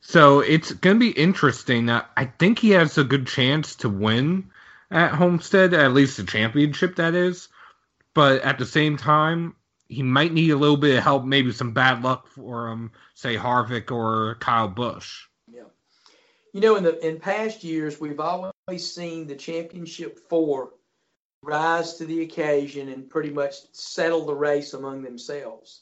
So 0.02 0.42
it's 0.42 0.72
going 0.72 0.98
to 0.98 1.00
be 1.00 1.10
interesting. 1.10 1.90
I 1.90 2.26
think 2.38 2.60
he 2.60 2.70
has 2.72 3.00
a 3.00 3.04
good 3.04 3.26
chance 3.26 3.78
to 3.78 3.90
win 3.90 4.52
at 4.92 5.12
Homestead, 5.16 5.74
at 5.74 5.94
least 5.94 6.18
the 6.18 6.24
championship, 6.24 6.98
that 6.98 7.16
is. 7.16 7.48
But 8.14 8.44
at 8.44 8.60
the 8.60 8.68
same 8.68 8.98
time, 8.98 9.56
he 9.88 10.04
might 10.04 10.32
need 10.32 10.52
a 10.52 10.58
little 10.58 10.78
bit 10.78 10.98
of 10.98 11.04
help, 11.04 11.26
maybe 11.26 11.52
some 11.52 11.74
bad 11.74 12.04
luck 12.04 12.28
for 12.28 12.70
him, 12.70 12.92
say 13.16 13.36
Harvick 13.36 13.90
or 13.90 14.36
Kyle 14.40 14.68
Busch. 14.68 15.24
You 16.56 16.62
know, 16.62 16.78
in 16.78 16.86
the 16.86 17.06
in 17.06 17.20
past 17.20 17.66
years, 17.66 18.00
we've 18.00 18.22
always 18.22 18.90
seen 18.90 19.28
the 19.28 19.36
championship 19.36 20.18
four 20.30 20.72
rise 21.44 21.96
to 21.96 22.06
the 22.06 22.22
occasion 22.22 22.88
and 22.88 23.10
pretty 23.10 23.30
much 23.30 23.56
settle 23.74 24.26
the 24.26 24.36
race 24.36 24.74
among 24.74 25.02
themselves. 25.02 25.82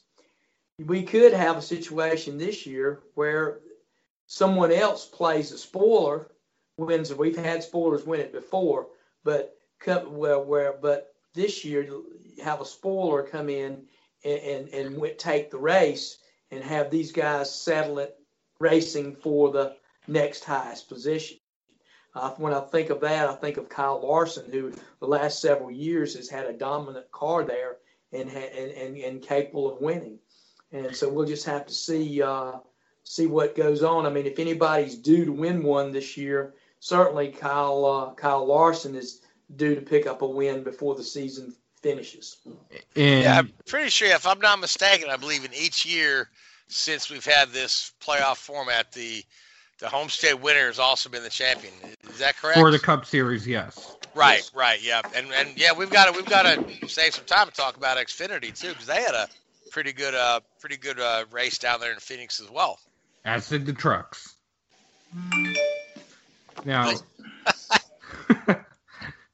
We 0.84 1.04
could 1.04 1.32
have 1.32 1.56
a 1.56 1.62
situation 1.62 2.38
this 2.38 2.66
year 2.66 3.04
where 3.14 3.60
someone 4.26 4.72
else 4.72 5.06
plays 5.06 5.52
a 5.52 5.58
spoiler, 5.58 6.32
wins. 6.76 7.14
We've 7.14 7.36
had 7.36 7.62
spoilers 7.62 8.04
win 8.04 8.18
it 8.18 8.32
before, 8.32 8.88
but 9.22 9.56
well, 9.86 10.42
where 10.42 10.72
but 10.72 11.14
this 11.34 11.64
year 11.64 11.88
have 12.42 12.60
a 12.60 12.66
spoiler 12.66 13.22
come 13.22 13.48
in 13.48 13.86
and, 14.24 14.40
and, 14.40 14.68
and 14.98 15.18
take 15.20 15.52
the 15.52 15.56
race 15.58 16.18
and 16.50 16.64
have 16.64 16.90
these 16.90 17.12
guys 17.12 17.54
settle 17.54 18.00
it 18.00 18.16
racing 18.58 19.14
for 19.14 19.52
the 19.52 19.76
next 20.06 20.44
highest 20.44 20.88
position. 20.88 21.38
Uh, 22.14 22.30
when 22.36 22.54
I 22.54 22.60
think 22.60 22.90
of 22.90 23.00
that, 23.00 23.28
I 23.28 23.34
think 23.34 23.56
of 23.56 23.68
Kyle 23.68 24.00
Larson, 24.00 24.50
who 24.50 24.72
the 25.00 25.06
last 25.06 25.40
several 25.40 25.70
years 25.70 26.14
has 26.14 26.28
had 26.28 26.46
a 26.46 26.52
dominant 26.52 27.10
car 27.10 27.44
there 27.44 27.78
and 28.12 28.30
and, 28.30 28.70
and, 28.70 28.96
and 28.96 29.22
capable 29.22 29.72
of 29.72 29.80
winning. 29.80 30.18
And 30.72 30.94
so 30.94 31.08
we'll 31.08 31.26
just 31.26 31.46
have 31.46 31.66
to 31.66 31.74
see 31.74 32.22
uh, 32.22 32.52
see 33.02 33.26
what 33.26 33.56
goes 33.56 33.82
on. 33.82 34.06
I 34.06 34.10
mean, 34.10 34.26
if 34.26 34.38
anybody's 34.38 34.96
due 34.96 35.24
to 35.24 35.32
win 35.32 35.62
one 35.62 35.92
this 35.92 36.16
year, 36.16 36.54
certainly 36.78 37.28
Kyle 37.28 37.84
uh, 37.84 38.14
Kyle 38.14 38.46
Larson 38.46 38.94
is 38.94 39.22
due 39.56 39.74
to 39.74 39.80
pick 39.80 40.06
up 40.06 40.22
a 40.22 40.26
win 40.26 40.62
before 40.62 40.94
the 40.94 41.02
season 41.02 41.54
finishes. 41.82 42.38
And 42.96 43.24
Yeah, 43.24 43.38
I'm 43.38 43.52
pretty 43.66 43.90
sure, 43.90 44.08
if 44.08 44.26
I'm 44.26 44.40
not 44.40 44.60
mistaken, 44.60 45.10
I 45.10 45.16
believe 45.16 45.44
in 45.44 45.52
each 45.52 45.84
year 45.84 46.30
since 46.68 47.10
we've 47.10 47.24
had 47.24 47.50
this 47.50 47.92
playoff 48.00 48.36
format, 48.36 48.92
the 48.92 49.22
the 49.84 49.90
homestead 49.90 50.40
winner 50.40 50.66
has 50.68 50.78
also 50.78 51.10
been 51.10 51.22
the 51.22 51.28
champion. 51.28 51.74
Is 52.08 52.18
that 52.18 52.38
correct? 52.38 52.58
for 52.58 52.70
the 52.70 52.78
Cup 52.78 53.04
Series, 53.04 53.46
yes. 53.46 53.94
Right, 54.14 54.50
right, 54.54 54.82
yeah, 54.82 55.02
and 55.14 55.26
and 55.32 55.58
yeah, 55.58 55.74
we've 55.74 55.90
got 55.90 56.06
to 56.06 56.12
we've 56.12 56.24
got 56.24 56.44
to 56.44 56.88
save 56.88 57.14
some 57.14 57.26
time 57.26 57.48
to 57.48 57.52
talk 57.52 57.76
about 57.76 57.98
Xfinity 57.98 58.58
too, 58.58 58.70
because 58.70 58.86
they 58.86 59.02
had 59.02 59.14
a 59.14 59.28
pretty 59.70 59.92
good 59.92 60.14
uh 60.14 60.40
pretty 60.58 60.78
good 60.78 60.98
uh, 60.98 61.26
race 61.30 61.58
down 61.58 61.80
there 61.80 61.92
in 61.92 61.98
Phoenix 61.98 62.40
as 62.40 62.50
well. 62.50 62.78
As 63.26 63.50
did 63.50 63.66
the 63.66 63.74
trucks. 63.74 64.36
Now, 66.64 66.94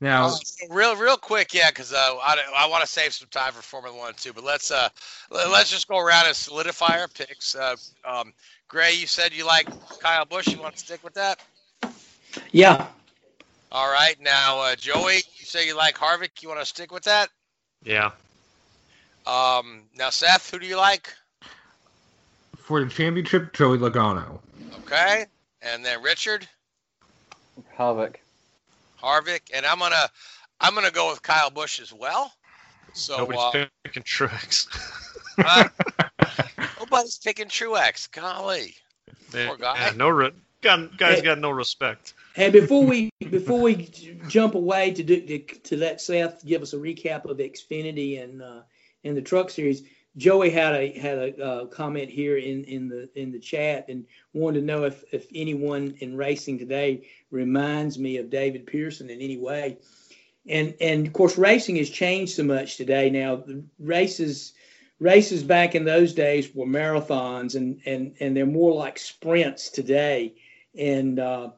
now, 0.01 0.27
Uh, 0.27 0.37
real 0.71 0.97
real 0.97 1.17
quick, 1.17 1.53
yeah, 1.53 1.71
because 1.71 1.93
uh, 1.93 1.97
I, 1.97 2.39
I 2.57 2.67
want 2.67 2.83
to 2.83 2.87
save 2.87 3.13
some 3.15 3.29
time 3.29 3.53
for 3.53 3.63
Formula 3.63 3.97
One 3.97 4.15
too, 4.15 4.33
but 4.33 4.45
let's 4.45 4.71
uh 4.71 4.89
let, 5.31 5.47
us 5.49 5.71
just 5.71 5.89
go 5.89 5.99
around 5.99 6.27
and 6.27 6.37
solidify 6.37 6.99
our 7.01 7.09
picks. 7.09 7.55
Uh, 7.55 7.77
um, 8.05 8.33
Gray, 8.69 8.93
you 8.93 9.07
said 9.07 9.33
you 9.33 9.47
like 9.47 9.69
Kyle 10.01 10.25
Busch. 10.25 10.49
You 10.49 10.59
want 10.61 10.75
to 10.75 10.81
stick 10.81 11.03
with 11.05 11.15
that? 11.15 11.41
Yeah. 12.53 12.87
All 13.73 13.91
right. 13.93 14.17
Now, 14.21 14.61
uh, 14.61 14.75
Joey, 14.77 15.17
you 15.17 15.45
say 15.45 15.67
you 15.67 15.77
like 15.77 15.97
Harvick. 15.97 16.43
You 16.43 16.49
want 16.49 16.61
to 16.61 16.67
stick 16.67 16.93
with 16.93 17.05
that? 17.05 17.29
Yeah. 17.85 18.11
Um, 19.27 19.83
now, 19.95 20.11
Seth, 20.11 20.51
who 20.51 20.59
do 20.59 20.67
you 20.67 20.77
like? 20.77 21.13
for 22.71 22.85
the 22.85 22.89
championship, 22.89 23.53
Joey 23.53 23.79
Logano. 23.79 24.39
Okay. 24.85 25.27
And 25.61 25.85
then 25.85 26.01
Richard, 26.05 26.47
Harvick. 27.77 28.19
Harvick, 29.03 29.41
and 29.55 29.65
I'm 29.67 29.79
gonna 29.79 30.09
I'm 30.61 30.75
gonna 30.75 30.91
go 30.91 31.11
with 31.11 31.23
Kyle 31.23 31.51
Busch 31.51 31.81
as 31.81 31.93
well. 31.93 32.33
So 32.93 33.19
Nobody's 33.19 33.41
uh, 33.41 33.67
picking 33.85 34.03
Truex. 34.03 34.67
uh, 35.39 35.69
nobody's 36.81 37.19
picking 37.19 37.47
Truex. 37.47 38.11
Golly, 38.11 38.75
poor 39.31 39.57
guy. 39.57 39.77
Yeah, 39.77 39.93
no, 39.97 40.09
re- 40.09 40.33
got, 40.61 40.97
guys 40.97 41.19
Hey. 41.19 41.25
got 41.25 41.39
no 41.39 41.51
respect. 41.51 42.15
Hey, 42.35 42.51
before 42.51 42.85
we 42.85 43.11
before 43.31 43.61
we 43.61 43.91
jump 44.29 44.55
away 44.55 44.93
to 44.93 45.03
do 45.03 45.21
to, 45.21 45.39
to 45.39 45.77
let 45.77 46.01
Seth 46.01 46.45
give 46.45 46.63
us 46.63 46.73
a 46.73 46.77
recap 46.77 47.25
of 47.25 47.39
Xfinity 47.39 48.23
and 48.23 48.43
uh, 48.43 48.63
and 49.05 49.17
the 49.17 49.23
Truck 49.23 49.51
Series, 49.51 49.83
Joey 50.21 50.51
had 50.51 50.75
a 50.75 50.99
had 50.99 51.19
a 51.19 51.43
uh, 51.45 51.65
comment 51.67 52.11
here 52.11 52.37
in, 52.37 52.65
in 52.65 52.89
the 52.89 53.09
in 53.15 53.33
the 53.33 53.39
chat 53.39 53.87
and 53.89 54.05
wanted 54.35 54.61
to 54.61 54.67
know 54.67 54.85
if 54.85 55.03
if 55.13 55.27
anyone 55.35 55.95
in 56.01 56.15
racing 56.15 56.59
today 56.59 57.09
reminds 57.31 57.99
me 57.99 58.19
of 58.19 58.29
David 58.29 58.67
Pearson 58.67 59.09
in 59.09 59.21
any 59.21 59.39
way. 59.39 59.79
And 60.47 60.75
and 60.79 61.07
of 61.07 61.15
course, 61.15 61.39
racing 61.39 61.77
has 61.77 61.89
changed 61.89 62.35
so 62.35 62.45
much 62.45 62.77
today. 62.77 63.09
Now, 63.09 63.37
the 63.37 63.65
races 63.79 64.53
races 64.99 65.43
back 65.43 65.75
in 65.75 65.87
those 65.87 66.13
days 66.13 66.55
were 66.55 66.67
marathons, 66.67 67.55
and 67.55 67.81
and 67.87 68.15
and 68.21 68.37
they're 68.37 68.45
more 68.45 68.75
like 68.75 68.99
sprints 68.99 69.71
today. 69.71 70.35
And 70.79 71.19
uh, 71.19 71.51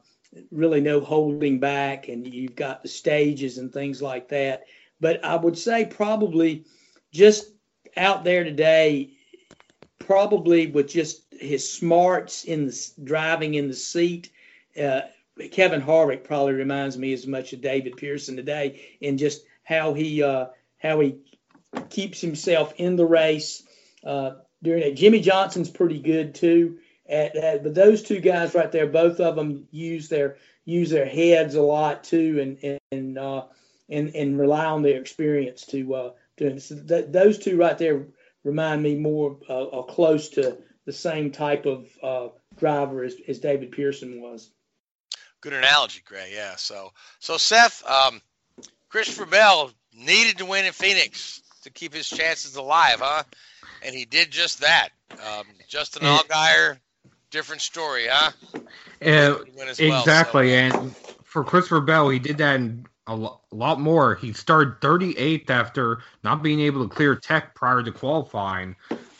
really 0.51 0.81
no 0.81 1.01
holding 1.01 1.59
back 1.59 2.07
and 2.07 2.33
you've 2.33 2.55
got 2.55 2.81
the 2.81 2.89
stages 2.89 3.59
and 3.59 3.71
things 3.71 4.01
like 4.01 4.27
that 4.27 4.63
but 4.99 5.23
i 5.23 5.35
would 5.35 5.55
say 5.55 5.85
probably 5.85 6.65
just 7.11 7.52
out 7.97 8.23
there 8.23 8.43
today 8.43 9.11
probably 9.99 10.67
with 10.67 10.89
just 10.89 11.23
his 11.31 11.69
smarts 11.69 12.43
in 12.43 12.67
the 12.67 12.91
driving 13.03 13.53
in 13.53 13.67
the 13.67 13.73
seat 13.73 14.31
uh, 14.81 15.01
kevin 15.51 15.81
harvick 15.81 16.23
probably 16.23 16.53
reminds 16.53 16.97
me 16.97 17.13
as 17.13 17.25
much 17.27 17.53
of 17.53 17.61
david 17.61 17.95
pearson 17.97 18.35
today 18.35 18.81
in 19.01 19.17
just 19.17 19.45
how 19.63 19.93
he 19.93 20.21
uh, 20.21 20.47
how 20.77 20.99
he 20.99 21.15
keeps 21.89 22.19
himself 22.19 22.73
in 22.77 22.95
the 22.95 23.05
race 23.05 23.63
uh, 24.05 24.31
during 24.61 24.83
it 24.83 24.95
jimmie 24.95 25.21
johnson's 25.21 25.69
pretty 25.69 25.99
good 25.99 26.35
too 26.35 26.77
at, 27.07 27.63
but 27.63 27.75
those 27.75 28.01
two 28.01 28.19
guys 28.19 28.55
right 28.55 28.71
there, 28.71 28.87
both 28.87 29.19
of 29.19 29.35
them 29.35 29.67
use 29.71 30.09
their 30.09 30.37
use 30.65 30.89
their 30.89 31.05
heads 31.05 31.55
a 31.55 31.61
lot 31.61 32.03
too, 32.03 32.39
and 32.61 32.79
and 32.91 33.17
uh, 33.17 33.43
and 33.89 34.15
and 34.15 34.39
rely 34.39 34.65
on 34.65 34.81
their 34.81 34.99
experience 34.99 35.65
to 35.67 36.13
so 36.39 36.83
th- 36.87 37.11
those 37.11 37.37
two 37.39 37.57
right 37.57 37.77
there 37.77 38.07
remind 38.43 38.81
me 38.83 38.95
more 38.95 39.37
uh, 39.49 39.63
or 39.63 39.85
close 39.85 40.29
to 40.29 40.57
the 40.85 40.93
same 40.93 41.31
type 41.31 41.65
of 41.65 41.87
uh, 42.01 42.27
driver 42.57 43.03
as, 43.03 43.15
as 43.27 43.39
David 43.39 43.71
Pearson 43.71 44.21
was. 44.21 44.51
Good 45.41 45.53
analogy, 45.53 46.01
Gray. 46.05 46.31
Yeah. 46.33 46.55
So, 46.55 46.91
so 47.19 47.37
Seth, 47.37 47.83
um, 47.85 48.21
Christopher 48.89 49.25
Bell 49.25 49.71
needed 49.93 50.37
to 50.37 50.45
win 50.45 50.65
in 50.65 50.73
Phoenix 50.73 51.41
to 51.63 51.69
keep 51.69 51.93
his 51.93 52.07
chances 52.07 52.55
alive, 52.55 52.97
huh? 52.99 53.23
And 53.81 53.95
he 53.95 54.05
did 54.05 54.31
just 54.31 54.61
that. 54.61 54.89
Um, 55.11 55.45
Justin 55.67 56.03
Allgaier, 56.03 56.77
different 57.29 57.61
story, 57.61 58.05
huh? 58.09 58.31
Uh, 59.01 59.35
exactly. 59.77 59.89
Well, 59.89 60.71
so. 60.71 60.77
And 60.85 60.95
for 61.23 61.43
Christopher 61.43 61.81
Bell, 61.81 62.09
he 62.09 62.19
did 62.19 62.37
that 62.37 62.55
in 62.55 62.85
a, 63.07 63.15
lo- 63.15 63.41
a 63.51 63.55
lot 63.55 63.79
more. 63.79 64.15
He 64.15 64.33
started 64.33 64.81
38th 64.81 65.49
after 65.49 66.03
not 66.23 66.43
being 66.43 66.59
able 66.61 66.83
to 66.87 66.93
clear 66.93 67.15
tech 67.15 67.55
prior 67.55 67.83
to 67.83 67.91
qualifying 67.91 68.75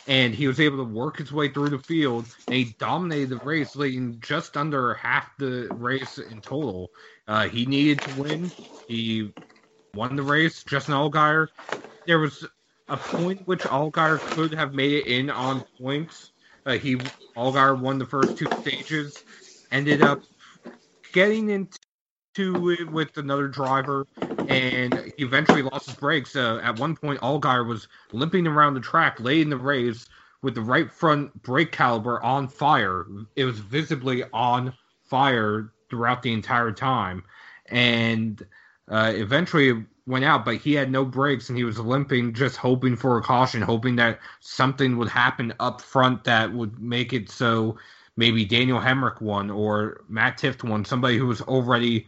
and 0.06 0.36
he 0.36 0.48
was 0.48 0.60
able 0.60 0.78
to 0.78 0.84
work 0.92 1.18
his 1.18 1.32
way 1.32 1.50
through 1.50 1.70
the 1.70 1.80
field 1.80 2.28
and 2.50 2.58
he 2.58 2.76
dominated 2.80 3.30
the 3.30 3.38
race 3.38 3.76
leading 3.76 4.20
just 4.20 4.58
under 4.58 4.94
half 4.96 5.30
the 5.38 5.70
race 5.72 6.18
in 6.18 6.42
total. 6.42 6.92
Uh, 7.28 7.48
he 7.48 7.66
needed 7.66 8.02
to 8.02 8.12
win. 8.12 8.52
He 8.88 9.32
won 9.96 10.16
the 10.16 10.24
race 10.24 10.64
justin 10.64 10.96
allgaier 10.96 11.48
there 12.06 12.20
was 12.20 12.48
a 12.90 12.98
point 12.98 13.42
which 13.46 13.64
allgaier 13.64 14.24
could 14.24 14.54
have 14.54 14.74
made 14.74 14.94
it 14.94 15.08
in 15.08 15.30
on 15.30 15.66
points. 15.80 16.32
Uh, 16.66 16.74
he 16.78 16.98
allgaier 17.38 17.80
won 17.80 17.98
the 17.98 18.06
first 18.06 18.38
two 18.38 18.48
stages 18.62 19.24
ended 19.72 20.02
up 20.02 20.22
getting 21.14 21.50
into 21.50 21.80
it 22.38 22.92
with 22.92 23.18
another 23.18 23.48
driver, 23.48 24.08
and 24.48 25.12
he 25.18 25.24
eventually 25.24 25.62
lost 25.62 25.88
his 25.88 25.96
brakes. 25.96 26.36
Uh, 26.36 26.60
at 26.64 26.80
one 26.80 26.96
point, 26.96 27.20
Allgaier 27.22 27.68
was 27.68 27.88
limping 28.12 28.48
around 28.48 28.74
the 28.74 28.80
track 28.80 29.20
late 29.20 29.42
in 29.42 29.50
the 29.50 29.58
race 29.58 30.08
with 30.42 30.56
the 30.56 30.62
right 30.62 30.92
front 30.92 31.42
brake 31.44 31.72
caliper 31.72 32.24
on 32.24 32.48
fire. 32.48 33.06
It 33.36 33.46
was 33.46 33.60
visibly 33.60 34.24
on 34.34 34.74
fire 35.04 35.72
throughout 35.90 36.24
the 36.24 36.34
entire 36.34 36.72
time, 36.72 37.24
and 37.68 38.46
uh, 38.90 39.14
eventually 39.16 39.86
went 40.06 40.26
out. 40.26 40.44
But 40.44 40.58
he 40.58 40.74
had 40.74 40.92
no 40.92 41.06
brakes, 41.06 41.50
and 41.50 41.58
he 41.58 41.64
was 41.64 41.80
limping, 41.80 42.34
just 42.34 42.58
hoping 42.58 42.96
for 42.96 43.18
a 43.18 43.22
caution, 43.22 43.62
hoping 43.62 43.96
that 43.98 44.20
something 44.40 44.98
would 44.98 45.10
happen 45.10 45.54
up 45.60 45.82
front 45.82 46.24
that 46.26 46.52
would 46.52 46.80
make 46.80 47.14
it 47.14 47.30
so 47.30 47.78
maybe 48.16 48.46
Daniel 48.46 48.80
Hemric 48.80 49.22
won 49.22 49.50
or 49.50 50.02
Matt 50.08 50.38
Tifft 50.38 50.64
won, 50.64 50.86
somebody 50.86 51.18
who 51.18 51.26
was 51.26 51.42
already 51.42 52.08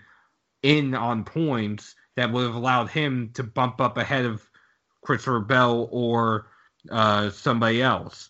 in 0.65 0.95
on 0.95 1.23
points 1.23 1.95
that 2.15 2.31
would 2.31 2.43
have 2.43 2.55
allowed 2.55 2.89
him 2.89 3.29
to 3.35 3.43
bump 3.43 3.79
up 3.79 3.97
ahead 3.97 4.25
of 4.25 4.41
Christopher 5.03 5.39
Bell 5.39 5.87
or 5.91 6.47
uh, 6.89 7.29
somebody 7.29 7.83
else. 7.83 8.29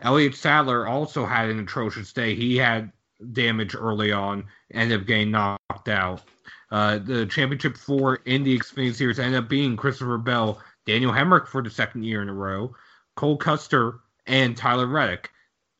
Elliott 0.00 0.34
Sadler 0.34 0.86
also 0.86 1.26
had 1.26 1.50
an 1.50 1.60
atrocious 1.60 2.12
day. 2.12 2.34
He 2.34 2.56
had 2.56 2.90
damage 3.32 3.74
early 3.74 4.12
on, 4.12 4.44
ended 4.72 5.00
up 5.00 5.06
getting 5.06 5.30
knocked 5.30 5.88
out. 5.88 6.22
Uh, 6.70 6.98
the 6.98 7.26
championship 7.26 7.76
four 7.76 8.16
in 8.24 8.42
the 8.42 8.58
Xfinity 8.58 8.94
Series 8.94 9.18
ended 9.18 9.42
up 9.42 9.48
being 9.48 9.76
Christopher 9.76 10.18
Bell, 10.18 10.60
Daniel 10.86 11.12
Hemric 11.12 11.46
for 11.46 11.62
the 11.62 11.70
second 11.70 12.04
year 12.04 12.22
in 12.22 12.28
a 12.30 12.34
row, 12.34 12.74
Cole 13.14 13.36
Custer, 13.36 14.00
and 14.26 14.56
Tyler 14.56 14.86
Reddick. 14.86 15.30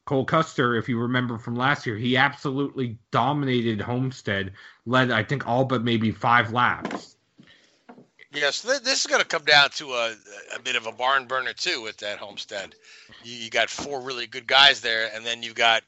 Cole 0.05 0.25
Custer, 0.25 0.77
if 0.77 0.89
you 0.89 0.99
remember 0.99 1.39
from 1.39 1.57
last 1.57 1.87
year, 1.87 1.97
he 1.97 2.17
absolutely 2.17 2.99
dominated 3.11 3.81
Homestead, 3.81 4.53
led 4.85 5.11
I 5.11 5.23
think 5.23 5.47
all 5.47 5.65
but 5.65 5.83
maybe 5.83 6.11
five 6.11 6.53
laps. 6.53 7.17
Yes, 8.35 8.65
yeah, 8.65 8.73
so 8.75 8.79
this 8.81 9.01
is 9.01 9.07
going 9.07 9.23
to 9.23 9.29
come 9.29 9.45
down 9.45 9.71
to 9.71 9.93
a, 9.93 10.15
a 10.55 10.59
bit 10.63 10.77
of 10.77 10.87
a 10.87 10.93
barn 10.93 11.27
burner 11.27 11.53
too 11.53 11.81
with 11.83 11.97
that 11.99 12.19
Homestead. 12.19 12.75
You, 13.23 13.35
you 13.35 13.51
got 13.51 13.71
four 13.71 14.03
really 14.03 14.27
good 14.27 14.47
guys 14.47 14.81
there, 14.81 15.09
and 15.15 15.25
then 15.25 15.43
you've 15.43 15.55
got 15.55 15.83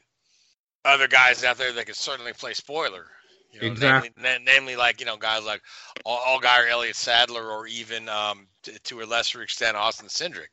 other 0.85 1.07
guys 1.07 1.43
out 1.43 1.57
there 1.57 1.73
that 1.73 1.85
can 1.85 1.95
certainly 1.95 2.33
play 2.33 2.53
spoiler. 2.53 3.05
You 3.51 3.61
know, 3.61 3.67
exactly. 3.67 4.11
Namely, 4.17 4.43
namely, 4.45 4.75
like 4.75 4.99
you 4.99 5.05
know, 5.05 5.17
guys 5.17 5.43
like 5.43 5.61
Allgaier, 6.05 6.69
Elliott 6.69 6.95
Sadler, 6.95 7.49
or 7.49 7.67
even 7.67 8.09
um, 8.09 8.47
to, 8.63 8.79
to 8.79 9.01
a 9.01 9.05
lesser 9.05 9.41
extent, 9.41 9.75
Austin 9.75 10.07
Cindric. 10.07 10.47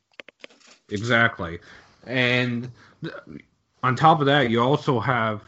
Exactly, 0.91 1.61
and 2.07 2.71
on 3.85 3.95
top 3.95 4.21
of 4.21 4.27
that, 4.27 4.49
you 4.49 4.63
also 4.63 4.99
have 4.99 5.43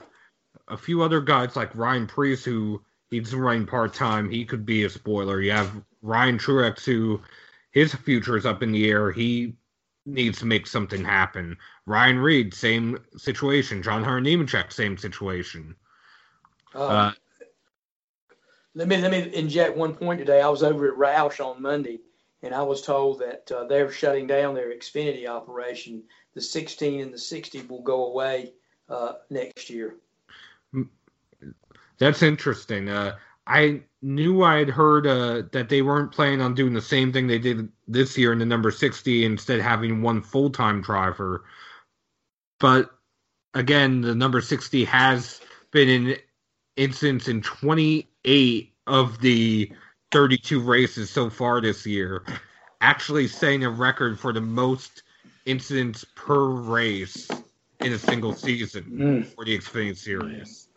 a 0.68 0.76
few 0.76 1.03
other 1.03 1.22
guys 1.22 1.57
like 1.57 1.74
Ryan 1.74 2.07
Preece, 2.07 2.45
who 2.45 2.82
he's 3.09 3.34
running 3.34 3.64
part 3.64 3.95
time. 3.95 4.28
He 4.28 4.45
could 4.45 4.66
be 4.66 4.84
a 4.84 4.91
spoiler. 4.91 5.41
You 5.41 5.53
have 5.53 5.72
Ryan 6.03 6.37
Truex, 6.37 6.84
who 6.84 7.22
his 7.70 7.95
future 7.95 8.37
is 8.37 8.45
up 8.45 8.62
in 8.62 8.72
the 8.72 8.91
air. 8.91 9.11
He 9.11 9.55
needs 10.05 10.39
to 10.41 10.45
make 10.47 10.66
something 10.66 11.03
happen. 11.03 11.57
Ryan 11.87 12.18
Reed, 12.18 12.53
same 12.53 12.99
situation. 13.16 13.82
John 13.82 14.05
Nemechek, 14.05 14.70
same 14.70 14.99
situation. 14.99 15.74
Uh, 16.74 16.78
uh, 16.78 17.12
let 18.74 18.87
me 18.87 18.99
let 18.99 19.12
me 19.12 19.34
inject 19.34 19.78
one 19.78 19.95
point 19.95 20.18
today. 20.18 20.43
I 20.43 20.51
was 20.51 20.62
over 20.62 20.87
at 20.89 20.99
Roush 20.99 21.43
on 21.43 21.62
Monday, 21.62 22.01
and 22.43 22.55
I 22.55 22.62
was 22.62 22.82
told 22.82 23.20
that 23.20 23.51
uh, 23.51 23.64
they're 23.64 23.91
shutting 23.91 24.26
down 24.26 24.55
their 24.55 24.76
Xfinity 24.76 25.26
operation 25.26 26.03
the 26.37 26.43
16 26.43 27.01
and 27.01 27.12
the 27.12 27.18
60 27.18 27.62
will 27.62 27.82
go 27.82 28.09
away 28.09 28.53
uh, 28.91 29.14
next 29.30 29.70
year. 29.70 29.97
That's 31.99 32.22
interesting. 32.22 32.91
Uh, 32.91 33.16
I 33.47 33.80
knew 34.03 34.43
I 34.43 34.59
had 34.59 34.68
heard 34.68 35.07
uh, 35.07 35.45
that 35.53 35.70
they 35.70 35.80
weren't 35.80 36.12
planning 36.12 36.43
on 36.43 36.55
doing 36.55 36.74
the 36.74 36.82
same 36.82 37.11
thing 37.11 37.26
they 37.26 37.39
did 37.39 37.70
this 37.89 38.18
year 38.18 38.32
in 38.32 38.39
the 38.39 38.45
number 38.45 38.70
60, 38.70 39.24
instead 39.24 39.62
having 39.62 40.03
one 40.03 40.20
full 40.20 40.51
time 40.51 40.82
driver. 40.82 41.47
But 42.61 42.91
again, 43.55 44.03
the 44.03 44.14
number 44.14 44.43
60 44.43 44.84
has 44.84 45.41
been 45.70 45.89
in 45.89 46.16
instance 46.76 47.28
in 47.28 47.41
28 47.41 48.74
of 48.87 49.20
the 49.20 49.72
32 50.12 50.61
races 50.61 51.09
so 51.09 51.30
far 51.30 51.62
this 51.62 51.87
year, 51.87 52.24
actually 52.82 53.26
setting 53.26 53.64
a 53.64 53.70
record 53.70 54.20
for 54.20 54.34
the 54.34 54.41
most 54.43 55.03
incidents 55.47 56.05
per 56.15 56.45
race 56.45 57.29
in 57.81 57.93
a 57.93 57.99
single 57.99 58.35
season 58.35 58.85
mm. 58.85 59.27
for 59.27 59.45
the 59.45 59.57
Xfinity 59.57 59.97
Series. 59.97 60.69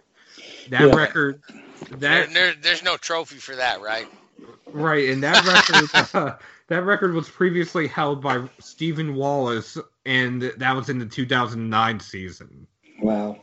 That 0.70 0.82
yeah. 0.82 0.96
record, 0.96 1.42
that 1.90 2.00
there, 2.00 2.28
there, 2.28 2.54
there's 2.62 2.84
no 2.84 2.96
trophy 2.98 3.38
for 3.38 3.56
that, 3.56 3.82
right? 3.82 4.08
Right, 4.68 5.10
and 5.10 5.24
that 5.24 5.44
record, 5.46 6.14
uh, 6.14 6.36
that 6.68 6.84
record 6.84 7.14
was 7.14 7.28
previously 7.28 7.88
held 7.88 8.22
by 8.22 8.48
Steven 8.60 9.16
Wallace, 9.16 9.78
and 10.06 10.42
that 10.42 10.76
was 10.76 10.90
in 10.90 11.00
the 11.00 11.06
2009 11.06 12.00
season. 12.00 12.68
Wow. 13.02 13.40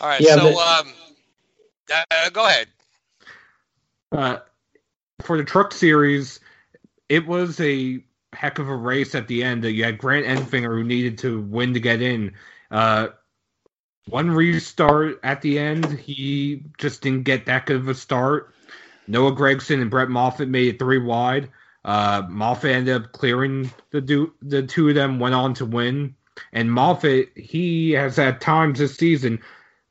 All 0.00 0.08
right, 0.08 0.20
yeah, 0.20 0.34
so 0.34 0.54
but... 0.54 0.86
um, 0.86 0.92
uh, 2.10 2.30
go 2.30 2.46
ahead. 2.46 2.68
Uh, 4.12 4.38
for 5.22 5.36
the 5.36 5.44
Truck 5.44 5.72
Series, 5.72 6.40
it 7.08 7.26
was 7.26 7.60
a 7.60 8.02
heck 8.36 8.58
of 8.58 8.68
a 8.68 8.76
race 8.76 9.14
at 9.14 9.28
the 9.28 9.42
end. 9.42 9.64
You 9.64 9.84
had 9.84 9.98
Grant 9.98 10.26
Enfinger 10.26 10.76
who 10.76 10.84
needed 10.84 11.18
to 11.18 11.40
win 11.40 11.74
to 11.74 11.80
get 11.80 12.02
in. 12.02 12.34
Uh, 12.70 13.08
one 14.08 14.30
restart 14.30 15.18
at 15.22 15.42
the 15.42 15.58
end, 15.58 15.84
he 15.98 16.64
just 16.78 17.02
didn't 17.02 17.24
get 17.24 17.46
that 17.46 17.66
good 17.66 17.76
of 17.76 17.88
a 17.88 17.94
start. 17.94 18.54
Noah 19.08 19.32
Gragson 19.32 19.80
and 19.80 19.90
Brett 19.90 20.08
Moffitt 20.08 20.48
made 20.48 20.74
it 20.74 20.78
three 20.78 20.98
wide. 20.98 21.50
Uh, 21.84 22.22
Moffitt 22.28 22.72
ended 22.72 23.02
up 23.02 23.12
clearing 23.12 23.70
the 23.90 24.00
do- 24.00 24.34
the 24.42 24.62
two 24.62 24.88
of 24.88 24.94
them, 24.94 25.18
went 25.18 25.34
on 25.34 25.54
to 25.54 25.64
win. 25.64 26.14
And 26.52 26.70
Moffitt, 26.70 27.30
he 27.36 27.92
has 27.92 28.16
had 28.16 28.40
times 28.40 28.78
this 28.78 28.96
season. 28.96 29.40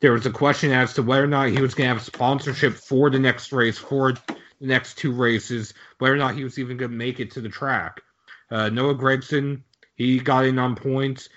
There 0.02 0.12
was 0.12 0.26
a 0.26 0.32
question 0.32 0.72
as 0.72 0.94
to 0.94 1.04
whether 1.04 1.24
or 1.24 1.28
not 1.28 1.50
he 1.50 1.62
was 1.62 1.74
going 1.74 1.90
to 1.90 1.96
have 1.96 2.04
sponsorship 2.04 2.76
for 2.76 3.10
the 3.10 3.20
next 3.20 3.52
race, 3.52 3.78
for 3.78 4.14
the 4.14 4.22
next 4.60 4.98
two 4.98 5.14
races, 5.14 5.74
whether 5.98 6.14
or 6.14 6.18
not 6.18 6.36
he 6.36 6.44
was 6.44 6.60
even 6.60 6.78
going 6.78 6.92
to 6.92 6.98
make 6.98 7.20
it 7.20 7.32
to 7.32 7.42
the 7.42 7.50
track. 7.50 8.02
Uh, 8.52 8.70
Noah 8.70 8.96
Gragson, 8.96 9.62
he 9.96 10.20
got 10.20 10.46
in 10.46 10.60
on 10.60 10.76
points. 10.76 11.30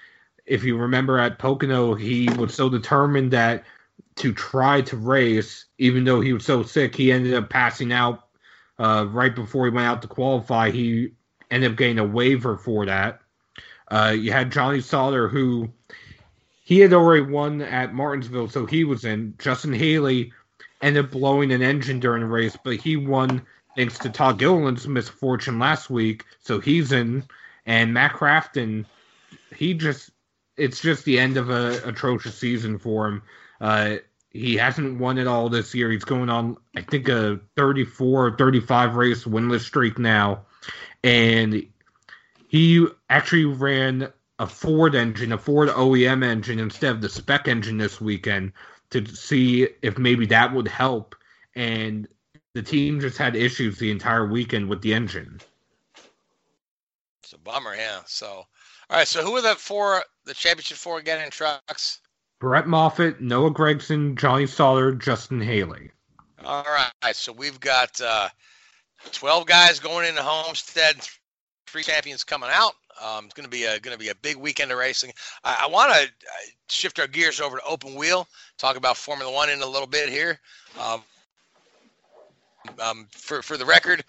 If 0.46 0.64
you 0.64 0.76
remember 0.76 1.18
at 1.18 1.38
Pocono, 1.38 1.94
he 1.94 2.28
was 2.38 2.54
so 2.54 2.68
determined 2.68 3.32
that 3.32 3.64
to 4.16 4.32
try 4.32 4.80
to 4.82 4.96
race, 4.96 5.66
even 5.78 6.04
though 6.04 6.20
he 6.20 6.32
was 6.32 6.44
so 6.44 6.62
sick, 6.62 6.94
he 6.94 7.12
ended 7.12 7.34
up 7.34 7.50
passing 7.50 7.92
out 7.92 8.28
uh, 8.78 9.06
right 9.10 9.34
before 9.34 9.66
he 9.66 9.70
went 9.70 9.86
out 9.86 10.02
to 10.02 10.08
qualify. 10.08 10.70
He 10.70 11.12
ended 11.50 11.72
up 11.72 11.78
getting 11.78 11.98
a 11.98 12.04
waiver 12.04 12.56
for 12.56 12.86
that. 12.86 13.20
Uh, 13.88 14.14
you 14.18 14.32
had 14.32 14.52
Johnny 14.52 14.80
Sauter, 14.80 15.28
who 15.28 15.70
he 16.64 16.80
had 16.80 16.92
already 16.92 17.22
won 17.22 17.62
at 17.62 17.94
Martinsville, 17.94 18.48
so 18.48 18.66
he 18.66 18.84
was 18.84 19.04
in. 19.04 19.34
Justin 19.38 19.72
Haley 19.72 20.32
ended 20.82 21.06
up 21.06 21.10
blowing 21.10 21.52
an 21.52 21.62
engine 21.62 22.00
during 22.00 22.22
the 22.22 22.28
race, 22.28 22.56
but 22.62 22.76
he 22.76 22.96
won 22.96 23.42
thanks 23.78 23.96
to 24.00 24.10
Todd 24.10 24.40
Gilliland's 24.40 24.88
misfortune 24.88 25.60
last 25.60 25.88
week. 25.88 26.24
So 26.40 26.58
he's 26.58 26.90
in, 26.90 27.22
and 27.64 27.94
Matt 27.94 28.12
Crafton, 28.12 28.86
he 29.54 29.74
just 29.74 30.10
it's 30.56 30.80
just 30.80 31.04
the 31.04 31.20
end 31.20 31.36
of 31.36 31.48
a 31.48 31.80
atrocious 31.86 32.36
season 32.36 32.80
for 32.80 33.06
him. 33.06 33.22
Uh, 33.60 33.96
he 34.30 34.56
hasn't 34.56 34.98
won 34.98 35.16
it 35.16 35.28
all 35.28 35.48
this 35.48 35.76
year. 35.76 35.92
He's 35.92 36.02
going 36.02 36.28
on, 36.28 36.56
I 36.74 36.82
think, 36.82 37.08
a 37.08 37.38
34 37.56 38.26
or 38.26 38.36
35 38.36 38.96
race 38.96 39.22
winless 39.22 39.60
streak 39.60 39.96
now. 39.96 40.46
And 41.04 41.68
he 42.48 42.84
actually 43.08 43.44
ran 43.44 44.12
a 44.40 44.48
Ford 44.48 44.96
engine, 44.96 45.30
a 45.30 45.38
Ford 45.38 45.68
OEM 45.68 46.24
engine 46.24 46.58
instead 46.58 46.96
of 46.96 47.00
the 47.00 47.08
spec 47.08 47.46
engine 47.46 47.78
this 47.78 48.00
weekend 48.00 48.54
to 48.90 49.06
see 49.06 49.68
if 49.82 49.98
maybe 49.98 50.26
that 50.26 50.52
would 50.52 50.66
help. 50.66 51.14
And 51.54 52.08
the 52.54 52.62
team 52.62 53.00
just 53.00 53.18
had 53.18 53.36
issues 53.36 53.78
the 53.78 53.90
entire 53.90 54.26
weekend 54.26 54.68
with 54.68 54.82
the 54.82 54.94
engine. 54.94 55.40
It's 57.22 57.32
a 57.32 57.38
bummer, 57.38 57.74
yeah. 57.74 58.00
So, 58.06 58.26
all 58.28 58.46
right. 58.90 59.06
So, 59.06 59.22
who 59.22 59.36
are 59.36 59.42
the 59.42 59.54
four, 59.54 60.02
the 60.24 60.34
championship 60.34 60.78
four 60.78 60.98
again 60.98 61.22
in 61.22 61.30
trucks? 61.30 62.00
Brett 62.40 62.68
Moffitt, 62.68 63.20
Noah 63.20 63.50
Gragson, 63.50 64.16
Johnny 64.16 64.46
Sauter, 64.46 64.92
Justin 64.92 65.40
Haley. 65.40 65.90
All 66.44 66.64
right. 66.64 67.16
So 67.16 67.32
we've 67.32 67.58
got 67.58 68.00
uh, 68.00 68.28
12 69.12 69.46
guys 69.46 69.80
going 69.80 70.08
into 70.08 70.22
Homestead, 70.22 70.96
three 71.66 71.82
champions 71.82 72.22
coming 72.22 72.50
out. 72.52 72.74
Um, 73.02 73.26
it's 73.26 73.34
going 73.34 73.44
to 73.44 73.50
be 73.50 73.64
a 73.64 73.78
going 73.78 73.96
to 73.96 73.98
be 73.98 74.08
a 74.08 74.14
big 74.16 74.36
weekend 74.36 74.72
of 74.72 74.78
racing. 74.78 75.12
I, 75.44 75.62
I 75.64 75.66
want 75.68 75.92
to 75.92 76.10
shift 76.68 76.98
our 76.98 77.06
gears 77.06 77.40
over 77.40 77.58
to 77.58 77.64
open 77.64 77.94
wheel, 77.94 78.26
talk 78.56 78.76
about 78.76 78.96
Formula 78.96 79.32
One 79.32 79.50
in 79.50 79.62
a 79.62 79.66
little 79.66 79.86
bit 79.86 80.08
here. 80.08 80.40
Um, 80.80 81.02
um, 82.80 83.08
for 83.10 83.42
for 83.42 83.56
the 83.56 83.66
record, 83.66 84.04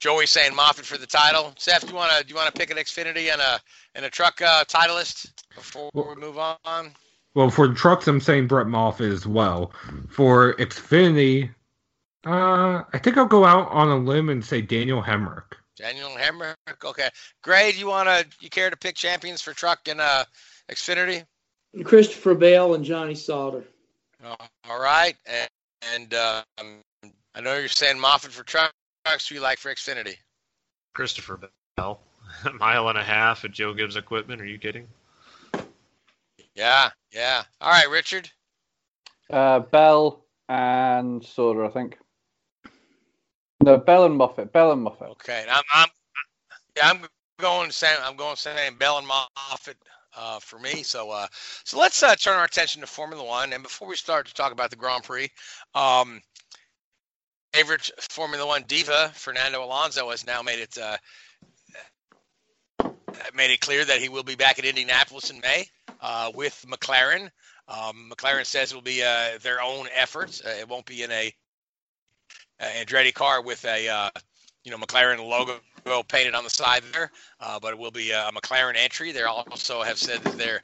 Joey 0.00 0.26
saying 0.26 0.54
Moffitt 0.54 0.84
for 0.84 0.98
the 0.98 1.06
title. 1.06 1.52
Seth, 1.58 1.82
do 1.82 1.88
you 1.88 1.94
want 1.94 2.12
to 2.18 2.24
do 2.24 2.30
you 2.30 2.36
want 2.36 2.54
to 2.54 2.58
pick 2.58 2.70
an 2.70 2.76
Xfinity 2.76 3.32
and 3.32 3.40
a 3.40 3.60
and 3.94 4.04
a 4.04 4.10
truck 4.10 4.40
uh, 4.42 4.64
titleist 4.64 5.32
before 5.54 5.90
we 5.94 6.14
move 6.16 6.38
on? 6.38 6.90
Well, 7.34 7.50
for 7.50 7.68
the 7.68 7.74
trucks, 7.74 8.08
I'm 8.08 8.20
saying 8.20 8.48
Brett 8.48 8.66
Moffitt 8.66 9.12
as 9.12 9.26
well. 9.26 9.72
For 10.08 10.54
Xfinity, 10.54 11.50
uh, 12.26 12.82
I 12.92 12.98
think 12.98 13.16
I'll 13.16 13.26
go 13.26 13.44
out 13.44 13.70
on 13.70 13.88
a 13.88 13.96
limb 13.96 14.28
and 14.28 14.44
say 14.44 14.60
Daniel 14.60 15.02
Hemric. 15.02 15.44
Daniel 15.76 16.10
Hemric. 16.10 16.56
Okay. 16.84 17.08
Gray, 17.42 17.72
do 17.72 17.78
you 17.78 17.86
want 17.86 18.08
to, 18.08 18.26
you 18.40 18.50
care 18.50 18.70
to 18.70 18.76
pick 18.76 18.96
champions 18.96 19.40
for 19.40 19.52
truck 19.52 19.86
and 19.88 20.00
uh, 20.00 20.24
Xfinity? 20.68 21.24
Christopher 21.84 22.34
Bell 22.34 22.74
and 22.74 22.84
Johnny 22.84 23.14
Sauter. 23.14 23.64
Oh, 24.24 24.34
all 24.68 24.80
right. 24.80 25.14
And, 25.26 25.48
and 25.94 26.14
um, 26.14 26.80
I 27.38 27.40
know 27.40 27.56
you're 27.56 27.68
saying 27.68 28.00
Moffitt 28.00 28.32
for 28.32 28.42
trucks. 28.42 28.72
Who 29.28 29.36
you 29.36 29.40
like 29.40 29.58
for 29.58 29.72
Xfinity? 29.72 30.16
Christopher 30.92 31.38
Bell. 31.76 32.00
a 32.44 32.52
mile 32.54 32.88
and 32.88 32.98
a 32.98 33.04
half 33.04 33.44
at 33.44 33.52
Joe 33.52 33.72
Gibbs 33.72 33.94
Equipment. 33.94 34.42
Are 34.42 34.46
you 34.46 34.58
kidding? 34.58 34.88
Yeah, 36.56 36.90
yeah. 37.12 37.44
All 37.60 37.70
right, 37.70 37.88
Richard. 37.88 38.28
Uh, 39.30 39.60
Bell 39.60 40.24
and 40.48 41.24
Sauter, 41.24 41.64
I 41.64 41.68
think. 41.68 41.98
No, 43.62 43.76
Bell 43.76 44.04
and 44.06 44.16
Moffitt. 44.16 44.52
Bell 44.52 44.72
and 44.72 44.82
Moffitt. 44.82 45.08
Okay, 45.10 45.46
I'm, 45.48 45.62
I'm, 45.72 45.88
yeah, 46.76 46.90
I'm 46.90 47.02
going 47.38 47.70
saying 47.70 47.98
I'm 48.02 48.16
going 48.16 48.34
saying 48.34 48.74
Bell 48.78 48.98
and 48.98 49.06
Moffitt 49.06 49.76
uh, 50.16 50.40
for 50.40 50.58
me. 50.58 50.82
So, 50.82 51.10
uh, 51.10 51.28
so 51.64 51.78
let's 51.78 52.02
uh, 52.02 52.16
turn 52.16 52.36
our 52.36 52.44
attention 52.44 52.80
to 52.80 52.88
Formula 52.88 53.24
One. 53.24 53.52
And 53.52 53.62
before 53.62 53.86
we 53.86 53.94
start 53.94 54.26
to 54.26 54.34
talk 54.34 54.50
about 54.50 54.70
the 54.70 54.76
Grand 54.76 55.04
Prix, 55.04 55.28
um, 55.76 56.20
favorite 57.52 57.90
Formula 57.98 58.46
One 58.46 58.64
diva 58.66 59.10
Fernando 59.14 59.64
Alonso 59.64 60.10
has 60.10 60.26
now 60.26 60.42
made 60.42 60.60
it 60.60 60.78
uh, 60.78 60.96
made 63.34 63.50
it 63.50 63.60
clear 63.60 63.84
that 63.84 64.00
he 64.00 64.08
will 64.08 64.22
be 64.22 64.34
back 64.34 64.58
at 64.58 64.64
Indianapolis 64.64 65.30
in 65.30 65.40
May 65.40 65.66
uh, 66.00 66.30
with 66.34 66.64
McLaren. 66.68 67.30
Um, 67.68 68.10
McLaren 68.10 68.46
says 68.46 68.72
it 68.72 68.74
will 68.74 68.82
be 68.82 69.02
uh, 69.02 69.38
their 69.42 69.60
own 69.60 69.88
efforts. 69.94 70.42
Uh, 70.44 70.56
it 70.60 70.68
won't 70.68 70.86
be 70.86 71.02
in 71.02 71.10
a 71.10 71.32
uh, 72.60 72.64
Andretti 72.64 73.12
car 73.12 73.42
with 73.42 73.64
a 73.64 73.88
uh, 73.88 74.10
you 74.64 74.70
know 74.70 74.78
McLaren 74.78 75.18
logo 75.26 75.60
painted 76.08 76.34
on 76.34 76.44
the 76.44 76.50
side 76.50 76.82
there, 76.92 77.10
uh, 77.40 77.58
but 77.60 77.72
it 77.72 77.78
will 77.78 77.90
be 77.90 78.10
a 78.10 78.30
McLaren 78.34 78.76
entry. 78.76 79.12
They 79.12 79.22
also 79.22 79.82
have 79.82 79.98
said 79.98 80.20
that 80.22 80.36
they're 80.36 80.60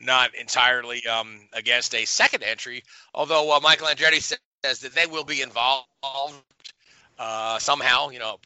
not 0.00 0.34
entirely 0.34 1.06
um, 1.06 1.40
against 1.52 1.94
a 1.94 2.04
second 2.04 2.42
entry, 2.42 2.82
although 3.14 3.58
Michael 3.60 3.88
Andretti 3.88 4.36
says 4.64 4.80
that 4.80 4.94
they 4.94 5.06
will 5.06 5.24
be 5.24 5.42
involved 5.42 5.86
uh, 7.18 7.58
somehow. 7.58 8.10
You 8.10 8.18
know, 8.18 8.38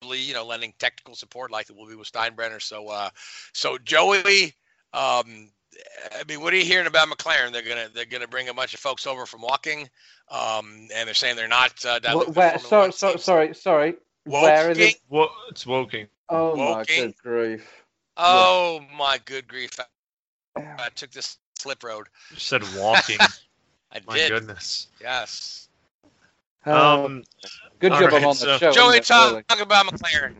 probably 0.00 0.20
you 0.20 0.34
know, 0.34 0.44
lending 0.44 0.72
technical 0.78 1.14
support 1.14 1.50
like 1.50 1.70
it 1.70 1.76
will 1.76 1.88
be 1.88 1.94
with 1.94 2.10
Steinbrenner. 2.10 2.60
So, 2.60 2.88
uh, 2.88 3.10
so 3.52 3.78
Joey. 3.78 4.54
Um, 4.92 5.50
I 6.18 6.24
mean, 6.26 6.40
what 6.40 6.52
are 6.52 6.56
you 6.56 6.64
hearing 6.64 6.86
about 6.86 7.08
McLaren? 7.08 7.52
They're 7.52 7.62
gonna 7.62 7.88
they're 7.94 8.04
gonna 8.04 8.26
bring 8.26 8.48
a 8.48 8.54
bunch 8.54 8.74
of 8.74 8.80
folks 8.80 9.06
over 9.06 9.26
from 9.26 9.42
walking, 9.42 9.88
um, 10.30 10.88
and 10.94 11.06
they're 11.06 11.14
saying 11.14 11.36
they're 11.36 11.48
not. 11.48 11.72
Uh, 11.84 12.00
Wh- 12.00 12.36
where, 12.36 12.58
sorry, 12.58 12.92
so, 12.92 13.16
sorry, 13.16 13.54
sorry. 13.54 13.94
Where 14.24 14.70
is 14.70 14.78
it? 14.78 14.96
Wo- 15.08 15.30
it's 15.50 15.66
Woking. 15.66 16.08
Oh 16.28 16.56
Woking. 16.56 16.64
my 16.64 16.84
good 16.84 17.16
grief! 17.22 17.84
Oh 18.16 18.80
yeah. 18.80 18.96
my 18.96 19.20
good 19.24 19.46
grief! 19.46 19.70
I, 20.56 20.62
I 20.78 20.88
took 20.94 21.10
this 21.12 21.38
slip 21.58 21.82
road. 21.82 22.06
You 22.30 22.38
said 22.38 22.62
walking. 22.76 23.18
I 23.92 24.00
my 24.06 24.16
did. 24.16 24.30
goodness. 24.30 24.88
Yes. 25.00 25.68
Um, 26.66 27.24
good 27.78 27.92
job 27.92 28.12
right, 28.12 28.24
on 28.24 28.34
so- 28.34 28.46
the 28.46 28.58
show. 28.58 28.72
Joey, 28.72 28.98
isn't 28.98 29.16
really? 29.16 29.42
talk, 29.42 29.46
talk 29.46 29.60
about 29.60 29.86
McLaren. 29.86 30.34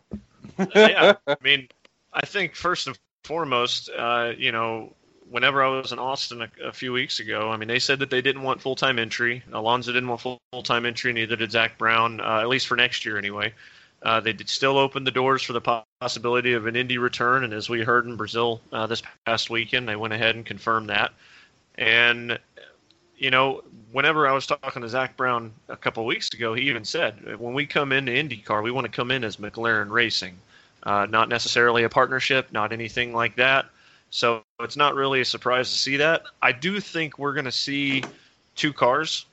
yeah, 0.75 1.15
I 1.27 1.37
mean, 1.43 1.69
I 2.13 2.27
think 2.27 2.55
first 2.55 2.87
and 2.87 2.99
foremost, 3.25 3.91
uh, 3.97 4.33
you 4.37 4.53
know, 4.53 4.93
whenever 5.31 5.63
I 5.63 5.69
was 5.69 5.93
in 5.93 5.99
Austin 5.99 6.43
a, 6.43 6.49
a 6.67 6.73
few 6.73 6.93
weeks 6.93 7.21
ago, 7.21 7.51
I 7.51 7.57
mean, 7.57 7.69
they 7.69 7.79
said 7.79 7.99
that 8.01 8.11
they 8.11 8.21
didn't 8.21 8.43
want 8.43 8.61
full 8.61 8.77
time 8.77 8.99
entry. 8.99 9.43
Alonso 9.53 9.93
didn't 9.93 10.09
want 10.09 10.21
full 10.21 10.41
time 10.65 10.85
entry, 10.85 11.13
neither 11.13 11.37
did 11.37 11.53
Zak 11.53 11.79
Brown, 11.79 12.21
uh, 12.21 12.41
at 12.41 12.49
least 12.49 12.67
for 12.67 12.77
next 12.77 13.05
year 13.05 13.17
anyway. 13.19 13.55
Uh, 14.03 14.21
they 14.21 14.33
did 14.33 14.49
still 14.49 14.79
open 14.79 15.03
the 15.05 15.11
doors 15.11 15.43
for 15.43 15.53
the 15.53 15.83
possibility 16.01 16.53
of 16.53 16.67
an 16.67 16.77
Indy 16.77 16.99
return, 16.99 17.43
and 17.43 17.53
as 17.53 17.69
we 17.69 17.83
heard 17.83 18.07
in 18.07 18.17
Brazil 18.17 18.61
uh, 18.73 18.87
this 18.87 19.03
past 19.27 19.51
weekend, 19.51 19.89
they 19.89 19.97
went 19.97 20.13
ahead 20.13 20.37
and 20.37 20.47
confirmed 20.47 20.89
that. 20.91 21.13
And 21.77 22.39
you 23.19 23.31
know, 23.31 23.63
whenever 23.93 24.27
I 24.27 24.33
was 24.33 24.47
talking 24.47 24.83
to 24.83 24.89
Zak 24.89 25.17
Brown 25.17 25.53
a 25.69 25.77
couple 25.77 26.05
weeks 26.07 26.33
ago, 26.33 26.55
he 26.55 26.63
even 26.63 26.85
said, 26.85 27.39
when 27.39 27.53
we 27.53 27.67
come 27.67 27.93
into 27.93 28.13
IndyCar, 28.13 28.63
we 28.63 28.71
want 28.71 28.87
to 28.87 28.93
come 28.93 29.11
in 29.11 29.25
as 29.25 29.37
McLaren 29.37 29.91
Racing, 29.91 30.39
uh, 30.85 31.07
not 31.07 31.29
necessarily 31.29 31.85
a 31.85 31.89
partnership, 31.89 32.53
not 32.53 32.73
anything 32.73 33.13
like 33.13 33.37
that. 33.37 33.67
So 34.11 34.43
it's 34.61 34.77
not 34.77 34.95
really 34.95 35.21
a 35.21 35.25
surprise 35.25 35.71
to 35.71 35.77
see 35.77 35.97
that. 35.99 36.23
I 36.41 36.53
do 36.53 36.81
think 36.81 37.19
we're 37.19 37.35
going 37.35 37.45
to 37.45 37.53
see 37.53 38.05
two 38.55 38.73
cars. 38.73 39.27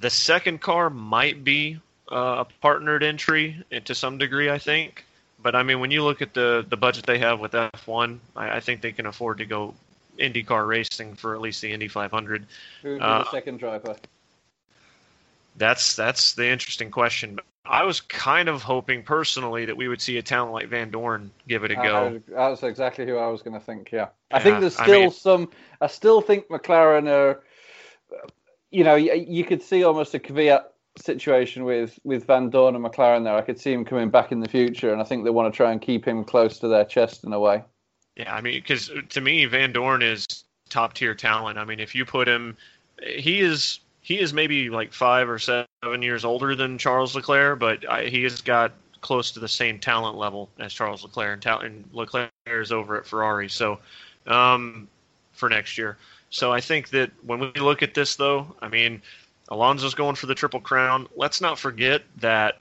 The 0.00 0.10
second 0.10 0.60
car 0.60 0.90
might 0.90 1.44
be 1.44 1.78
uh, 2.10 2.44
a 2.44 2.46
partnered 2.60 3.02
entry 3.02 3.62
to 3.84 3.94
some 3.94 4.18
degree, 4.18 4.50
I 4.50 4.58
think. 4.58 5.04
But 5.42 5.54
I 5.54 5.62
mean, 5.62 5.80
when 5.80 5.90
you 5.90 6.02
look 6.04 6.20
at 6.20 6.34
the 6.34 6.66
the 6.68 6.76
budget 6.76 7.06
they 7.06 7.18
have 7.18 7.40
with 7.40 7.52
F1, 7.52 8.18
I, 8.36 8.56
I 8.56 8.60
think 8.60 8.82
they 8.82 8.92
can 8.92 9.06
afford 9.06 9.38
to 9.38 9.46
go 9.46 9.74
IndyCar 10.18 10.66
racing 10.66 11.14
for 11.14 11.34
at 11.34 11.40
least 11.40 11.60
the 11.62 11.72
Indy 11.72 11.88
500. 11.88 12.46
Who 12.82 12.88
would 12.90 12.98
be 12.98 13.04
Uh, 13.04 13.18
the 13.24 13.30
second 13.30 13.58
driver? 13.58 13.96
That's 15.56 15.96
that's 15.96 16.34
the 16.34 16.48
interesting 16.48 16.90
question. 16.90 17.38
I 17.66 17.84
was 17.84 18.00
kind 18.00 18.48
of 18.48 18.62
hoping 18.62 19.02
personally 19.02 19.66
that 19.66 19.76
we 19.76 19.88
would 19.88 20.00
see 20.00 20.16
a 20.16 20.22
talent 20.22 20.52
like 20.52 20.70
Vandoorne 20.70 21.30
give 21.46 21.64
it 21.64 21.70
a 21.70 21.74
go. 21.76 22.20
That's 22.28 22.62
exactly 22.62 23.04
who 23.06 23.16
I 23.16 23.26
was 23.28 23.42
going 23.42 23.58
to 23.58 23.64
think. 23.64 23.90
Yeah, 23.92 24.08
I 24.30 24.38
Yeah, 24.38 24.42
think 24.44 24.60
there's 24.60 24.78
I 24.78 24.84
still 24.84 25.00
mean- 25.00 25.10
some. 25.10 25.50
I 25.80 25.86
still 25.88 26.20
think 26.20 26.48
McLaren 26.48 27.08
are. 27.08 27.42
You 28.70 28.84
know, 28.84 28.94
you, 28.94 29.12
you 29.14 29.44
could 29.44 29.62
see 29.62 29.82
almost 29.84 30.14
a 30.14 30.18
Kvyat 30.20 30.62
situation 30.96 31.64
with 31.64 31.98
with 32.04 32.26
Vandoorne 32.26 32.76
and 32.76 32.84
McLaren 32.84 33.24
there. 33.24 33.34
I 33.34 33.42
could 33.42 33.58
see 33.60 33.72
him 33.72 33.84
coming 33.84 34.10
back 34.10 34.32
in 34.32 34.40
the 34.40 34.48
future, 34.48 34.92
and 34.92 35.00
I 35.00 35.04
think 35.04 35.24
they 35.24 35.30
want 35.30 35.52
to 35.52 35.56
try 35.56 35.72
and 35.72 35.82
keep 35.82 36.04
him 36.06 36.24
close 36.24 36.58
to 36.60 36.68
their 36.68 36.84
chest 36.84 37.24
in 37.24 37.32
a 37.32 37.40
way. 37.40 37.64
Yeah, 38.16 38.34
I 38.34 38.40
mean, 38.40 38.54
because 38.54 38.90
to 39.10 39.20
me, 39.20 39.46
Vandoorne 39.46 40.02
is 40.02 40.26
top 40.68 40.94
tier 40.94 41.14
talent. 41.14 41.58
I 41.58 41.64
mean, 41.64 41.80
if 41.80 41.94
you 41.94 42.04
put 42.04 42.28
him, 42.28 42.56
he 43.02 43.40
is 43.40 43.80
he 44.02 44.18
is 44.18 44.32
maybe 44.32 44.70
like 44.70 44.92
five 44.92 45.28
or 45.28 45.38
seven 45.38 45.66
years 46.00 46.24
older 46.24 46.54
than 46.54 46.78
Charles 46.78 47.14
Leclerc, 47.14 47.58
but 47.58 47.88
I, 47.88 48.06
he 48.06 48.22
has 48.24 48.40
got 48.40 48.72
close 49.00 49.30
to 49.32 49.40
the 49.40 49.48
same 49.48 49.78
talent 49.78 50.16
level 50.16 50.50
as 50.58 50.72
Charles 50.72 51.02
Leclerc, 51.02 51.34
and, 51.34 51.42
tal- 51.42 51.60
and 51.60 51.88
Leclerc 51.92 52.30
is 52.46 52.72
over 52.72 52.98
at 52.98 53.06
Ferrari. 53.06 53.48
So, 53.48 53.78
um, 54.26 54.88
for 55.32 55.48
next 55.48 55.76
year. 55.78 55.96
So 56.30 56.52
I 56.52 56.60
think 56.60 56.90
that 56.90 57.10
when 57.24 57.40
we 57.40 57.50
look 57.60 57.82
at 57.82 57.94
this, 57.94 58.14
though, 58.16 58.54
I 58.60 58.68
mean, 58.68 59.02
Alonso's 59.48 59.94
going 59.94 60.14
for 60.14 60.26
the 60.26 60.34
triple 60.34 60.60
crown. 60.60 61.08
Let's 61.16 61.40
not 61.40 61.58
forget 61.58 62.02
that 62.18 62.60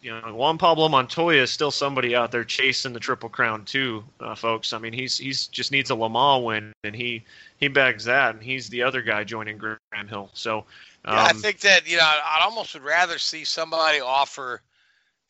you 0.00 0.10
know 0.10 0.34
Juan 0.34 0.58
Pablo 0.58 0.88
Montoya 0.88 1.42
is 1.42 1.50
still 1.50 1.70
somebody 1.70 2.14
out 2.14 2.30
there 2.30 2.44
chasing 2.44 2.92
the 2.92 3.00
triple 3.00 3.28
crown 3.28 3.64
too, 3.64 4.04
uh, 4.20 4.34
folks. 4.34 4.72
I 4.72 4.78
mean, 4.78 4.92
he's 4.92 5.18
he's 5.18 5.46
just 5.46 5.72
needs 5.72 5.90
a 5.90 5.94
Le 5.94 6.08
Mans 6.08 6.44
win, 6.44 6.72
and 6.84 6.94
he 6.94 7.24
he 7.58 7.68
bags 7.68 8.04
that, 8.04 8.34
and 8.34 8.42
he's 8.42 8.68
the 8.68 8.82
other 8.82 9.02
guy 9.02 9.24
joining 9.24 9.58
Graham 9.58 10.08
Hill. 10.08 10.30
So. 10.34 10.64
Um, 11.04 11.14
Yeah, 11.14 11.24
I 11.24 11.32
think 11.32 11.60
that 11.60 11.88
you 11.88 11.96
know 11.96 12.02
I 12.02 12.40
almost 12.42 12.74
would 12.74 12.82
rather 12.82 13.18
see 13.18 13.44
somebody 13.44 14.00
offer, 14.00 14.60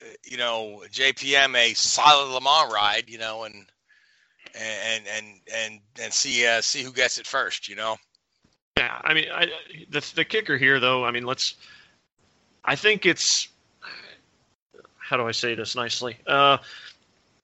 uh, 0.03 0.07
you 0.25 0.39
know, 0.39 0.83
JPM 0.91 1.55
a 1.57 1.75
solid 1.75 2.33
Le 2.33 2.41
Mans 2.41 2.73
ride, 2.73 3.05
you 3.09 3.19
know, 3.19 3.45
and 3.45 3.67
and 4.55 5.07
and 5.07 5.27
and 5.55 5.81
and 6.01 6.13
see 6.13 6.47
uh, 6.47 6.61
see 6.61 6.83
who 6.83 6.93
gets 6.93 7.19
it 7.19 7.27
first, 7.27 7.69
you 7.69 7.77
know. 7.77 7.97
Yeah, 8.77 9.01
I 9.03 9.15
mean, 9.15 9.27
I, 9.33 9.47
the 9.91 10.13
the 10.15 10.25
kicker 10.25 10.57
here, 10.57 10.81
though, 10.81 11.05
I 11.05 11.11
mean, 11.11 11.25
let's. 11.25 11.55
I 12.65 12.77
think 12.77 13.07
it's. 13.07 13.49
How 15.09 15.17
do 15.17 15.27
I 15.27 15.33
say 15.33 15.55
this 15.55 15.75
nicely? 15.75 16.17
Uh, 16.27 16.59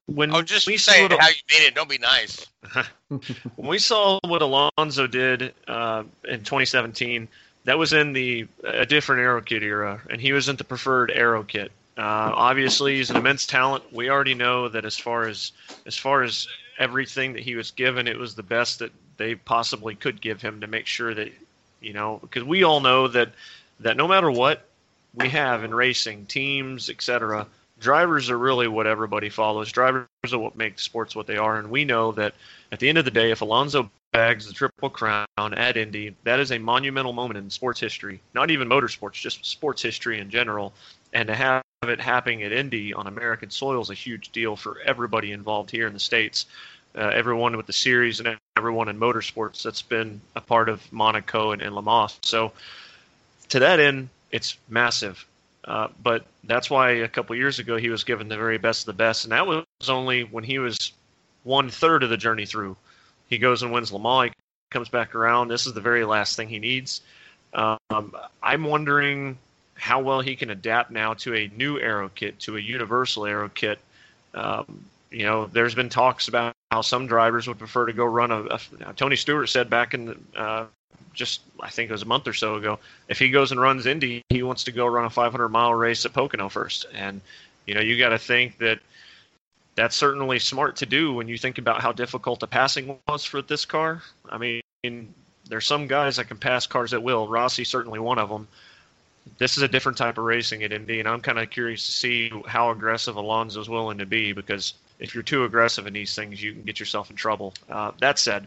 when 0.06 0.34
Oh, 0.34 0.42
just 0.42 0.66
we 0.66 0.76
say 0.76 0.98
saw 0.98 1.04
it 1.06 1.10
what- 1.12 1.20
how 1.20 1.28
you 1.28 1.34
mean 1.50 1.66
it. 1.66 1.74
Don't 1.74 1.88
be 1.88 1.96
nice. 1.98 2.46
when 3.08 3.68
we 3.68 3.78
saw 3.78 4.18
what 4.22 4.42
Alonso 4.42 5.06
did 5.06 5.54
uh, 5.66 6.02
in 6.28 6.40
2017, 6.40 7.26
that 7.64 7.78
was 7.78 7.94
in 7.94 8.12
the 8.12 8.46
a 8.64 8.84
different 8.84 9.22
Aero 9.22 9.40
Kit 9.40 9.62
era, 9.62 10.00
and 10.10 10.20
he 10.20 10.32
wasn't 10.34 10.58
the 10.58 10.64
preferred 10.64 11.10
Aero 11.10 11.42
Kit. 11.42 11.72
Uh, 11.96 12.02
obviously, 12.34 12.96
he's 12.96 13.08
an 13.08 13.16
immense 13.16 13.46
talent. 13.46 13.84
We 13.94 14.10
already 14.10 14.34
know 14.34 14.68
that 14.68 14.84
as 14.84 14.98
far 14.98 15.26
as 15.26 15.52
as 15.86 15.96
far 15.96 16.22
as 16.22 16.46
everything 16.78 17.32
that 17.32 17.42
he 17.42 17.54
was 17.54 17.70
given, 17.70 18.06
it 18.06 18.18
was 18.18 18.34
the 18.34 18.42
best 18.42 18.80
that 18.80 18.92
they 19.16 19.36
possibly 19.36 19.94
could 19.94 20.20
give 20.20 20.42
him 20.42 20.60
to 20.60 20.66
make 20.66 20.86
sure 20.86 21.14
that 21.14 21.32
you 21.80 21.94
know 21.94 22.18
because 22.20 22.44
we 22.44 22.62
all 22.64 22.80
know 22.80 23.08
that 23.08 23.30
that 23.80 23.96
no 23.96 24.06
matter 24.06 24.30
what 24.30 24.66
we 25.16 25.28
have 25.30 25.64
in 25.64 25.74
racing, 25.74 26.26
teams, 26.26 26.90
etc. 26.90 27.46
Drivers 27.78 28.30
are 28.30 28.38
really 28.38 28.68
what 28.68 28.86
everybody 28.86 29.28
follows. 29.28 29.70
Drivers 29.72 30.06
are 30.32 30.38
what 30.38 30.56
make 30.56 30.78
sports 30.78 31.14
what 31.14 31.26
they 31.26 31.36
are, 31.36 31.58
and 31.58 31.70
we 31.70 31.84
know 31.84 32.12
that 32.12 32.34
at 32.72 32.80
the 32.80 32.88
end 32.88 32.98
of 32.98 33.04
the 33.04 33.10
day, 33.10 33.30
if 33.30 33.40
Alonso 33.40 33.90
bags 34.12 34.46
the 34.46 34.52
Triple 34.52 34.90
Crown 34.90 35.26
at 35.36 35.76
Indy, 35.76 36.14
that 36.22 36.38
is 36.38 36.52
a 36.52 36.58
monumental 36.58 37.12
moment 37.12 37.36
in 37.36 37.50
sports 37.50 37.80
history. 37.80 38.20
Not 38.32 38.50
even 38.50 38.68
motorsports, 38.68 39.14
just 39.14 39.44
sports 39.44 39.82
history 39.82 40.20
in 40.20 40.30
general. 40.30 40.72
And 41.12 41.28
to 41.28 41.34
have 41.34 41.64
it 41.82 42.00
happening 42.00 42.42
at 42.42 42.52
Indy 42.52 42.94
on 42.94 43.06
American 43.06 43.50
soil 43.50 43.82
is 43.82 43.90
a 43.90 43.94
huge 43.94 44.30
deal 44.30 44.56
for 44.56 44.80
everybody 44.84 45.32
involved 45.32 45.70
here 45.70 45.86
in 45.86 45.92
the 45.92 46.00
states. 46.00 46.46
Uh, 46.96 47.10
everyone 47.12 47.56
with 47.56 47.66
the 47.66 47.72
series 47.72 48.20
and 48.20 48.36
everyone 48.56 48.88
in 48.88 48.98
motorsports 48.98 49.64
that's 49.64 49.82
been 49.82 50.20
a 50.36 50.40
part 50.40 50.68
of 50.68 50.92
Monaco 50.92 51.50
and, 51.50 51.60
and 51.60 51.74
Mans. 51.84 52.18
So 52.22 52.52
to 53.48 53.58
that 53.60 53.80
end, 53.80 54.10
it's 54.34 54.58
massive. 54.68 55.24
Uh, 55.64 55.88
but 56.02 56.26
that's 56.42 56.68
why 56.68 56.90
a 56.90 57.08
couple 57.08 57.36
years 57.36 57.60
ago 57.60 57.76
he 57.76 57.88
was 57.88 58.02
given 58.02 58.28
the 58.28 58.36
very 58.36 58.58
best 58.58 58.82
of 58.82 58.86
the 58.86 58.92
best, 58.92 59.24
and 59.24 59.32
that 59.32 59.46
was 59.46 59.64
only 59.88 60.24
when 60.24 60.42
he 60.42 60.58
was 60.58 60.92
one 61.44 61.70
third 61.70 62.02
of 62.02 62.10
the 62.10 62.16
journey 62.16 62.44
through. 62.44 62.76
He 63.28 63.38
goes 63.38 63.62
and 63.62 63.72
wins 63.72 63.92
Le 63.92 64.00
Mans. 64.00 64.32
He 64.34 64.72
comes 64.72 64.88
back 64.88 65.14
around. 65.14 65.48
This 65.48 65.66
is 65.66 65.72
the 65.72 65.80
very 65.80 66.04
last 66.04 66.34
thing 66.34 66.48
he 66.48 66.58
needs. 66.58 67.00
Um, 67.54 68.12
I'm 68.42 68.64
wondering 68.64 69.38
how 69.74 70.00
well 70.00 70.20
he 70.20 70.34
can 70.34 70.50
adapt 70.50 70.90
now 70.90 71.14
to 71.14 71.34
a 71.34 71.50
new 71.56 71.78
aero 71.78 72.08
kit, 72.08 72.40
to 72.40 72.56
a 72.56 72.60
universal 72.60 73.26
aero 73.26 73.48
kit. 73.48 73.78
Um, 74.34 74.84
you 75.12 75.22
know, 75.22 75.46
there's 75.46 75.76
been 75.76 75.88
talks 75.88 76.26
about 76.26 76.54
how 76.72 76.80
some 76.80 77.06
drivers 77.06 77.46
would 77.46 77.58
prefer 77.58 77.86
to 77.86 77.92
go 77.92 78.04
run 78.04 78.32
a. 78.32 78.42
a 78.46 78.92
Tony 78.96 79.14
Stewart 79.14 79.48
said 79.48 79.70
back 79.70 79.94
in 79.94 80.06
the, 80.06 80.16
uh, 80.36 80.66
just 81.14 81.40
I 81.60 81.70
think 81.70 81.88
it 81.88 81.92
was 81.92 82.02
a 82.02 82.06
month 82.06 82.28
or 82.28 82.32
so 82.32 82.56
ago, 82.56 82.78
if 83.08 83.18
he 83.18 83.30
goes 83.30 83.52
and 83.52 83.60
runs 83.60 83.86
Indy, 83.86 84.22
he 84.28 84.42
wants 84.42 84.64
to 84.64 84.72
go 84.72 84.86
run 84.86 85.04
a 85.04 85.10
500 85.10 85.48
mile 85.48 85.74
race 85.74 86.04
at 86.04 86.12
Pocono 86.12 86.48
first. 86.48 86.86
And 86.92 87.20
you 87.66 87.74
know, 87.74 87.80
you 87.80 87.98
got 87.98 88.10
to 88.10 88.18
think 88.18 88.58
that 88.58 88.80
that's 89.74 89.96
certainly 89.96 90.38
smart 90.38 90.76
to 90.76 90.86
do 90.86 91.14
when 91.14 91.28
you 91.28 91.38
think 91.38 91.58
about 91.58 91.80
how 91.80 91.92
difficult 91.92 92.40
the 92.40 92.46
passing 92.46 92.98
was 93.08 93.24
for 93.24 93.42
this 93.42 93.64
car. 93.64 94.02
I 94.28 94.38
mean, 94.38 95.14
there's 95.48 95.66
some 95.66 95.86
guys 95.86 96.16
that 96.16 96.28
can 96.28 96.36
pass 96.36 96.66
cars 96.66 96.94
at 96.94 97.02
will. 97.02 97.26
Rossi 97.28 97.64
certainly 97.64 97.98
one 97.98 98.18
of 98.18 98.28
them. 98.28 98.46
This 99.38 99.56
is 99.56 99.62
a 99.62 99.68
different 99.68 99.96
type 99.96 100.18
of 100.18 100.24
racing 100.24 100.62
at 100.62 100.72
Indy, 100.72 101.00
and 101.00 101.08
I'm 101.08 101.22
kind 101.22 101.38
of 101.38 101.48
curious 101.48 101.86
to 101.86 101.92
see 101.92 102.30
how 102.46 102.70
aggressive 102.70 103.16
Alonso's 103.16 103.70
willing 103.70 103.98
to 103.98 104.06
be 104.06 104.32
because 104.32 104.74
if 104.98 105.14
you're 105.14 105.22
too 105.22 105.44
aggressive 105.44 105.86
in 105.86 105.94
these 105.94 106.14
things, 106.14 106.42
you 106.42 106.52
can 106.52 106.62
get 106.62 106.78
yourself 106.78 107.10
in 107.10 107.16
trouble. 107.16 107.54
Uh, 107.70 107.92
that 108.00 108.18
said, 108.18 108.46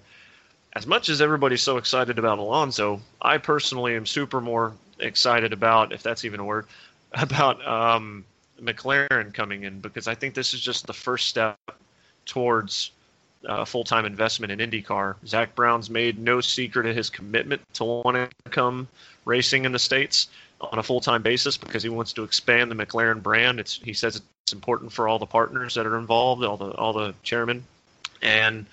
as 0.77 0.85
much 0.85 1.09
as 1.09 1.21
everybody's 1.21 1.63
so 1.63 1.77
excited 1.77 2.19
about 2.19 2.37
Alonso, 2.37 3.01
I 3.19 3.39
personally 3.39 3.95
am 3.95 4.05
super 4.05 4.39
more 4.39 4.73
excited 4.99 5.51
about, 5.51 5.91
if 5.91 6.03
that's 6.03 6.23
even 6.23 6.39
a 6.39 6.45
word, 6.45 6.67
about 7.13 7.67
um, 7.67 8.23
McLaren 8.61 9.33
coming 9.33 9.63
in 9.63 9.79
because 9.79 10.07
I 10.07 10.13
think 10.13 10.35
this 10.35 10.53
is 10.53 10.61
just 10.61 10.85
the 10.85 10.93
first 10.93 11.29
step 11.29 11.57
towards 12.27 12.91
uh, 13.47 13.65
full-time 13.65 14.05
investment 14.05 14.51
in 14.51 14.69
IndyCar. 14.69 15.15
Zak 15.25 15.55
Brown's 15.55 15.89
made 15.89 16.19
no 16.19 16.41
secret 16.41 16.85
of 16.85 16.95
his 16.95 17.09
commitment 17.09 17.61
to 17.73 17.83
wanting 17.83 18.29
to 18.45 18.51
come 18.51 18.87
racing 19.25 19.65
in 19.65 19.71
the 19.71 19.79
states 19.79 20.27
on 20.61 20.77
a 20.77 20.83
full-time 20.83 21.23
basis 21.23 21.57
because 21.57 21.81
he 21.81 21.89
wants 21.89 22.13
to 22.13 22.23
expand 22.23 22.69
the 22.69 22.75
McLaren 22.75 23.23
brand. 23.23 23.59
It's 23.59 23.79
he 23.83 23.93
says 23.93 24.21
it's 24.43 24.53
important 24.53 24.91
for 24.91 25.07
all 25.07 25.17
the 25.17 25.25
partners 25.25 25.73
that 25.73 25.87
are 25.87 25.97
involved, 25.97 26.43
all 26.43 26.57
the 26.57 26.69
all 26.71 26.93
the 26.93 27.15
chairmen, 27.23 27.63
and 28.21 28.67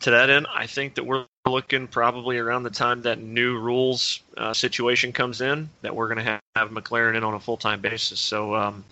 to 0.00 0.10
that 0.10 0.30
end, 0.30 0.46
I 0.52 0.66
think 0.66 0.94
that 0.94 1.04
we're 1.04 1.26
looking 1.46 1.86
probably 1.86 2.38
around 2.38 2.62
the 2.62 2.70
time 2.70 3.02
that 3.02 3.20
new 3.20 3.58
rules 3.58 4.20
uh, 4.36 4.52
situation 4.52 5.12
comes 5.12 5.40
in 5.40 5.68
that 5.82 5.94
we're 5.94 6.06
going 6.06 6.18
to 6.18 6.24
have, 6.24 6.40
have 6.54 6.70
McLaren 6.70 7.16
in 7.16 7.24
on 7.24 7.34
a 7.34 7.40
full-time 7.40 7.80
basis. 7.80 8.20
So. 8.20 8.54
Um, 8.54 8.84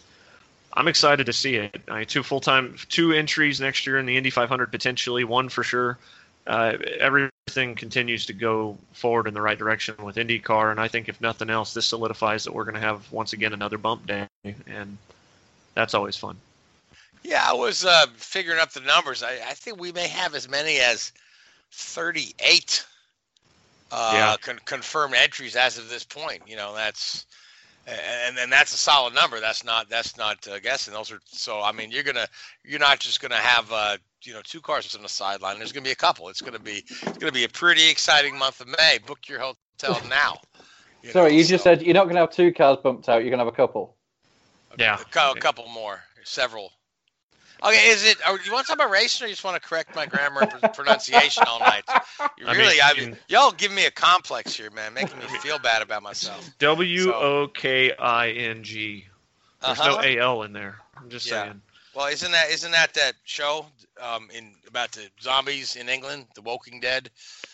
I'm 0.74 0.86
excited 0.86 1.26
to 1.26 1.32
see 1.32 1.56
it. 1.56 1.80
I 1.88 2.04
two 2.04 2.22
full 2.22 2.38
time, 2.38 2.76
two 2.88 3.12
entries 3.12 3.60
next 3.60 3.84
year 3.84 3.98
in 3.98 4.06
the 4.06 4.16
Indy 4.16 4.30
500 4.30 4.70
potentially, 4.70 5.24
one 5.24 5.48
for 5.48 5.64
sure. 5.64 5.98
Uh, 6.46 6.78
everything 7.00 7.74
continues 7.74 8.26
to 8.26 8.32
go 8.32 8.78
forward 8.92 9.26
in 9.26 9.34
the 9.34 9.42
right 9.42 9.58
direction 9.58 9.96
with 10.02 10.16
IndyCar, 10.16 10.70
and 10.70 10.80
I 10.80 10.86
think 10.86 11.08
if 11.08 11.20
nothing 11.20 11.50
else, 11.50 11.74
this 11.74 11.86
solidifies 11.86 12.44
that 12.44 12.54
we're 12.54 12.64
going 12.64 12.76
to 12.76 12.80
have 12.80 13.10
once 13.10 13.32
again 13.32 13.52
another 13.52 13.76
bump 13.76 14.06
day, 14.06 14.28
and 14.44 14.96
that's 15.74 15.94
always 15.94 16.16
fun. 16.16 16.36
Yeah, 17.24 17.44
I 17.44 17.52
was 17.52 17.84
uh, 17.84 18.06
figuring 18.14 18.60
up 18.60 18.70
the 18.70 18.80
numbers. 18.80 19.22
I, 19.22 19.32
I 19.32 19.54
think 19.54 19.80
we 19.80 19.90
may 19.92 20.06
have 20.08 20.34
as 20.34 20.48
many 20.48 20.78
as 20.78 21.12
38 21.72 22.86
uh, 23.90 24.10
Yeah. 24.14 24.36
con- 24.40 24.60
confirmed 24.64 25.14
entries 25.14 25.56
as 25.56 25.78
of 25.78 25.88
this 25.88 26.04
point. 26.04 26.42
You 26.46 26.56
know, 26.56 26.74
that's 26.74 27.26
and 27.86 27.98
and 28.26 28.36
then 28.36 28.50
that's 28.50 28.72
a 28.74 28.76
solid 28.76 29.14
number. 29.14 29.40
That's 29.40 29.64
not 29.64 29.88
that's 29.88 30.16
not 30.16 30.46
uh, 30.48 30.58
guessing. 30.60 30.92
Those 30.92 31.10
are 31.10 31.20
so. 31.26 31.62
I 31.62 31.72
mean, 31.72 31.90
you're 31.90 32.02
gonna 32.02 32.26
you're 32.64 32.80
not 32.80 32.98
just 33.00 33.20
gonna 33.20 33.36
have 33.36 33.70
uh, 33.72 33.96
you 34.22 34.34
know 34.34 34.40
two 34.44 34.60
cars 34.60 34.94
on 34.94 35.02
the 35.02 35.08
sideline. 35.08 35.58
There's 35.58 35.72
gonna 35.72 35.84
be 35.84 35.90
a 35.92 35.96
couple. 35.96 36.28
It's 36.28 36.42
gonna 36.42 36.58
be 36.58 36.84
it's 36.88 37.18
gonna 37.18 37.32
be 37.32 37.44
a 37.44 37.48
pretty 37.48 37.88
exciting 37.88 38.36
month 38.38 38.60
of 38.60 38.68
May. 38.78 38.98
Book 39.06 39.20
your 39.28 39.38
hotel 39.40 40.00
now. 40.08 40.36
you 41.02 41.10
Sorry, 41.12 41.30
know, 41.32 41.36
you 41.38 41.44
just 41.44 41.64
said 41.64 41.80
you're 41.82 41.94
not 41.94 42.04
going 42.04 42.16
to 42.16 42.20
have 42.20 42.30
two 42.30 42.52
cars 42.52 42.76
bumped 42.82 43.08
out. 43.08 43.22
You're 43.22 43.30
going 43.30 43.38
to 43.38 43.44
have 43.44 43.52
a 43.52 43.56
couple. 43.56 43.94
Yeah. 44.78 44.98
a, 44.98 45.30
a 45.30 45.34
couple 45.40 45.66
more, 45.68 46.00
several. 46.24 46.72
Okay, 47.64 47.88
is 47.88 48.04
it? 48.04 48.18
Or 48.28 48.38
you 48.40 48.52
want 48.52 48.66
to 48.66 48.72
talk 48.72 48.76
about 48.76 48.90
racing, 48.90 49.24
or 49.24 49.28
you 49.28 49.32
just 49.34 49.44
want 49.44 49.60
to 49.60 49.68
correct 49.68 49.94
my 49.96 50.06
grammar 50.06 50.42
and 50.62 50.72
pronunciation 50.74 51.44
all 51.46 51.58
night? 51.60 51.82
You 52.38 52.46
I 52.46 52.52
really, 52.54 52.80
I 52.80 52.94
mean- 52.94 53.16
y'all 53.28 53.50
give 53.50 53.72
me 53.72 53.86
a 53.86 53.90
complex 53.90 54.54
here, 54.54 54.70
man, 54.70 54.94
making 54.94 55.18
me 55.18 55.24
feel 55.40 55.58
bad 55.58 55.82
about 55.82 56.02
myself. 56.02 56.48
W 56.58 57.12
O 57.12 57.48
K 57.48 57.92
I 57.96 58.30
N 58.30 58.62
G. 58.62 59.06
There's 59.60 59.78
no 59.78 59.94
Uh-huh. 59.94 60.02
A 60.04 60.18
L 60.18 60.42
in 60.42 60.52
there. 60.52 60.76
I'm 60.96 61.08
just 61.10 61.26
Yeah. 61.26 61.44
saying. 61.44 61.62
Well, 61.94 62.06
isn't 62.06 62.30
that 62.30 62.50
isn't 62.50 62.70
that 62.70 62.94
that 62.94 63.14
show 63.24 63.66
um, 64.00 64.28
in 64.32 64.52
about 64.68 64.92
the 64.92 65.08
zombies 65.20 65.74
in 65.74 65.88
England, 65.88 66.26
The 66.36 66.42
Walking 66.42 66.78
Dead? 66.78 67.10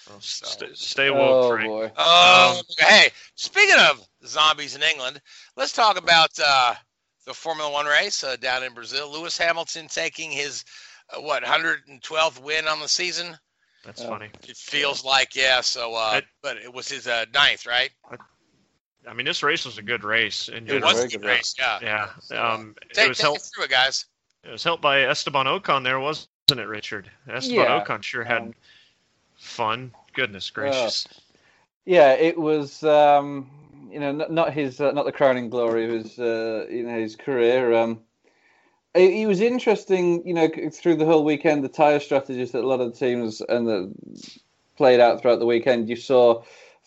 Well, 0.08 0.20
So- 0.20 0.44
st- 0.46 0.76
stay 0.76 1.08
woke, 1.10 1.20
Oh 1.44 1.48
Frank. 1.50 1.68
boy. 1.68 1.92
Oh, 1.96 2.56
Um, 2.58 2.64
hey, 2.86 3.08
speaking 3.36 3.78
of 3.90 4.06
zombies 4.26 4.76
in 4.76 4.82
England, 4.82 5.22
let's 5.56 5.72
talk 5.72 5.96
about 5.96 6.30
uh, 6.44 6.74
the 7.26 7.34
Formula 7.34 7.70
One 7.70 7.86
race 7.86 8.22
uh, 8.24 8.36
down 8.36 8.62
in 8.62 8.74
Brazil. 8.74 9.10
Lewis 9.10 9.36
Hamilton 9.38 9.88
taking 9.88 10.30
his 10.30 10.64
uh, 11.14 11.20
what 11.20 11.42
112th 11.42 12.40
win 12.42 12.66
on 12.68 12.80
the 12.80 12.88
season. 12.88 13.36
That's 13.84 14.00
Oh. 14.02 14.08
funny. 14.08 14.30
It 14.48 14.56
feels 14.56 15.04
like 15.04 15.34
yeah. 15.36 15.60
So, 15.60 15.94
uh, 15.94 16.14
It- 16.18 16.24
but 16.42 16.56
it 16.56 16.72
was 16.72 16.88
his 16.88 17.06
uh, 17.06 17.26
ninth, 17.34 17.66
right? 17.66 17.90
I 19.06 19.12
mean, 19.12 19.26
this 19.26 19.42
race 19.42 19.66
was 19.66 19.76
a 19.76 19.82
good 19.82 20.02
race 20.04 20.48
in 20.48 20.66
It 20.68 20.82
was 20.82 20.98
a 20.98 21.08
good 21.08 21.20
good 21.20 21.26
race, 21.28 21.54
yeah. 21.58 21.78
Yeah. 22.30 22.38
Um, 22.40 22.74
Take, 22.94 23.04
it 23.06 23.08
was 23.10 23.20
helped. 23.20 23.40
us 23.40 23.50
through 23.54 23.64
it, 23.64 23.70
guys. 23.70 24.06
It 24.44 24.50
was 24.50 24.64
helped 24.64 24.82
by 24.82 25.02
Esteban 25.02 25.44
Ocon 25.44 25.84
there, 25.84 26.00
wasn't 26.00 26.28
it, 26.50 26.56
Richard? 26.66 27.10
Esteban 27.28 27.64
Yeah. 27.66 27.84
Ocon 27.84 28.02
sure 28.02 28.24
had 28.24 28.38
Um, 28.42 28.54
fun. 29.36 29.92
Goodness 30.14 30.48
gracious. 30.48 31.06
Yeah, 31.84 32.12
it 32.12 32.38
was. 32.38 32.82
Um, 32.82 33.50
you 33.94 34.00
know, 34.00 34.12
not, 34.12 34.32
not 34.32 34.52
his, 34.52 34.80
uh, 34.80 34.90
not 34.90 35.06
the 35.06 35.12
crowning 35.12 35.48
glory 35.48 35.84
of 35.84 35.92
his, 35.92 36.18
uh, 36.18 36.66
you 36.68 36.82
know, 36.82 36.98
his 36.98 37.14
career. 37.14 37.72
Um, 37.72 38.00
it, 38.94 39.26
was 39.26 39.40
interesting, 39.40 40.26
you 40.26 40.34
know, 40.34 40.48
through 40.72 40.96
the 40.96 41.04
whole 41.04 41.24
weekend, 41.24 41.64
the 41.64 41.68
tire 41.68 42.00
strategies 42.00 42.52
that 42.52 42.64
a 42.64 42.66
lot 42.66 42.80
of 42.80 42.92
the 42.92 42.98
teams 42.98 43.40
and 43.40 43.66
the 43.66 43.92
played 44.76 45.00
out 45.00 45.20
throughout 45.22 45.38
the 45.38 45.46
weekend. 45.46 45.88
You 45.88 45.96
saw 45.96 46.42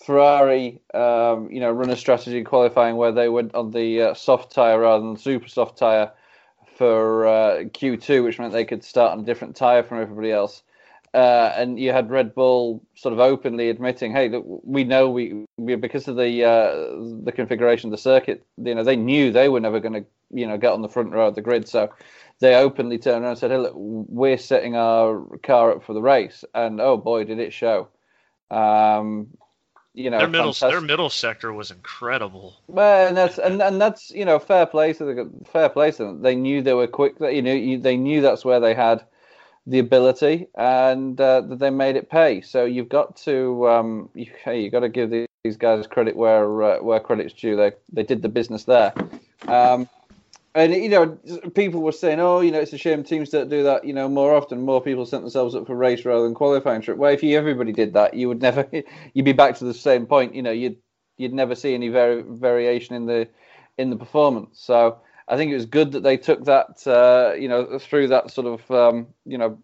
Ferrari, 0.05 0.81
um, 0.93 1.49
you 1.49 1.59
know, 1.59 1.71
run 1.71 1.89
a 1.89 1.95
strategy 1.95 2.37
in 2.37 2.45
qualifying 2.45 2.97
where 2.97 3.11
they 3.11 3.29
went 3.29 3.55
on 3.55 3.71
the 3.71 4.01
uh, 4.01 4.13
soft 4.13 4.51
tire 4.51 4.79
rather 4.79 5.03
than 5.03 5.13
the 5.13 5.19
super 5.19 5.47
soft 5.47 5.77
tire 5.77 6.11
for 6.77 7.27
uh, 7.27 7.63
Q2, 7.63 8.23
which 8.23 8.37
meant 8.37 8.53
they 8.53 8.65
could 8.65 8.83
start 8.83 9.13
on 9.13 9.19
a 9.19 9.25
different 9.25 9.55
tire 9.55 9.83
from 9.83 10.01
everybody 10.01 10.31
else. 10.31 10.61
Uh, 11.17 11.51
and 11.57 11.79
you 11.79 11.91
had 11.91 12.11
Red 12.11 12.35
Bull 12.35 12.85
sort 12.93 13.11
of 13.11 13.19
openly 13.19 13.69
admitting, 13.69 14.11
"Hey, 14.11 14.29
look, 14.29 14.45
we 14.45 14.83
know 14.83 15.09
we, 15.09 15.45
we 15.57 15.73
because 15.73 16.07
of 16.07 16.15
the 16.15 16.43
uh, 16.43 17.23
the 17.23 17.31
configuration 17.31 17.87
of 17.87 17.91
the 17.91 17.97
circuit, 17.97 18.45
you 18.63 18.75
know, 18.75 18.83
they 18.83 18.95
knew 18.95 19.31
they 19.31 19.49
were 19.49 19.59
never 19.59 19.79
going 19.79 19.95
to, 19.95 20.05
you 20.29 20.45
know, 20.45 20.59
get 20.59 20.73
on 20.73 20.83
the 20.83 20.87
front 20.87 21.11
row 21.11 21.29
of 21.29 21.33
the 21.33 21.41
grid, 21.41 21.67
so 21.67 21.91
they 22.37 22.53
openly 22.53 22.99
turned 22.99 23.23
around 23.23 23.31
and 23.31 23.39
said, 23.39 23.49
"Hey, 23.49 23.57
look, 23.57 23.73
we're 23.75 24.37
setting 24.37 24.75
our 24.75 25.25
car 25.41 25.71
up 25.71 25.83
for 25.83 25.93
the 25.93 26.03
race." 26.03 26.45
And 26.53 26.79
oh 26.79 26.97
boy, 26.97 27.23
did 27.23 27.39
it 27.39 27.51
show! 27.51 27.87
Um, 28.51 29.29
you 29.95 30.11
know, 30.11 30.19
their 30.19 30.27
middle 30.27 30.53
fantastic. 30.53 30.69
their 30.69 30.81
middle 30.81 31.09
sector 31.09 31.51
was 31.51 31.71
incredible. 31.71 32.61
Well, 32.67 33.07
and 33.07 33.17
that's 33.17 33.39
and, 33.39 33.59
and 33.59 33.81
that's 33.81 34.11
you 34.11 34.25
know 34.25 34.37
fair 34.37 34.67
play 34.67 34.93
to 34.93 35.03
the 35.03 35.31
fair 35.51 35.69
play 35.69 35.89
to 35.89 35.97
them. 35.97 36.21
They 36.21 36.35
knew 36.35 36.61
they 36.61 36.75
were 36.75 36.85
quick. 36.85 37.17
That 37.17 37.33
you 37.33 37.41
know 37.41 37.53
you, 37.53 37.79
they 37.79 37.97
knew 37.97 38.21
that's 38.21 38.45
where 38.45 38.59
they 38.59 38.75
had 38.75 39.03
the 39.67 39.79
ability, 39.79 40.47
and 40.55 41.19
uh, 41.19 41.41
they 41.41 41.69
made 41.69 41.97
it 41.97 42.09
pay. 42.09 42.41
So 42.41 42.63
you've 42.63 42.89
got 42.89 43.17
to 43.17 43.67
um, 43.67 44.09
you, 44.15 44.31
hey, 44.43 44.61
you 44.61 44.71
got 44.71 44.79
to 44.79 44.89
give 44.89 45.11
these, 45.11 45.27
guys 45.59 45.87
credit 45.87 46.13
where 46.13 46.63
uh, 46.63 46.79
where 46.81 46.99
credit's 46.99 47.33
due. 47.33 47.55
They 47.55 47.71
they 47.91 48.03
did 48.03 48.21
the 48.21 48.29
business 48.29 48.65
there. 48.65 48.93
Um, 49.47 49.87
and 50.55 50.73
you 50.73 50.89
know, 50.89 51.17
people 51.53 51.81
were 51.81 51.91
saying, 51.91 52.19
"Oh, 52.19 52.41
you 52.41 52.51
know, 52.51 52.59
it's 52.59 52.73
a 52.73 52.77
shame 52.77 53.03
teams 53.03 53.29
don't 53.29 53.49
do 53.49 53.63
that." 53.63 53.85
You 53.85 53.93
know, 53.93 54.09
more 54.09 54.35
often, 54.35 54.61
more 54.61 54.81
people 54.81 55.05
sent 55.05 55.23
themselves 55.23 55.55
up 55.55 55.67
for 55.67 55.75
race 55.75 56.03
rather 56.03 56.23
than 56.23 56.33
qualifying 56.33 56.81
trip. 56.81 56.97
Well, 56.97 57.13
if 57.13 57.23
you 57.23 57.37
everybody 57.37 57.71
did 57.71 57.93
that, 57.93 58.13
you 58.13 58.27
would 58.27 58.41
never, 58.41 58.67
you'd 59.13 59.25
be 59.25 59.33
back 59.33 59.57
to 59.57 59.65
the 59.65 59.73
same 59.73 60.05
point. 60.05 60.33
You 60.35 60.41
know, 60.41 60.51
you'd 60.51 60.77
you'd 61.17 61.33
never 61.33 61.55
see 61.55 61.73
any 61.73 61.89
vari- 61.89 62.23
variation 62.27 62.95
in 62.95 63.05
the 63.05 63.27
in 63.77 63.89
the 63.89 63.95
performance. 63.95 64.59
So 64.59 64.99
I 65.27 65.35
think 65.35 65.51
it 65.51 65.55
was 65.55 65.65
good 65.65 65.91
that 65.91 66.03
they 66.03 66.17
took 66.17 66.45
that, 66.45 66.85
uh, 66.87 67.33
you 67.33 67.49
know, 67.49 67.77
through 67.79 68.07
that 68.09 68.31
sort 68.31 68.47
of, 68.47 68.71
um, 68.71 69.07
you 69.25 69.37
know, 69.37 69.57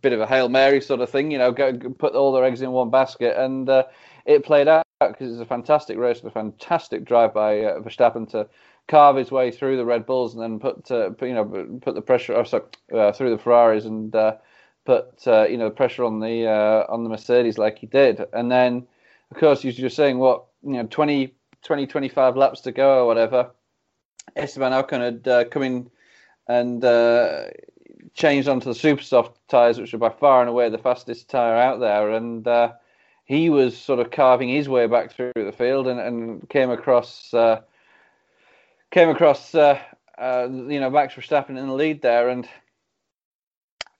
bit 0.00 0.12
of 0.12 0.20
a 0.20 0.26
hail 0.26 0.48
mary 0.48 0.80
sort 0.80 1.00
of 1.00 1.10
thing. 1.10 1.30
You 1.30 1.38
know, 1.38 1.52
go, 1.52 1.72
put 1.72 2.14
all 2.14 2.32
their 2.32 2.44
eggs 2.44 2.62
in 2.62 2.70
one 2.70 2.90
basket, 2.90 3.36
and 3.36 3.68
uh, 3.68 3.84
it 4.26 4.44
played 4.44 4.68
out 4.68 4.84
because 5.00 5.32
it's 5.32 5.40
a 5.40 5.46
fantastic 5.46 5.98
race, 5.98 6.22
a 6.22 6.30
fantastic 6.30 7.04
drive 7.04 7.34
by 7.34 7.60
uh, 7.60 7.80
Verstappen 7.80 8.28
to 8.30 8.48
carve 8.88 9.16
his 9.16 9.30
way 9.30 9.50
through 9.50 9.76
the 9.76 9.84
Red 9.84 10.04
Bulls 10.06 10.34
and 10.34 10.42
then 10.42 10.58
put, 10.58 10.90
uh, 10.90 11.10
put 11.10 11.28
you 11.28 11.34
know 11.34 11.78
put 11.80 11.94
the 11.94 12.02
pressure 12.02 12.34
oh, 12.34 12.44
sorry, 12.44 12.64
uh, 12.92 13.12
through 13.12 13.30
the 13.30 13.38
Ferraris 13.38 13.86
and 13.86 14.14
uh, 14.14 14.36
put 14.84 15.26
uh, 15.26 15.46
you 15.46 15.56
know 15.56 15.70
pressure 15.70 16.04
on 16.04 16.20
the 16.20 16.46
on 16.88 17.02
the 17.02 17.08
Mercedes 17.08 17.58
like 17.58 17.78
he 17.78 17.86
did 17.86 18.24
and 18.34 18.50
then 18.50 18.86
of 19.30 19.38
course 19.38 19.64
you're 19.64 19.72
just 19.72 19.96
saying 19.96 20.18
what 20.18 20.44
you 20.62 20.74
know 20.74 20.86
20, 20.86 21.34
20 21.62 21.86
25 21.86 22.36
laps 22.36 22.60
to 22.60 22.72
go 22.72 23.02
or 23.02 23.06
whatever 23.06 23.50
Esteban 24.36 24.72
Ocon 24.72 25.00
had 25.00 25.28
uh, 25.28 25.44
come 25.44 25.62
in 25.62 25.90
and 26.48 26.84
uh, 26.84 27.44
changed 28.14 28.48
onto 28.48 28.66
the 28.66 28.74
super 28.74 29.02
soft 29.02 29.38
tires 29.48 29.78
which 29.78 29.94
are 29.94 29.98
by 29.98 30.10
far 30.10 30.40
and 30.40 30.50
away 30.50 30.68
the 30.68 30.78
fastest 30.78 31.28
tire 31.28 31.56
out 31.56 31.80
there 31.80 32.10
and 32.10 32.46
uh, 32.46 32.72
he 33.24 33.50
was 33.50 33.76
sort 33.76 34.00
of 34.00 34.10
carving 34.10 34.48
his 34.48 34.68
way 34.68 34.86
back 34.86 35.12
through 35.12 35.32
the 35.34 35.52
field 35.52 35.86
and, 35.86 36.00
and 36.00 36.48
came 36.48 36.70
across 36.70 37.32
uh, 37.32 37.60
came 38.94 39.08
across 39.08 39.54
uh, 39.54 39.78
uh, 40.16 40.48
you 40.50 40.80
know 40.80 40.88
Max 40.88 41.14
Verstappen 41.14 41.58
in 41.58 41.66
the 41.66 41.74
lead 41.74 42.00
there, 42.00 42.28
and 42.28 42.48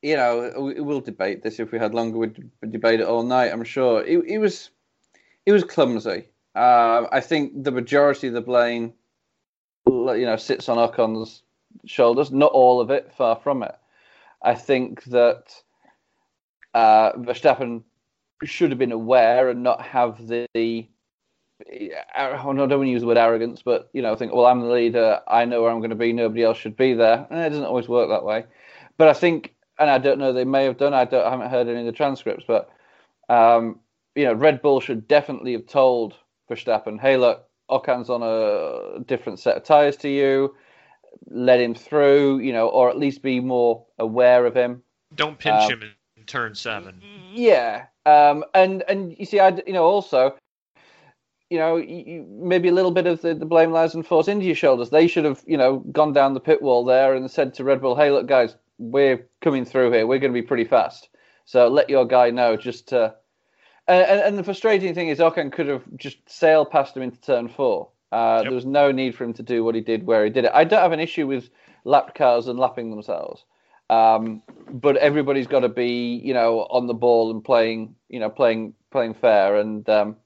you 0.02 0.16
know 0.16 0.52
we, 0.58 0.80
we'll 0.80 1.00
debate 1.00 1.42
this 1.42 1.58
if 1.58 1.72
we 1.72 1.78
had 1.78 1.94
longer. 1.94 2.18
We'd 2.18 2.50
debate 2.70 3.00
it 3.00 3.06
all 3.06 3.24
night. 3.24 3.52
I'm 3.52 3.64
sure 3.64 4.04
it, 4.04 4.24
it 4.26 4.38
was 4.38 4.70
it 5.44 5.52
was 5.52 5.64
clumsy. 5.64 6.28
Uh, 6.54 7.06
I 7.10 7.20
think 7.20 7.64
the 7.64 7.72
majority 7.72 8.28
of 8.28 8.34
the 8.34 8.40
blame, 8.40 8.92
you 9.86 10.26
know, 10.26 10.36
sits 10.36 10.68
on 10.68 10.78
Ocon's 10.78 11.42
shoulders. 11.84 12.30
Not 12.30 12.52
all 12.52 12.80
of 12.80 12.90
it, 12.90 13.12
far 13.16 13.36
from 13.36 13.62
it. 13.62 13.74
I 14.42 14.54
think 14.54 15.04
that 15.04 15.54
uh, 16.74 17.12
Verstappen 17.12 17.82
should 18.44 18.70
have 18.70 18.78
been 18.78 18.92
aware 18.92 19.48
and 19.48 19.62
not 19.62 19.80
have 19.80 20.26
the 20.26 20.46
I 22.14 22.30
don't 22.30 22.56
want 22.56 22.70
to 22.70 22.84
use 22.84 23.02
the 23.02 23.06
word 23.06 23.16
arrogance, 23.16 23.62
but 23.62 23.88
you 23.92 24.02
know, 24.02 24.14
think, 24.16 24.32
well, 24.32 24.46
I'm 24.46 24.60
the 24.60 24.66
leader. 24.66 25.20
I 25.28 25.44
know 25.44 25.62
where 25.62 25.70
I'm 25.70 25.78
going 25.78 25.90
to 25.90 25.96
be. 25.96 26.12
Nobody 26.12 26.42
else 26.42 26.58
should 26.58 26.76
be 26.76 26.94
there. 26.94 27.26
And 27.30 27.40
it 27.40 27.50
doesn't 27.50 27.64
always 27.64 27.88
work 27.88 28.08
that 28.08 28.24
way. 28.24 28.44
But 28.96 29.08
I 29.08 29.12
think, 29.12 29.54
and 29.78 29.88
I 29.88 29.98
don't 29.98 30.18
know, 30.18 30.32
they 30.32 30.44
may 30.44 30.64
have 30.64 30.78
done. 30.78 30.94
I 30.94 31.04
don't. 31.04 31.24
I 31.24 31.30
haven't 31.30 31.50
heard 31.50 31.68
any 31.68 31.80
of 31.80 31.86
the 31.86 31.92
transcripts, 31.92 32.44
but 32.46 32.70
um, 33.28 33.80
you 34.14 34.24
know, 34.24 34.34
Red 34.34 34.62
Bull 34.62 34.80
should 34.80 35.08
definitely 35.08 35.52
have 35.52 35.66
told 35.66 36.14
Verstappen, 36.50 37.00
"Hey, 37.00 37.16
look, 37.16 37.48
Ocon's 37.74 38.08
on 38.08 38.22
a 38.22 39.00
different 39.04 39.38
set 39.40 39.56
of 39.56 39.64
tires 39.64 39.96
to 39.98 40.08
you. 40.08 40.54
Let 41.28 41.60
him 41.60 41.74
through. 41.74 42.38
You 42.38 42.52
know, 42.52 42.68
or 42.68 42.88
at 42.88 42.98
least 42.98 43.22
be 43.22 43.40
more 43.40 43.84
aware 43.98 44.46
of 44.46 44.54
him. 44.54 44.82
Don't 45.14 45.38
pinch 45.38 45.64
Um, 45.64 45.70
him 45.70 45.82
in 46.16 46.24
turn 46.24 46.54
seven. 46.54 47.02
Yeah, 47.32 47.86
um, 48.06 48.44
and 48.54 48.82
and 48.88 49.14
you 49.18 49.26
see, 49.26 49.40
I 49.40 49.48
you 49.66 49.72
know 49.72 49.84
also, 49.84 50.36
you 51.50 51.58
know, 51.58 51.76
you, 51.76 52.26
maybe 52.28 52.68
a 52.68 52.72
little 52.72 52.90
bit 52.90 53.06
of 53.06 53.20
the, 53.22 53.34
the 53.34 53.46
blame 53.46 53.70
lies 53.70 53.94
on 53.94 54.02
Force 54.02 54.28
India's 54.28 54.58
shoulders. 54.58 54.90
They 54.90 55.06
should 55.06 55.24
have 55.24 55.42
you 55.46 55.56
know 55.56 55.78
gone 55.92 56.12
down 56.12 56.34
the 56.34 56.40
pit 56.40 56.62
wall 56.62 56.84
there 56.84 57.14
and 57.14 57.30
said 57.30 57.54
to 57.54 57.64
Red 57.64 57.80
Bull, 57.80 57.96
"Hey, 57.96 58.10
look, 58.10 58.26
guys, 58.26 58.56
we're 58.78 59.28
coming 59.40 59.64
through 59.64 59.92
here. 59.92 60.06
We're 60.06 60.18
going 60.18 60.32
to 60.32 60.40
be 60.40 60.46
pretty 60.46 60.64
fast. 60.64 61.08
So 61.44 61.68
let 61.68 61.90
your 61.90 62.06
guy 62.06 62.30
know 62.30 62.56
just 62.56 62.88
to." 62.88 63.14
And, 63.86 64.02
and, 64.06 64.20
and 64.20 64.38
the 64.38 64.44
frustrating 64.44 64.94
thing 64.94 65.08
is, 65.08 65.18
Ocon 65.18 65.52
could 65.52 65.66
have 65.68 65.82
just 65.96 66.18
sailed 66.28 66.70
past 66.70 66.96
him 66.96 67.02
into 67.02 67.20
turn 67.20 67.48
four. 67.48 67.88
Uh, 68.12 68.42
There 68.42 68.52
was 68.52 68.64
no 68.64 68.90
need 68.92 69.14
for 69.14 69.24
him 69.24 69.32
to 69.34 69.42
do 69.42 69.64
what 69.64 69.74
he 69.74 69.80
did 69.80 70.06
where 70.06 70.24
he 70.24 70.30
did 70.30 70.44
it. 70.44 70.52
I 70.54 70.64
don't 70.64 70.80
have 70.80 70.92
an 70.92 71.00
issue 71.00 71.26
with 71.26 71.50
lapped 71.84 72.14
cars 72.14 72.46
and 72.46 72.58
lapping 72.58 72.90
themselves. 72.90 73.44
Um, 73.90 74.42
but 74.70 74.96
everybody's 74.96 75.46
got 75.46 75.60
to 75.60 75.68
be, 75.68 76.20
you 76.24 76.32
know, 76.32 76.60
on 76.70 76.86
the 76.86 76.94
ball 76.94 77.30
and 77.30 77.44
playing, 77.44 77.94
you 78.08 78.18
know, 78.18 78.30
playing 78.30 78.74
playing 78.90 79.14
fair. 79.14 79.56
And 79.56 79.86
um, 79.90 80.16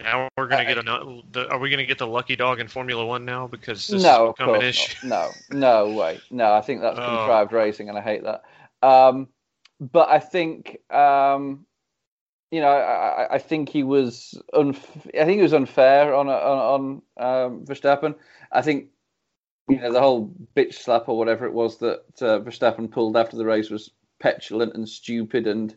Now 0.00 0.28
we're 0.36 0.46
gonna 0.46 0.64
get 0.64 0.78
a. 0.78 1.48
Are 1.50 1.58
we 1.58 1.70
gonna 1.70 1.86
get 1.86 1.98
the 1.98 2.06
lucky 2.06 2.36
dog 2.36 2.60
in 2.60 2.68
Formula 2.68 3.04
One 3.04 3.24
now? 3.24 3.48
Because 3.48 3.88
this 3.88 4.02
no, 4.02 4.34
has 4.38 4.48
an 4.48 4.62
issue. 4.62 5.08
not. 5.08 5.32
no, 5.50 5.86
no 5.88 5.96
way, 5.96 6.20
no. 6.30 6.52
I 6.54 6.60
think 6.60 6.82
that's 6.82 6.98
Oh. 7.00 7.16
contrived 7.16 7.52
racing, 7.52 7.88
and 7.88 7.98
I 7.98 8.00
hate 8.00 8.22
that. 8.22 8.42
Um, 8.86 9.28
but 9.80 10.08
I 10.08 10.20
think, 10.20 10.78
um, 10.92 11.66
you 12.50 12.60
know, 12.60 12.68
I, 12.68 13.24
I- 13.24 13.34
I 13.34 13.38
think 13.38 13.68
he 13.68 13.82
was, 13.82 14.40
unf- 14.54 15.06
I 15.14 15.24
think 15.24 15.36
he 15.38 15.42
was 15.42 15.52
unfair 15.52 16.14
on 16.14 16.28
on 16.28 17.02
on 17.18 17.44
um, 17.46 17.64
Verstappen. 17.64 18.14
I 18.52 18.62
think, 18.62 18.88
you 19.68 19.80
know, 19.80 19.92
the 19.92 20.00
whole 20.00 20.32
bitch 20.56 20.74
slap 20.74 21.08
or 21.08 21.16
whatever 21.18 21.46
it 21.46 21.52
was 21.52 21.78
that 21.78 22.02
uh, 22.20 22.40
Verstappen 22.40 22.90
pulled 22.90 23.16
after 23.16 23.36
the 23.36 23.44
race 23.44 23.70
was 23.70 23.90
petulant 24.18 24.74
and 24.74 24.88
stupid, 24.88 25.46
and 25.46 25.74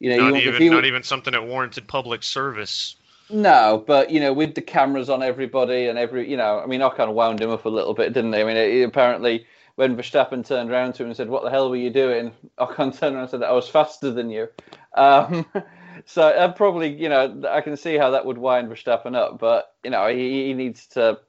you 0.00 0.10
know, 0.10 0.30
not 0.30 0.36
even 0.40 0.70
not 0.70 0.84
even 0.84 1.02
something 1.02 1.32
that 1.32 1.46
warranted 1.46 1.88
public 1.88 2.22
service. 2.22 2.96
no, 3.30 3.82
but 3.86 4.10
you 4.10 4.20
know, 4.20 4.32
with 4.32 4.54
the 4.54 4.62
cameras 4.62 5.08
on 5.10 5.22
everybody 5.22 5.86
and 5.86 5.98
every, 5.98 6.30
you 6.30 6.36
know, 6.36 6.60
I 6.60 6.66
mean, 6.66 6.82
I 6.82 6.88
kind 6.90 7.08
of 7.10 7.16
wound 7.16 7.40
him 7.40 7.50
up 7.50 7.64
a 7.64 7.68
little 7.70 7.94
bit, 7.94 8.12
didn't 8.12 8.32
he? 8.32 8.40
I 8.40 8.44
mean, 8.44 8.56
he, 8.56 8.82
apparently, 8.82 9.46
when 9.76 9.96
Verstappen 9.96 10.46
turned 10.46 10.70
around 10.70 10.94
to 10.94 11.02
him 11.02 11.08
and 11.08 11.16
said, 11.16 11.28
"What 11.28 11.42
the 11.42 11.50
hell 11.50 11.70
were 11.70 11.76
you 11.76 11.90
doing?" 11.90 12.32
Ocon 12.58 12.92
turned 12.98 13.14
around 13.16 13.22
and 13.24 13.30
said, 13.30 13.42
"I 13.42 13.52
was 13.52 13.68
faster 13.68 14.10
than 14.12 14.30
you." 14.30 14.48
Um, 14.94 15.46
so 16.06 16.22
uh, 16.22 16.52
probably, 16.52 16.92
you 16.92 17.08
know, 17.08 17.42
I 17.48 17.60
can 17.60 17.76
see 17.76 17.96
how 17.96 18.10
that 18.10 18.26
would 18.26 18.38
wind 18.38 18.68
Verstappen 18.68 19.14
up, 19.14 19.38
but 19.38 19.74
you 19.84 19.90
know, 19.90 20.06
he, 20.08 20.46
he 20.46 20.54
needs 20.54 20.86
to. 20.88 21.20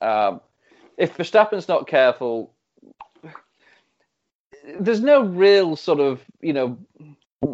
Um, 0.00 0.40
if 0.96 1.16
Verstappen's 1.16 1.68
not 1.68 1.86
careful, 1.86 2.52
there's 4.80 5.00
no 5.00 5.22
real 5.22 5.76
sort 5.76 6.00
of, 6.00 6.22
you 6.40 6.52
know, 6.52 6.78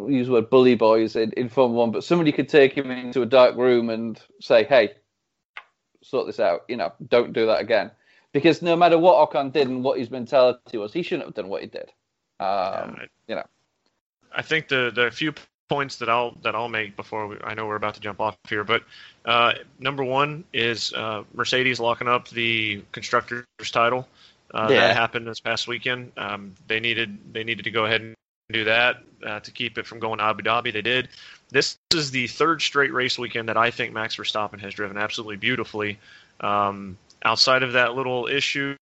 use 0.09 0.27
the 0.27 0.33
word 0.33 0.51
bully 0.51 0.75
boys 0.75 1.17
in, 1.17 1.33
in 1.33 1.49
Formula 1.49 1.81
One, 1.81 1.91
but 1.91 2.05
somebody 2.05 2.33
could 2.33 2.49
take 2.49 2.73
him 2.73 2.91
into 2.91 3.23
a 3.23 3.27
dark 3.27 3.57
room 3.57 3.91
and 3.91 4.21
say, 4.41 4.65
"Hey, 4.65 4.95
sort 6.03 6.27
this 6.27 6.41
out." 6.41 6.63
You 6.69 6.77
know, 6.77 6.93
don't 7.09 7.33
do 7.33 7.47
that 7.47 7.61
again. 7.61 7.91
Because 8.33 8.63
no 8.63 8.77
matter 8.77 8.99
what 8.99 9.31
Ocon 9.31 9.53
did 9.53 9.69
and 9.69 9.85
what 9.85 9.99
his 9.99 10.11
mentality 10.11 10.79
was, 10.79 10.93
he 10.93 11.03
shouldn't 11.03 11.27
have 11.27 11.35
done 11.35 11.49
what 11.49 11.61
he 11.61 11.67
did. 11.67 11.91
Um, 12.41 12.97
you 13.29 13.35
know, 13.35 13.45
I 14.35 14.43
think 14.43 14.69
the 14.69 14.91
the 14.95 15.11
few 15.11 15.35
points 15.73 15.97
that 15.97 16.11
I'll 16.11 16.37
that 16.43 16.55
I'll 16.55 16.69
make 16.69 16.97
before 16.97 17.27
we, 17.29 17.37
I 17.43 17.55
know 17.55 17.67
we're 17.67 17.77
about 17.77 17.95
to 17.95 18.01
jump 18.01 18.21
off 18.21 18.37
here, 18.49 18.63
but 18.63 18.83
uh, 19.25 19.53
number 19.79 20.05
one 20.05 20.45
is 20.53 20.93
uh, 20.93 21.23
Mercedes 21.33 21.81
locking 21.81 22.09
up 22.09 22.29
the 22.29 22.83
constructors 22.93 23.45
title. 23.71 24.07
Uh, 24.53 24.69
Yeah. 24.71 24.89
That 24.89 24.97
happened 24.97 25.27
this 25.27 25.41
past 25.41 25.67
weekend. 25.67 26.13
Um, 26.19 26.55
they 26.67 26.79
needed 26.79 27.17
they 27.33 27.43
needed 27.43 27.65
to 27.65 27.71
go 27.71 27.87
ahead 27.87 28.03
and 28.03 28.15
do 28.51 28.65
that 28.65 28.97
uh, 29.27 29.41
to 29.41 29.51
keep 29.51 29.79
it 29.79 29.87
from 29.87 29.99
going 29.99 30.19
to 30.19 30.25
Abu 30.25 30.43
Dhabi. 30.43 30.73
They 30.75 30.83
did. 30.83 31.09
This 31.51 31.79
is 31.95 32.11
the 32.11 32.27
third 32.27 32.61
straight 32.61 32.93
race 32.93 33.19
weekend 33.19 33.49
that 33.49 33.57
I 33.57 33.71
think 33.71 33.95
Max 33.95 34.17
Verstappen 34.17 34.61
has 34.61 34.75
driven 34.75 34.99
absolutely 34.99 35.37
beautifully. 35.37 35.99
Um, 36.41 36.99
outside 37.25 37.63
of 37.63 37.73
that 37.73 37.95
little 37.95 38.27
issue, 38.27 38.77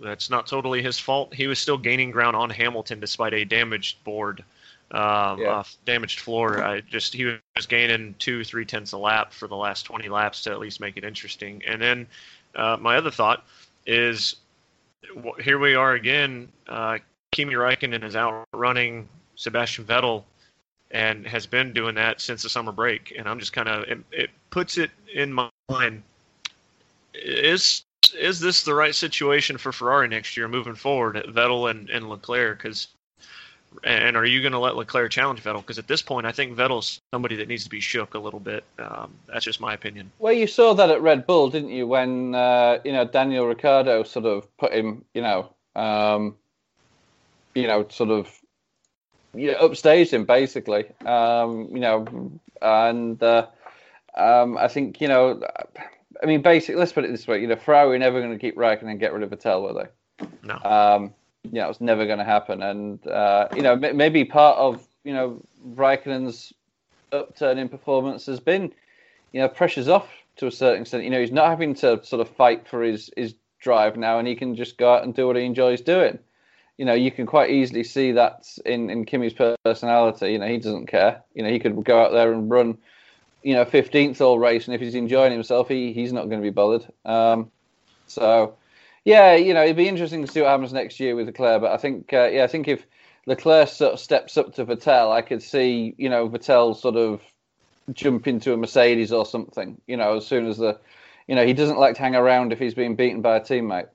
that's 0.00 0.30
not 0.30 0.46
totally 0.46 0.82
his 0.82 0.98
fault. 0.98 1.34
He 1.34 1.48
was 1.48 1.58
still 1.58 1.78
gaining 1.78 2.12
ground 2.12 2.36
on 2.36 2.50
Hamilton 2.50 3.00
despite 3.00 3.34
a 3.34 3.44
damaged 3.44 4.04
board, 4.04 4.44
um, 4.92 5.40
Yeah. 5.40 5.58
uh, 5.58 5.64
damaged 5.84 6.20
floor. 6.20 6.62
I 6.62 6.80
just 6.80 7.12
he 7.12 7.24
was 7.56 7.66
gaining 7.66 8.14
two, 8.18 8.44
three 8.44 8.64
tenths 8.64 8.92
a 8.92 8.98
lap 8.98 9.32
for 9.32 9.48
the 9.48 9.56
last 9.56 9.82
20 9.84 10.08
laps 10.08 10.42
to 10.42 10.50
at 10.50 10.58
least 10.58 10.80
make 10.80 10.96
it 10.96 11.04
interesting. 11.04 11.62
And 11.66 11.80
then 11.80 12.06
uh, 12.54 12.76
my 12.80 12.96
other 12.96 13.10
thought 13.10 13.44
is, 13.86 14.36
here 15.40 15.58
we 15.58 15.74
are 15.74 15.94
again. 15.94 16.50
Uh, 16.68 16.98
Kimi 17.32 17.54
Räikkönen 17.54 18.04
is 18.04 18.16
outrunning 18.16 19.08
Sebastian 19.34 19.84
Vettel 19.84 20.24
and 20.90 21.26
has 21.26 21.46
been 21.46 21.72
doing 21.72 21.94
that 21.96 22.20
since 22.20 22.42
the 22.42 22.48
summer 22.48 22.72
break. 22.72 23.12
And 23.16 23.28
I'm 23.28 23.38
just 23.38 23.52
kind 23.52 23.68
of 23.68 23.84
it, 23.84 23.98
it 24.12 24.30
puts 24.50 24.78
it 24.78 24.90
in 25.12 25.32
my 25.32 25.50
mind: 25.68 26.02
is 27.14 27.84
is 28.18 28.40
this 28.40 28.62
the 28.62 28.74
right 28.74 28.94
situation 28.94 29.58
for 29.58 29.72
Ferrari 29.72 30.08
next 30.08 30.36
year 30.36 30.48
moving 30.48 30.74
forward? 30.74 31.16
At 31.16 31.26
Vettel 31.26 31.70
and, 31.70 31.90
and 31.90 32.08
Leclerc, 32.08 32.58
because 32.58 32.88
And 33.84 34.16
are 34.16 34.24
you 34.24 34.40
going 34.40 34.52
to 34.52 34.58
let 34.58 34.76
Leclerc 34.76 35.10
challenge 35.10 35.42
Vettel? 35.42 35.60
Because 35.60 35.78
at 35.78 35.88
this 35.88 36.02
point, 36.02 36.26
I 36.26 36.32
think 36.32 36.56
Vettel's 36.56 37.00
somebody 37.12 37.36
that 37.36 37.48
needs 37.48 37.64
to 37.64 37.70
be 37.70 37.80
shook 37.80 38.14
a 38.14 38.18
little 38.18 38.40
bit. 38.40 38.64
Um, 38.78 39.12
that's 39.26 39.44
just 39.44 39.60
my 39.60 39.74
opinion. 39.74 40.10
Well, 40.18 40.32
you 40.32 40.46
saw 40.46 40.74
that 40.74 40.90
at 40.90 41.02
Red 41.02 41.26
Bull, 41.26 41.50
didn't 41.50 41.70
you? 41.70 41.86
When 41.86 42.34
uh, 42.34 42.78
you 42.84 42.92
know 42.92 43.04
Daniel 43.04 43.46
Ricciardo 43.46 44.02
sort 44.02 44.26
of 44.26 44.56
put 44.56 44.72
him, 44.72 45.04
you 45.14 45.22
know, 45.22 45.52
um, 45.74 46.36
you 47.54 47.66
know, 47.66 47.86
sort 47.88 48.10
of, 48.10 48.28
you 49.34 49.52
know, 49.52 49.68
upstaged 49.68 50.12
him 50.12 50.24
basically. 50.24 50.86
Um, 51.04 51.68
you 51.72 51.80
know, 51.80 52.30
and 52.62 53.22
uh, 53.22 53.46
um, 54.16 54.56
I 54.56 54.68
think 54.68 55.00
you 55.00 55.08
know, 55.08 55.42
I 56.22 56.26
mean, 56.26 56.42
basically, 56.42 56.76
let's 56.76 56.92
put 56.92 57.04
it 57.04 57.10
this 57.10 57.26
way: 57.26 57.40
you 57.40 57.46
know, 57.46 57.56
Ferrari 57.56 57.88
were 57.88 57.98
never 57.98 58.20
going 58.20 58.32
to 58.32 58.38
keep 58.38 58.56
Raikkonen 58.56 58.90
and 58.90 59.00
get 59.00 59.12
rid 59.12 59.22
of 59.22 59.30
Vettel, 59.30 59.62
were 59.62 59.84
they? 59.84 60.26
No. 60.42 61.12
You 61.52 61.60
know, 61.60 61.70
it's 61.70 61.80
never 61.80 62.06
going 62.06 62.18
to 62.18 62.24
happen. 62.24 62.62
And 62.62 63.06
uh, 63.06 63.48
you 63.54 63.62
know, 63.62 63.72
m- 63.72 63.96
maybe 63.96 64.24
part 64.24 64.58
of 64.58 64.86
you 65.04 65.12
know 65.12 65.42
Raikkonen's 65.74 66.52
upturn 67.12 67.58
in 67.58 67.68
performance 67.68 68.26
has 68.26 68.40
been, 68.40 68.72
you 69.32 69.40
know, 69.40 69.48
pressures 69.48 69.88
off 69.88 70.08
to 70.36 70.46
a 70.46 70.50
certain 70.50 70.82
extent. 70.82 71.04
You 71.04 71.10
know, 71.10 71.20
he's 71.20 71.32
not 71.32 71.48
having 71.48 71.74
to 71.76 72.04
sort 72.04 72.20
of 72.20 72.28
fight 72.28 72.66
for 72.66 72.82
his 72.82 73.10
his 73.16 73.34
drive 73.60 73.96
now, 73.96 74.18
and 74.18 74.28
he 74.28 74.34
can 74.34 74.54
just 74.54 74.78
go 74.78 74.94
out 74.94 75.04
and 75.04 75.14
do 75.14 75.26
what 75.26 75.36
he 75.36 75.44
enjoys 75.44 75.80
doing. 75.80 76.18
You 76.78 76.84
know, 76.84 76.94
you 76.94 77.10
can 77.10 77.24
quite 77.24 77.50
easily 77.50 77.84
see 77.84 78.12
that 78.12 78.46
in 78.64 78.90
in 78.90 79.06
Kimi's 79.06 79.34
personality. 79.64 80.32
You 80.32 80.38
know, 80.38 80.46
he 80.46 80.58
doesn't 80.58 80.86
care. 80.86 81.22
You 81.34 81.42
know, 81.42 81.50
he 81.50 81.58
could 81.58 81.82
go 81.84 82.02
out 82.02 82.12
there 82.12 82.32
and 82.32 82.50
run, 82.50 82.78
you 83.42 83.54
know, 83.54 83.64
fifteenth 83.64 84.20
all 84.20 84.38
race, 84.38 84.66
and 84.66 84.74
if 84.74 84.80
he's 84.80 84.94
enjoying 84.94 85.32
himself, 85.32 85.68
he 85.68 85.92
he's 85.92 86.12
not 86.12 86.28
going 86.28 86.40
to 86.40 86.46
be 86.46 86.50
bothered. 86.50 86.86
Um, 87.04 87.50
so 88.06 88.56
yeah, 89.06 89.36
you 89.36 89.54
know, 89.54 89.62
it'd 89.62 89.76
be 89.76 89.86
interesting 89.86 90.20
to 90.26 90.30
see 90.30 90.40
what 90.42 90.50
happens 90.50 90.72
next 90.72 90.98
year 90.98 91.14
with 91.14 91.26
Leclerc. 91.26 91.62
But 91.62 91.70
I 91.70 91.76
think, 91.76 92.12
uh, 92.12 92.26
yeah, 92.26 92.42
I 92.42 92.48
think 92.48 92.66
if 92.66 92.84
Leclerc 93.26 93.68
sort 93.68 93.92
of 93.92 94.00
steps 94.00 94.36
up 94.36 94.52
to 94.54 94.66
Vettel, 94.66 95.12
I 95.12 95.22
could 95.22 95.40
see, 95.40 95.94
you 95.96 96.10
know, 96.10 96.28
Vettel 96.28 96.76
sort 96.76 96.96
of 96.96 97.22
jump 97.92 98.26
into 98.26 98.52
a 98.52 98.56
Mercedes 98.56 99.12
or 99.12 99.24
something. 99.24 99.80
You 99.86 99.96
know, 99.96 100.16
as 100.16 100.26
soon 100.26 100.48
as 100.48 100.58
the, 100.58 100.76
you 101.28 101.36
know, 101.36 101.46
he 101.46 101.52
doesn't 101.52 101.78
like 101.78 101.94
to 101.94 102.02
hang 102.02 102.16
around 102.16 102.52
if 102.52 102.58
he's 102.58 102.74
being 102.74 102.96
beaten 102.96 103.22
by 103.22 103.36
a 103.36 103.40
teammate. 103.40 103.86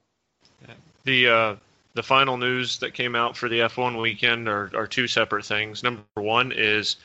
The 1.04 1.28
uh, 1.28 1.56
the 1.94 2.04
final 2.04 2.38
news 2.38 2.78
that 2.80 2.94
came 2.94 3.14
out 3.14 3.36
for 3.36 3.50
the 3.50 3.60
F1 3.60 4.00
weekend 4.00 4.48
are, 4.48 4.72
are 4.74 4.88
two 4.88 5.08
separate 5.10 5.44
things. 5.44 5.84
Number 5.84 6.04
one 6.14 6.54
is 6.56 6.96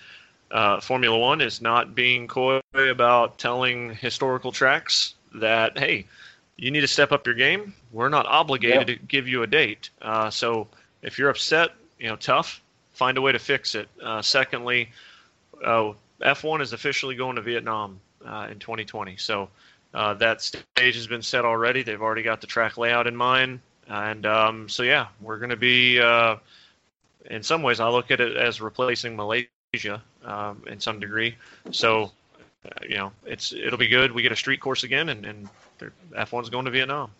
uh, 0.52 0.78
Formula 0.80 1.18
One 1.18 1.40
is 1.40 1.60
not 1.60 1.96
being 1.96 2.28
coy 2.28 2.60
about 2.72 3.36
telling 3.38 3.96
historical 3.96 4.52
tracks 4.52 5.14
that 5.34 5.76
hey 5.76 6.06
you 6.56 6.70
need 6.70 6.80
to 6.80 6.88
step 6.88 7.12
up 7.12 7.26
your 7.26 7.34
game. 7.34 7.74
We're 7.92 8.08
not 8.08 8.26
obligated 8.26 8.86
to 8.86 8.96
give 8.96 9.28
you 9.28 9.42
a 9.42 9.46
date. 9.46 9.90
Uh, 10.00 10.30
so 10.30 10.68
if 11.02 11.18
you're 11.18 11.30
upset, 11.30 11.70
you 11.98 12.08
know, 12.08 12.16
tough, 12.16 12.62
find 12.92 13.18
a 13.18 13.20
way 13.20 13.32
to 13.32 13.38
fix 13.38 13.74
it. 13.74 13.88
Uh, 14.02 14.22
secondly, 14.22 14.90
uh, 15.64 15.92
F1 16.22 16.62
is 16.62 16.72
officially 16.72 17.14
going 17.14 17.36
to 17.36 17.42
Vietnam 17.42 18.00
uh, 18.24 18.48
in 18.50 18.58
2020. 18.58 19.16
So 19.16 19.48
uh, 19.92 20.14
that 20.14 20.40
stage 20.40 20.94
has 20.94 21.06
been 21.06 21.22
set 21.22 21.44
already. 21.44 21.82
They've 21.82 22.00
already 22.00 22.22
got 22.22 22.40
the 22.40 22.46
track 22.46 22.78
layout 22.78 23.06
in 23.06 23.16
mind. 23.16 23.60
And 23.88 24.26
um, 24.26 24.68
so, 24.68 24.82
yeah, 24.82 25.08
we're 25.20 25.38
going 25.38 25.50
to 25.50 25.56
be, 25.56 26.00
uh, 26.00 26.36
in 27.26 27.42
some 27.42 27.62
ways, 27.62 27.80
I 27.80 27.88
look 27.88 28.10
at 28.10 28.20
it 28.20 28.36
as 28.36 28.60
replacing 28.60 29.14
Malaysia 29.14 30.02
um, 30.24 30.62
in 30.66 30.80
some 30.80 30.98
degree. 30.98 31.36
So, 31.70 32.12
you 32.88 32.96
know, 32.96 33.12
it's 33.24 33.52
it'll 33.52 33.78
be 33.78 33.88
good. 33.88 34.12
We 34.12 34.22
get 34.22 34.32
a 34.32 34.36
street 34.36 34.60
course 34.60 34.84
again, 34.84 35.08
and, 35.08 35.24
and 35.24 35.48
F1's 36.12 36.50
going 36.50 36.64
to 36.64 36.70
Vietnam. 36.70 37.10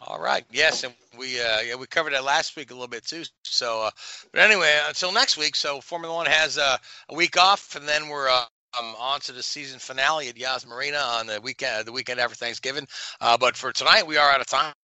All 0.00 0.20
right. 0.20 0.44
Yes, 0.52 0.84
and 0.84 0.94
we 1.18 1.40
uh, 1.40 1.60
yeah 1.60 1.74
we 1.74 1.86
covered 1.86 2.12
that 2.12 2.24
last 2.24 2.56
week 2.56 2.70
a 2.70 2.74
little 2.74 2.88
bit 2.88 3.04
too. 3.04 3.24
So, 3.44 3.82
uh, 3.82 3.90
but 4.32 4.40
anyway, 4.42 4.78
until 4.86 5.12
next 5.12 5.36
week. 5.36 5.56
So 5.56 5.80
Formula 5.80 6.14
One 6.14 6.26
has 6.26 6.58
uh, 6.58 6.76
a 7.08 7.14
week 7.14 7.36
off, 7.36 7.76
and 7.76 7.86
then 7.86 8.08
we're. 8.08 8.28
Uh, 8.28 8.44
um, 8.78 8.94
on 8.98 9.20
to 9.20 9.32
the 9.32 9.42
season 9.42 9.78
finale 9.78 10.28
at 10.28 10.36
Yas 10.36 10.66
Marina 10.66 10.98
on 10.98 11.26
the 11.26 11.40
weekend, 11.40 11.86
the 11.86 11.92
weekend 11.92 12.20
after 12.20 12.34
Thanksgiving. 12.34 12.86
Uh, 13.22 13.34
but 13.38 13.56
for 13.56 13.72
tonight, 13.72 14.06
we 14.06 14.18
are 14.18 14.30
out 14.30 14.42
of 14.42 14.48
time. 14.48 14.74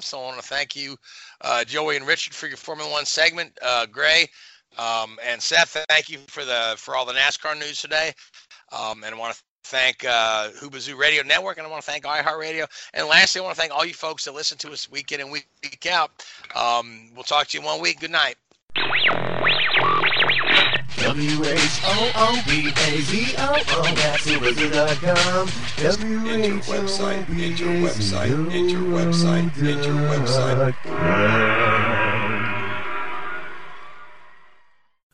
So 0.00 0.20
I 0.20 0.22
want 0.22 0.40
to 0.40 0.46
thank 0.46 0.76
you, 0.76 0.96
uh, 1.40 1.64
Joey 1.64 1.96
and 1.96 2.06
Richard, 2.06 2.32
for 2.32 2.46
your 2.46 2.56
Formula 2.56 2.88
One 2.88 3.04
segment. 3.04 3.58
Uh, 3.60 3.86
Gray 3.86 4.28
um, 4.78 5.18
and 5.24 5.40
Seth, 5.42 5.84
thank 5.88 6.08
you 6.08 6.18
for 6.28 6.44
the 6.44 6.74
for 6.76 6.94
all 6.94 7.04
the 7.04 7.12
NASCAR 7.12 7.58
news 7.58 7.80
today. 7.80 8.12
Um, 8.72 9.04
and 9.04 9.14
I 9.14 9.18
want 9.18 9.34
to 9.34 9.42
thank 9.64 10.04
uh, 10.04 10.50
Whoobazoo 10.60 10.96
Radio 10.96 11.22
Network, 11.22 11.58
and 11.58 11.66
I 11.66 11.70
want 11.70 11.84
to 11.84 11.90
thank 11.90 12.04
iHeartRadio. 12.04 12.66
And 12.94 13.06
lastly, 13.06 13.40
I 13.40 13.44
want 13.44 13.54
to 13.56 13.60
thank 13.60 13.72
all 13.72 13.84
you 13.84 13.94
folks 13.94 14.24
that 14.24 14.34
listen 14.34 14.58
to 14.58 14.72
us 14.72 14.90
week 14.90 15.12
in 15.12 15.20
and 15.20 15.30
week, 15.30 15.46
out. 15.90 16.10
Um, 16.54 17.10
we'll 17.14 17.24
talk 17.24 17.48
to 17.48 17.58
you 17.58 17.60
in 17.60 17.66
one 17.66 17.80
week. 17.80 18.00
Good 18.00 18.10
night. 18.10 18.36
W-H-O-O-B-A-Z-O-O, 20.96 21.54
that's 23.94 24.26
Whoobazoo.com. 24.26 25.48
website, 26.60 27.28
enter 27.40 27.66
website, 27.66 28.52
enter 28.52 28.78
website, 28.78 29.50
enter 29.66 29.94
website. 30.10 31.79